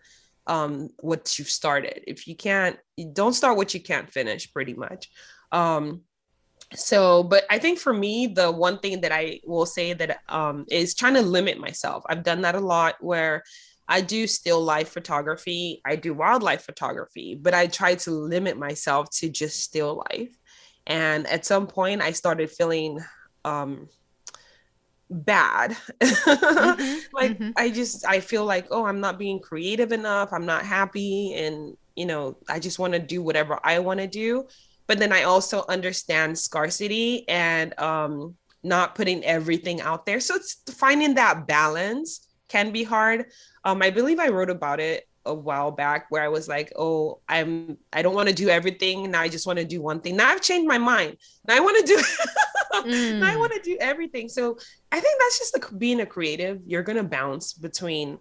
um, 0.51 0.91
what 0.99 1.39
you've 1.39 1.49
started. 1.49 2.03
If 2.09 2.27
you 2.27 2.35
can't, 2.35 2.77
don't 3.13 3.35
start 3.35 3.57
what 3.57 3.73
you 3.73 3.81
can't 3.81 4.11
finish, 4.11 4.53
pretty 4.53 4.75
much. 4.75 5.09
Um, 5.53 6.03
so, 6.75 7.23
but 7.23 7.45
I 7.49 7.59
think 7.59 7.79
for 7.79 7.95
me, 7.95 8.27
the 8.27 8.51
one 8.51 8.81
thing 8.81 9.01
that 9.03 9.13
I 9.13 9.41
will 9.47 9.65
say 9.65 9.93
that 9.93 10.19
um, 10.29 10.67
is 10.69 10.97
trying 10.97 11.15
to 11.15 11.23
limit 11.23 11.59
myself. 11.59 12.03
I've 12.09 12.25
done 12.25 12.41
that 12.43 12.57
a 12.57 12.61
lot 12.61 12.97
where 13.01 13.45
I 13.89 14.01
do 14.01 14.27
still 14.27 14.61
life 14.61 14.89
photography, 14.89 15.81
I 15.85 15.95
do 15.95 16.15
wildlife 16.15 16.63
photography, 16.63 17.39
but 17.41 17.55
I 17.55 17.69
try 17.69 17.95
to 17.97 18.11
limit 18.11 18.59
myself 18.59 19.09
to 19.19 19.29
just 19.29 19.61
still 19.61 20.05
life. 20.11 20.37
And 20.87 21.29
at 21.29 21.47
some 21.47 21.69
point, 21.69 22.03
I 22.03 22.11
started 22.11 22.51
feeling 22.51 23.01
um, 23.45 23.89
bad 25.11 25.77
mm-hmm, 26.01 26.99
like 27.13 27.33
mm-hmm. 27.33 27.51
i 27.57 27.69
just 27.69 28.07
i 28.07 28.21
feel 28.21 28.45
like 28.45 28.67
oh 28.71 28.85
i'm 28.87 29.01
not 29.01 29.19
being 29.19 29.41
creative 29.41 29.91
enough 29.91 30.33
i'm 30.33 30.47
not 30.47 30.65
happy 30.65 31.35
and 31.35 31.77
you 31.97 32.07
know 32.07 32.37
i 32.49 32.59
just 32.59 32.79
want 32.79 32.93
to 32.93 32.99
do 32.99 33.23
whatever 33.23 33.59
i 33.65 33.79
want 33.79 33.99
to 33.99 34.07
do 34.07 34.47
but 34.87 34.99
then 34.99 35.13
i 35.13 35.25
also 35.25 35.65
understand 35.69 36.39
scarcity 36.39 37.29
and 37.29 37.79
um 37.81 38.35
not 38.63 38.95
putting 38.95 39.25
everything 39.25 39.81
out 39.81 40.07
there 40.07 40.21
so 40.21 40.37
it's 40.37 40.63
finding 40.71 41.15
that 41.15 41.47
balance 41.47 42.29
can 42.49 42.71
be 42.71 42.85
hard 42.85 43.27
um 43.65 43.83
i 43.83 43.91
believe 43.91 44.21
i 44.21 44.29
wrote 44.29 44.51
about 44.51 44.79
it 44.79 45.09
a 45.27 45.35
while 45.35 45.71
back 45.71 46.07
where 46.09 46.23
I 46.23 46.29
was 46.29 46.49
like, 46.49 46.73
oh, 46.77 47.21
I'm 47.29 47.77
I 47.93 48.03
don't 48.03 48.15
want 48.15 48.29
to 48.29 48.35
do 48.35 48.49
everything. 48.49 49.11
Now 49.11 49.21
I 49.21 49.29
just 49.29 49.47
want 49.47 49.59
to 49.59 49.65
do 49.65 49.83
one 49.83 50.01
thing. 50.01 50.17
Now 50.17 50.29
I've 50.31 50.41
changed 50.41 50.67
my 50.67 50.79
mind. 50.79 51.17
Now 51.47 51.57
I 51.57 51.61
want 51.61 51.79
to 51.79 51.87
do 51.87 52.03
mm. 52.89 53.19
now 53.19 53.33
I 53.33 53.37
want 53.37 53.53
to 53.53 53.61
do 53.61 53.77
everything. 53.81 54.29
So 54.29 54.59
I 54.93 55.01
think 55.01 55.21
that's 55.21 55.39
just 55.39 55.53
the 55.53 55.77
being 55.77 56.01
a 56.01 56.07
creative. 56.07 56.61
You're 56.67 56.83
gonna 56.83 57.05
bounce 57.05 57.53
between 57.53 58.19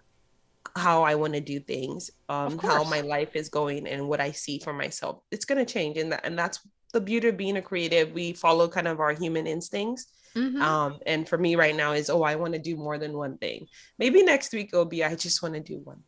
how 0.76 1.04
I 1.04 1.16
want 1.16 1.34
to 1.34 1.42
do 1.42 1.60
things, 1.60 2.12
um, 2.30 2.60
how 2.60 2.84
my 2.84 3.02
life 3.02 3.36
is 3.36 3.50
going 3.50 3.88
and 3.88 4.08
what 4.08 4.20
I 4.20 4.32
see 4.32 4.60
for 4.60 4.74
myself. 4.74 5.22
It's 5.32 5.46
gonna 5.46 5.66
change. 5.66 5.98
And 5.98 6.12
that 6.12 6.26
and 6.26 6.38
that's 6.38 6.60
the 6.94 7.02
beauty 7.02 7.30
of 7.30 7.38
being 7.38 7.58
a 7.58 7.62
creative. 7.62 8.12
We 8.12 8.34
follow 8.34 8.68
kind 8.68 8.88
of 8.88 9.00
our 9.00 9.14
human 9.14 9.48
instincts 9.48 10.08
Mm-hmm. 10.36 10.62
Um, 10.62 11.00
and 11.06 11.28
for 11.28 11.38
me 11.38 11.56
right 11.56 11.76
now 11.76 11.94
is, 11.94 12.10
oh, 12.10 12.24
I 12.24 12.36
want 12.36 12.54
to 12.54 12.60
do 12.60 12.76
more 12.76 12.98
than 12.98 13.18
one 13.18 13.38
thing. 13.38 13.68
Maybe 13.98 14.24
next 14.24 14.54
week 14.54 14.70
it'll 14.72 14.86
be, 14.86 15.04
I 15.04 15.16
just 15.16 15.42
want 15.42 15.56
to 15.56 15.60
do 15.60 15.80
one. 15.84 16.04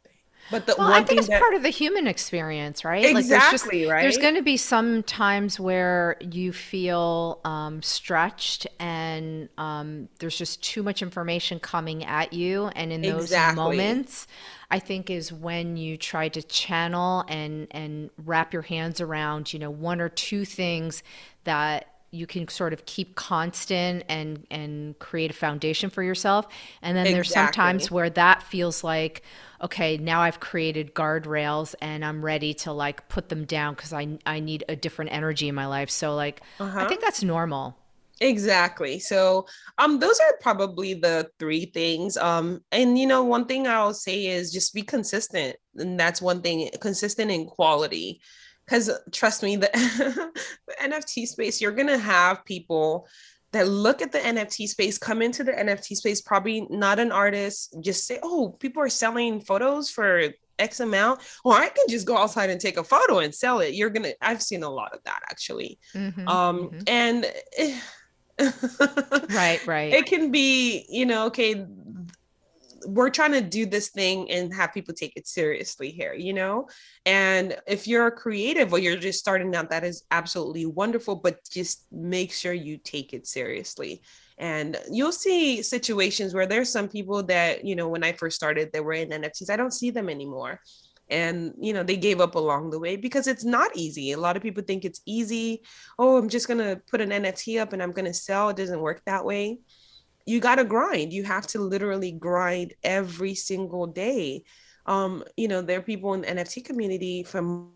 But 0.51 0.65
the 0.65 0.75
well, 0.77 0.89
one 0.89 1.01
I 1.01 1.05
think 1.05 1.19
it's 1.19 1.29
that... 1.29 1.41
part 1.41 1.53
of 1.53 1.63
the 1.63 1.69
human 1.69 2.05
experience, 2.05 2.83
right? 2.83 3.03
Exactly, 3.05 3.21
like 3.21 3.29
there's 3.29 3.51
just, 3.51 3.65
right. 3.65 4.01
There's 4.01 4.17
going 4.17 4.35
to 4.35 4.41
be 4.41 4.57
some 4.57 5.01
times 5.03 5.59
where 5.59 6.17
you 6.19 6.51
feel 6.51 7.39
um, 7.45 7.81
stretched, 7.81 8.67
and 8.79 9.47
um, 9.57 10.09
there's 10.19 10.37
just 10.37 10.61
too 10.61 10.83
much 10.83 11.01
information 11.01 11.59
coming 11.59 12.03
at 12.03 12.33
you, 12.33 12.67
and 12.75 12.91
in 12.91 13.01
those 13.01 13.23
exactly. 13.23 13.55
moments, 13.55 14.27
I 14.69 14.79
think 14.79 15.09
is 15.09 15.31
when 15.31 15.77
you 15.77 15.97
try 15.97 16.27
to 16.29 16.43
channel 16.43 17.23
and 17.27 17.67
and 17.71 18.09
wrap 18.25 18.53
your 18.53 18.61
hands 18.61 18.99
around, 18.99 19.53
you 19.53 19.59
know, 19.59 19.71
one 19.71 20.01
or 20.01 20.09
two 20.09 20.45
things 20.45 21.01
that 21.45 21.90
you 22.11 22.27
can 22.27 22.47
sort 22.49 22.73
of 22.73 22.85
keep 22.85 23.15
constant 23.15 24.03
and 24.09 24.45
and 24.51 24.99
create 24.99 25.31
a 25.31 25.33
foundation 25.33 25.89
for 25.89 26.03
yourself. 26.03 26.45
And 26.81 26.95
then 26.95 27.07
exactly. 27.07 27.13
there's 27.13 27.33
sometimes 27.33 27.91
where 27.91 28.09
that 28.11 28.43
feels 28.43 28.83
like 28.83 29.23
okay 29.61 29.95
now 29.97 30.21
i've 30.21 30.39
created 30.39 30.93
guardrails 30.95 31.75
and 31.81 32.03
i'm 32.03 32.25
ready 32.25 32.51
to 32.51 32.71
like 32.71 33.07
put 33.09 33.29
them 33.29 33.45
down 33.45 33.75
because 33.75 33.93
i 33.93 34.17
i 34.25 34.39
need 34.39 34.63
a 34.67 34.75
different 34.75 35.11
energy 35.11 35.47
in 35.47 35.55
my 35.55 35.65
life. 35.65 35.89
So 35.89 36.15
like 36.15 36.41
uh-huh. 36.59 36.79
i 36.79 36.87
think 36.87 37.01
that's 37.01 37.23
normal. 37.23 37.77
Exactly. 38.19 38.99
So 38.99 39.47
um 39.77 39.99
those 39.99 40.19
are 40.19 40.37
probably 40.41 40.93
the 40.93 41.29
three 41.39 41.65
things. 41.65 42.17
Um 42.17 42.61
and 42.71 42.99
you 42.99 43.07
know 43.07 43.23
one 43.23 43.45
thing 43.45 43.67
i'll 43.67 43.93
say 43.93 44.27
is 44.27 44.51
just 44.51 44.73
be 44.73 44.81
consistent. 44.81 45.55
And 45.75 45.99
that's 45.99 46.21
one 46.21 46.41
thing 46.41 46.69
consistent 46.81 47.31
in 47.31 47.45
quality 47.45 48.19
because 48.65 48.89
trust 49.11 49.43
me, 49.43 49.55
the, 49.55 49.69
the 50.67 50.75
NFT 50.81 51.27
space, 51.27 51.61
you're 51.61 51.71
gonna 51.71 51.97
have 51.97 52.45
people 52.45 53.07
that 53.51 53.67
look 53.67 54.01
at 54.01 54.11
the 54.11 54.19
NFT 54.19 54.67
space, 54.67 54.97
come 54.97 55.21
into 55.21 55.43
the 55.43 55.51
NFT 55.51 55.95
space, 55.97 56.21
probably 56.21 56.67
not 56.69 56.99
an 56.99 57.11
artist, 57.11 57.75
just 57.81 58.07
say, 58.07 58.17
oh, 58.23 58.55
people 58.59 58.81
are 58.81 58.89
selling 58.89 59.41
photos 59.41 59.89
for 59.89 60.29
X 60.57 60.79
amount. 60.79 61.19
Or 61.43 61.53
I 61.53 61.67
can 61.67 61.85
just 61.89 62.07
go 62.07 62.17
outside 62.17 62.49
and 62.49 62.61
take 62.61 62.77
a 62.77 62.83
photo 62.83 63.19
and 63.19 63.33
sell 63.33 63.59
it. 63.59 63.73
You're 63.73 63.89
gonna, 63.89 64.13
I've 64.21 64.41
seen 64.41 64.63
a 64.63 64.69
lot 64.69 64.93
of 64.93 65.03
that 65.03 65.21
actually. 65.29 65.79
Mm-hmm, 65.93 66.27
um, 66.27 66.69
mm-hmm. 66.69 66.79
and 66.87 67.25
right, 69.35 69.65
right. 69.67 69.93
It 69.93 70.05
can 70.05 70.31
be, 70.31 70.85
you 70.89 71.05
know, 71.05 71.25
okay, 71.27 71.65
we're 72.85 73.09
trying 73.09 73.33
to 73.33 73.41
do 73.41 73.65
this 73.65 73.89
thing 73.89 74.29
and 74.31 74.53
have 74.53 74.73
people 74.73 74.93
take 74.93 75.13
it 75.15 75.27
seriously 75.27 75.89
here, 75.91 76.13
you 76.13 76.33
know? 76.33 76.67
And 77.05 77.57
if 77.67 77.87
you're 77.87 78.07
a 78.07 78.11
creative 78.11 78.73
or 78.73 78.79
you're 78.79 78.97
just 78.97 79.19
starting 79.19 79.55
out, 79.55 79.69
that 79.69 79.83
is 79.83 80.03
absolutely 80.11 80.65
wonderful, 80.65 81.15
but 81.15 81.39
just 81.49 81.85
make 81.91 82.31
sure 82.31 82.53
you 82.53 82.77
take 82.77 83.13
it 83.13 83.27
seriously. 83.27 84.01
And 84.37 84.77
you'll 84.91 85.11
see 85.11 85.61
situations 85.61 86.33
where 86.33 86.47
there's 86.47 86.71
some 86.71 86.87
people 86.87 87.23
that, 87.23 87.63
you 87.63 87.75
know, 87.75 87.87
when 87.87 88.03
I 88.03 88.13
first 88.13 88.35
started, 88.35 88.71
they 88.71 88.79
were 88.79 88.93
in 88.93 89.09
NFTs. 89.09 89.49
I 89.49 89.57
don't 89.57 89.73
see 89.73 89.91
them 89.91 90.09
anymore. 90.09 90.59
And, 91.09 91.53
you 91.59 91.73
know, 91.73 91.83
they 91.83 91.97
gave 91.97 92.21
up 92.21 92.35
along 92.35 92.69
the 92.69 92.79
way 92.79 92.95
because 92.95 93.27
it's 93.27 93.43
not 93.43 93.75
easy. 93.75 94.13
A 94.13 94.17
lot 94.17 94.37
of 94.37 94.41
people 94.41 94.63
think 94.63 94.85
it's 94.85 95.01
easy. 95.05 95.61
Oh, 95.99 96.17
I'm 96.17 96.29
just 96.29 96.47
going 96.47 96.59
to 96.59 96.81
put 96.89 97.01
an 97.01 97.09
NFT 97.09 97.61
up 97.61 97.73
and 97.73 97.83
I'm 97.83 97.91
going 97.91 98.05
to 98.05 98.13
sell. 98.13 98.49
It 98.49 98.55
doesn't 98.55 98.79
work 98.79 99.01
that 99.05 99.25
way 99.25 99.59
you 100.25 100.39
got 100.39 100.55
to 100.55 100.63
grind. 100.63 101.13
You 101.13 101.23
have 101.23 101.47
to 101.47 101.59
literally 101.59 102.11
grind 102.11 102.73
every 102.83 103.35
single 103.35 103.87
day. 103.87 104.43
Um, 104.85 105.23
you 105.37 105.47
know, 105.47 105.61
there 105.61 105.79
are 105.79 105.83
people 105.83 106.13
in 106.13 106.21
the 106.21 106.27
NFT 106.27 106.65
community 106.65 107.23
from 107.23 107.71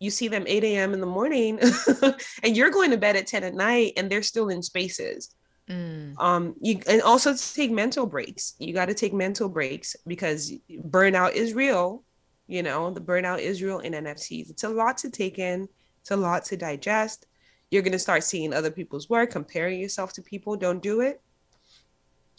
you 0.00 0.10
see 0.10 0.28
them 0.28 0.44
8 0.46 0.64
a.m. 0.64 0.94
in 0.94 1.00
the 1.00 1.06
morning 1.06 1.58
and 2.42 2.56
you're 2.56 2.70
going 2.70 2.90
to 2.92 2.96
bed 2.96 3.16
at 3.16 3.26
10 3.26 3.42
at 3.42 3.54
night 3.54 3.94
and 3.96 4.08
they're 4.08 4.22
still 4.22 4.48
in 4.48 4.62
spaces. 4.62 5.34
Mm. 5.68 6.18
Um, 6.18 6.54
you 6.62 6.80
and 6.86 7.02
also 7.02 7.34
take 7.34 7.70
mental 7.70 8.06
breaks. 8.06 8.54
You 8.58 8.72
got 8.72 8.86
to 8.86 8.94
take 8.94 9.12
mental 9.12 9.48
breaks 9.48 9.96
because 10.06 10.52
burnout 10.88 11.32
is 11.32 11.52
real. 11.52 12.04
You 12.46 12.62
know, 12.62 12.90
the 12.90 13.00
burnout 13.00 13.40
is 13.40 13.62
real 13.62 13.80
in 13.80 13.92
NFTs. 13.92 14.50
It's 14.50 14.64
a 14.64 14.68
lot 14.68 14.96
to 14.98 15.10
take 15.10 15.38
in, 15.38 15.68
it's 16.00 16.10
a 16.10 16.16
lot 16.16 16.44
to 16.46 16.56
digest. 16.56 17.26
You're 17.70 17.82
going 17.82 17.92
to 17.92 17.98
start 17.98 18.24
seeing 18.24 18.54
other 18.54 18.70
people's 18.70 19.10
work, 19.10 19.30
comparing 19.30 19.78
yourself 19.78 20.14
to 20.14 20.22
people. 20.22 20.56
Don't 20.56 20.82
do 20.82 21.02
it 21.02 21.20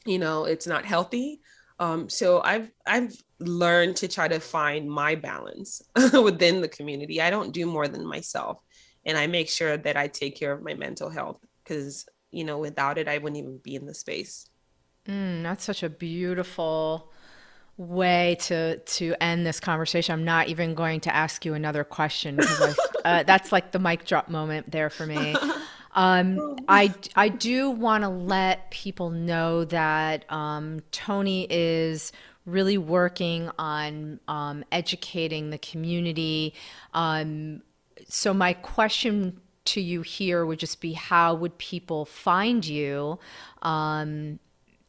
you 0.10 0.20
know 0.20 0.46
it's 0.46 0.68
not 0.68 0.86
healthy 0.86 1.40
um, 1.80 2.10
so 2.10 2.42
i've 2.42 2.72
i've 2.86 3.14
learned 3.40 3.96
to 3.96 4.08
try 4.08 4.28
to 4.28 4.40
find 4.40 4.90
my 4.90 5.16
balance 5.16 5.82
within 6.24 6.62
the 6.62 6.68
community 6.68 7.22
i 7.22 7.30
don't 7.30 7.54
do 7.54 7.66
more 7.66 7.88
than 7.88 8.06
myself 8.06 8.60
and 9.06 9.18
i 9.18 9.28
make 9.28 9.48
sure 9.48 9.78
that 9.78 9.96
i 9.96 10.08
take 10.08 10.36
care 10.36 10.52
of 10.52 10.64
my 10.64 10.74
mental 10.74 11.10
health 11.10 11.40
because 11.64 12.06
you 12.32 12.44
know 12.44 12.58
without 12.58 12.98
it 12.98 13.08
i 13.08 13.18
wouldn't 13.18 13.38
even 13.38 13.60
be 13.64 13.76
in 13.76 13.86
the 13.86 13.94
space 13.94 14.50
mm, 15.08 15.44
that's 15.44 15.64
such 15.64 15.84
a 15.84 15.90
beautiful 15.90 17.12
way 17.78 18.36
to 18.42 18.78
to 18.78 19.16
end 19.22 19.48
this 19.48 19.62
conversation. 19.62 20.12
I'm 20.12 20.26
not 20.26 20.50
even 20.50 20.76
going 20.76 21.00
to 21.02 21.16
ask 21.16 21.46
you 21.46 21.54
another 21.54 21.86
question 21.86 22.36
because 22.36 22.78
uh, 23.06 23.24
that's 23.24 23.54
like 23.54 23.72
the 23.72 23.80
mic 23.80 24.04
drop 24.06 24.28
moment 24.28 24.70
there 24.70 24.90
for 24.90 25.06
me. 25.06 25.36
Um, 25.94 26.58
I, 26.68 26.94
I 27.16 27.30
do 27.30 27.72
want 27.72 28.04
to 28.04 28.10
let 28.10 28.70
people 28.72 29.10
know 29.10 29.66
that 29.66 30.32
um, 30.32 30.82
Toni 30.92 31.48
is 31.50 32.12
really 32.46 32.78
working 32.78 33.50
on 33.58 34.20
um, 34.28 34.64
educating 34.72 35.50
the 35.50 35.58
community. 35.58 36.54
Um, 36.94 37.62
so, 38.08 38.34
my 38.34 38.54
question 38.54 39.40
to 39.66 39.82
you 39.82 40.02
here 40.02 40.46
would 40.46 40.60
just 40.60 40.82
be 40.82 40.94
how 40.94 41.36
would 41.36 41.58
people 41.58 42.06
find 42.06 42.66
you 42.66 43.20
um, 43.62 44.40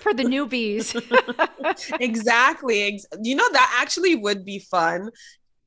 for 0.00 0.14
the 0.14 0.24
newbies. 0.24 0.94
exactly. 2.00 3.00
You 3.22 3.36
know 3.36 3.48
that 3.52 3.78
actually 3.80 4.16
would 4.16 4.44
be 4.44 4.58
fun 4.58 5.10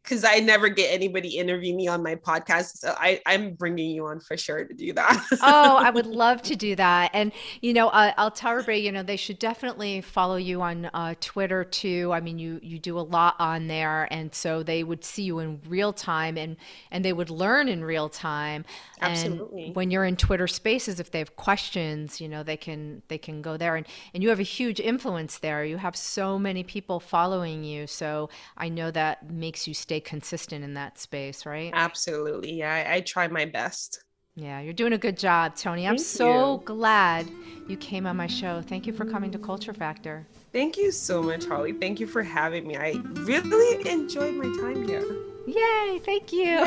because 0.10 0.24
I 0.24 0.40
never 0.40 0.70
get 0.70 0.92
anybody 0.92 1.38
interview 1.38 1.76
me 1.76 1.88
on 1.88 2.02
my 2.02 2.16
podcast. 2.16 2.78
So 2.78 2.96
I, 2.98 3.22
I'm 3.28 3.54
bringing 3.54 3.92
you 3.92 4.08
on 4.08 4.20
for 4.20 4.36
sure 4.38 4.66
to 4.66 4.74
do 4.74 4.92
that. 4.94 5.24
oh, 5.44 5.78
I 5.78 5.92
would 5.92 6.06
love 6.08 6.42
to 6.44 6.56
do 6.56 6.76
that. 6.78 7.12
And, 7.14 7.32
you 7.62 7.74
know, 7.74 7.90
uh, 7.90 8.14
I'll 8.18 8.32
tell 8.32 8.52
everybody, 8.52 8.80
you 8.80 8.92
know, 8.92 9.04
they 9.04 9.18
should 9.18 9.38
definitely 9.38 10.02
follow 10.02 10.38
you 10.38 10.64
on 10.64 10.86
uh, 10.96 11.14
Twitter 11.22 11.64
too. 11.64 12.10
I 12.12 12.22
mean, 12.22 12.40
you, 12.40 12.60
you 12.64 12.80
do 12.80 12.98
a 12.98 13.02
lot 13.02 13.36
on 13.38 13.68
there. 13.68 14.08
And 14.12 14.34
so 14.34 14.64
they 14.64 14.84
would 14.84 15.06
see 15.06 15.24
you 15.24 15.40
in 15.40 15.62
real 15.68 15.94
time 15.94 16.38
and, 16.38 16.58
and 16.90 17.06
they 17.06 17.14
would 17.14 17.30
learn 17.30 17.70
in 17.70 17.84
real 17.84 18.10
time. 18.10 18.66
Absolutely. 19.02 19.66
And 19.66 19.76
when 19.76 19.92
you're 19.92 20.06
in 20.06 20.16
Twitter 20.16 20.48
spaces, 20.48 21.00
if 21.00 21.12
they 21.12 21.20
have 21.20 21.36
questions, 21.36 22.20
you 22.20 22.28
know, 22.28 22.42
they 22.42 22.58
can, 22.58 23.04
they 23.10 23.20
can 23.20 23.44
go 23.44 23.58
there 23.58 23.76
and, 23.76 23.86
and 24.16 24.24
you 24.24 24.30
have 24.30 24.40
a 24.40 24.44
huge 24.44 24.80
influence 24.80 25.38
there. 25.38 25.64
You 25.64 25.78
have 25.78 25.96
so 25.96 26.40
many 26.40 26.64
people 26.64 27.00
following 27.00 27.64
you. 27.64 27.86
So 27.86 28.30
I 28.58 28.70
know 28.70 28.90
that 28.90 29.30
makes 29.30 29.68
you 29.68 29.76
stay 29.76 29.99
consistent 30.00 30.64
in 30.64 30.74
that 30.76 30.98
space, 30.98 31.46
right? 31.46 31.72
Absolutely. 31.74 32.54
Yeah, 32.54 32.74
I, 32.74 32.96
I 32.96 33.02
try 33.02 33.28
my 33.28 33.46
best. 33.46 34.04
Yeah, 34.36 34.62
you're 34.62 34.74
doing 34.74 34.94
a 34.94 34.98
good 34.98 35.18
job, 35.18 35.56
Toni. 35.56 35.86
I'm 35.86 35.98
so 35.98 36.54
you. 36.54 36.62
glad 36.66 37.30
you 37.68 37.76
came 37.76 38.06
on 38.06 38.16
my 38.16 38.28
show. 38.28 38.62
Thank 38.62 38.88
you 38.88 38.94
for 38.94 39.04
coming 39.04 39.32
to 39.32 39.38
Culture 39.38 39.74
Factor. 39.74 40.26
Thank 40.54 40.78
you 40.78 40.92
so 40.92 41.22
much, 41.22 41.46
Holly. 41.46 41.74
Thank 41.74 42.00
you 42.00 42.08
for 42.08 42.24
having 42.24 42.66
me. 42.66 42.78
I 42.78 42.92
really 43.16 43.90
enjoyed 43.90 44.36
my 44.36 44.46
time 44.62 44.88
here. 44.88 45.04
Yay, 45.46 46.00
thank 46.06 46.32
you. 46.32 46.66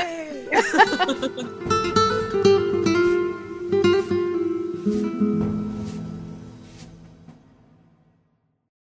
Yay. 0.53 1.93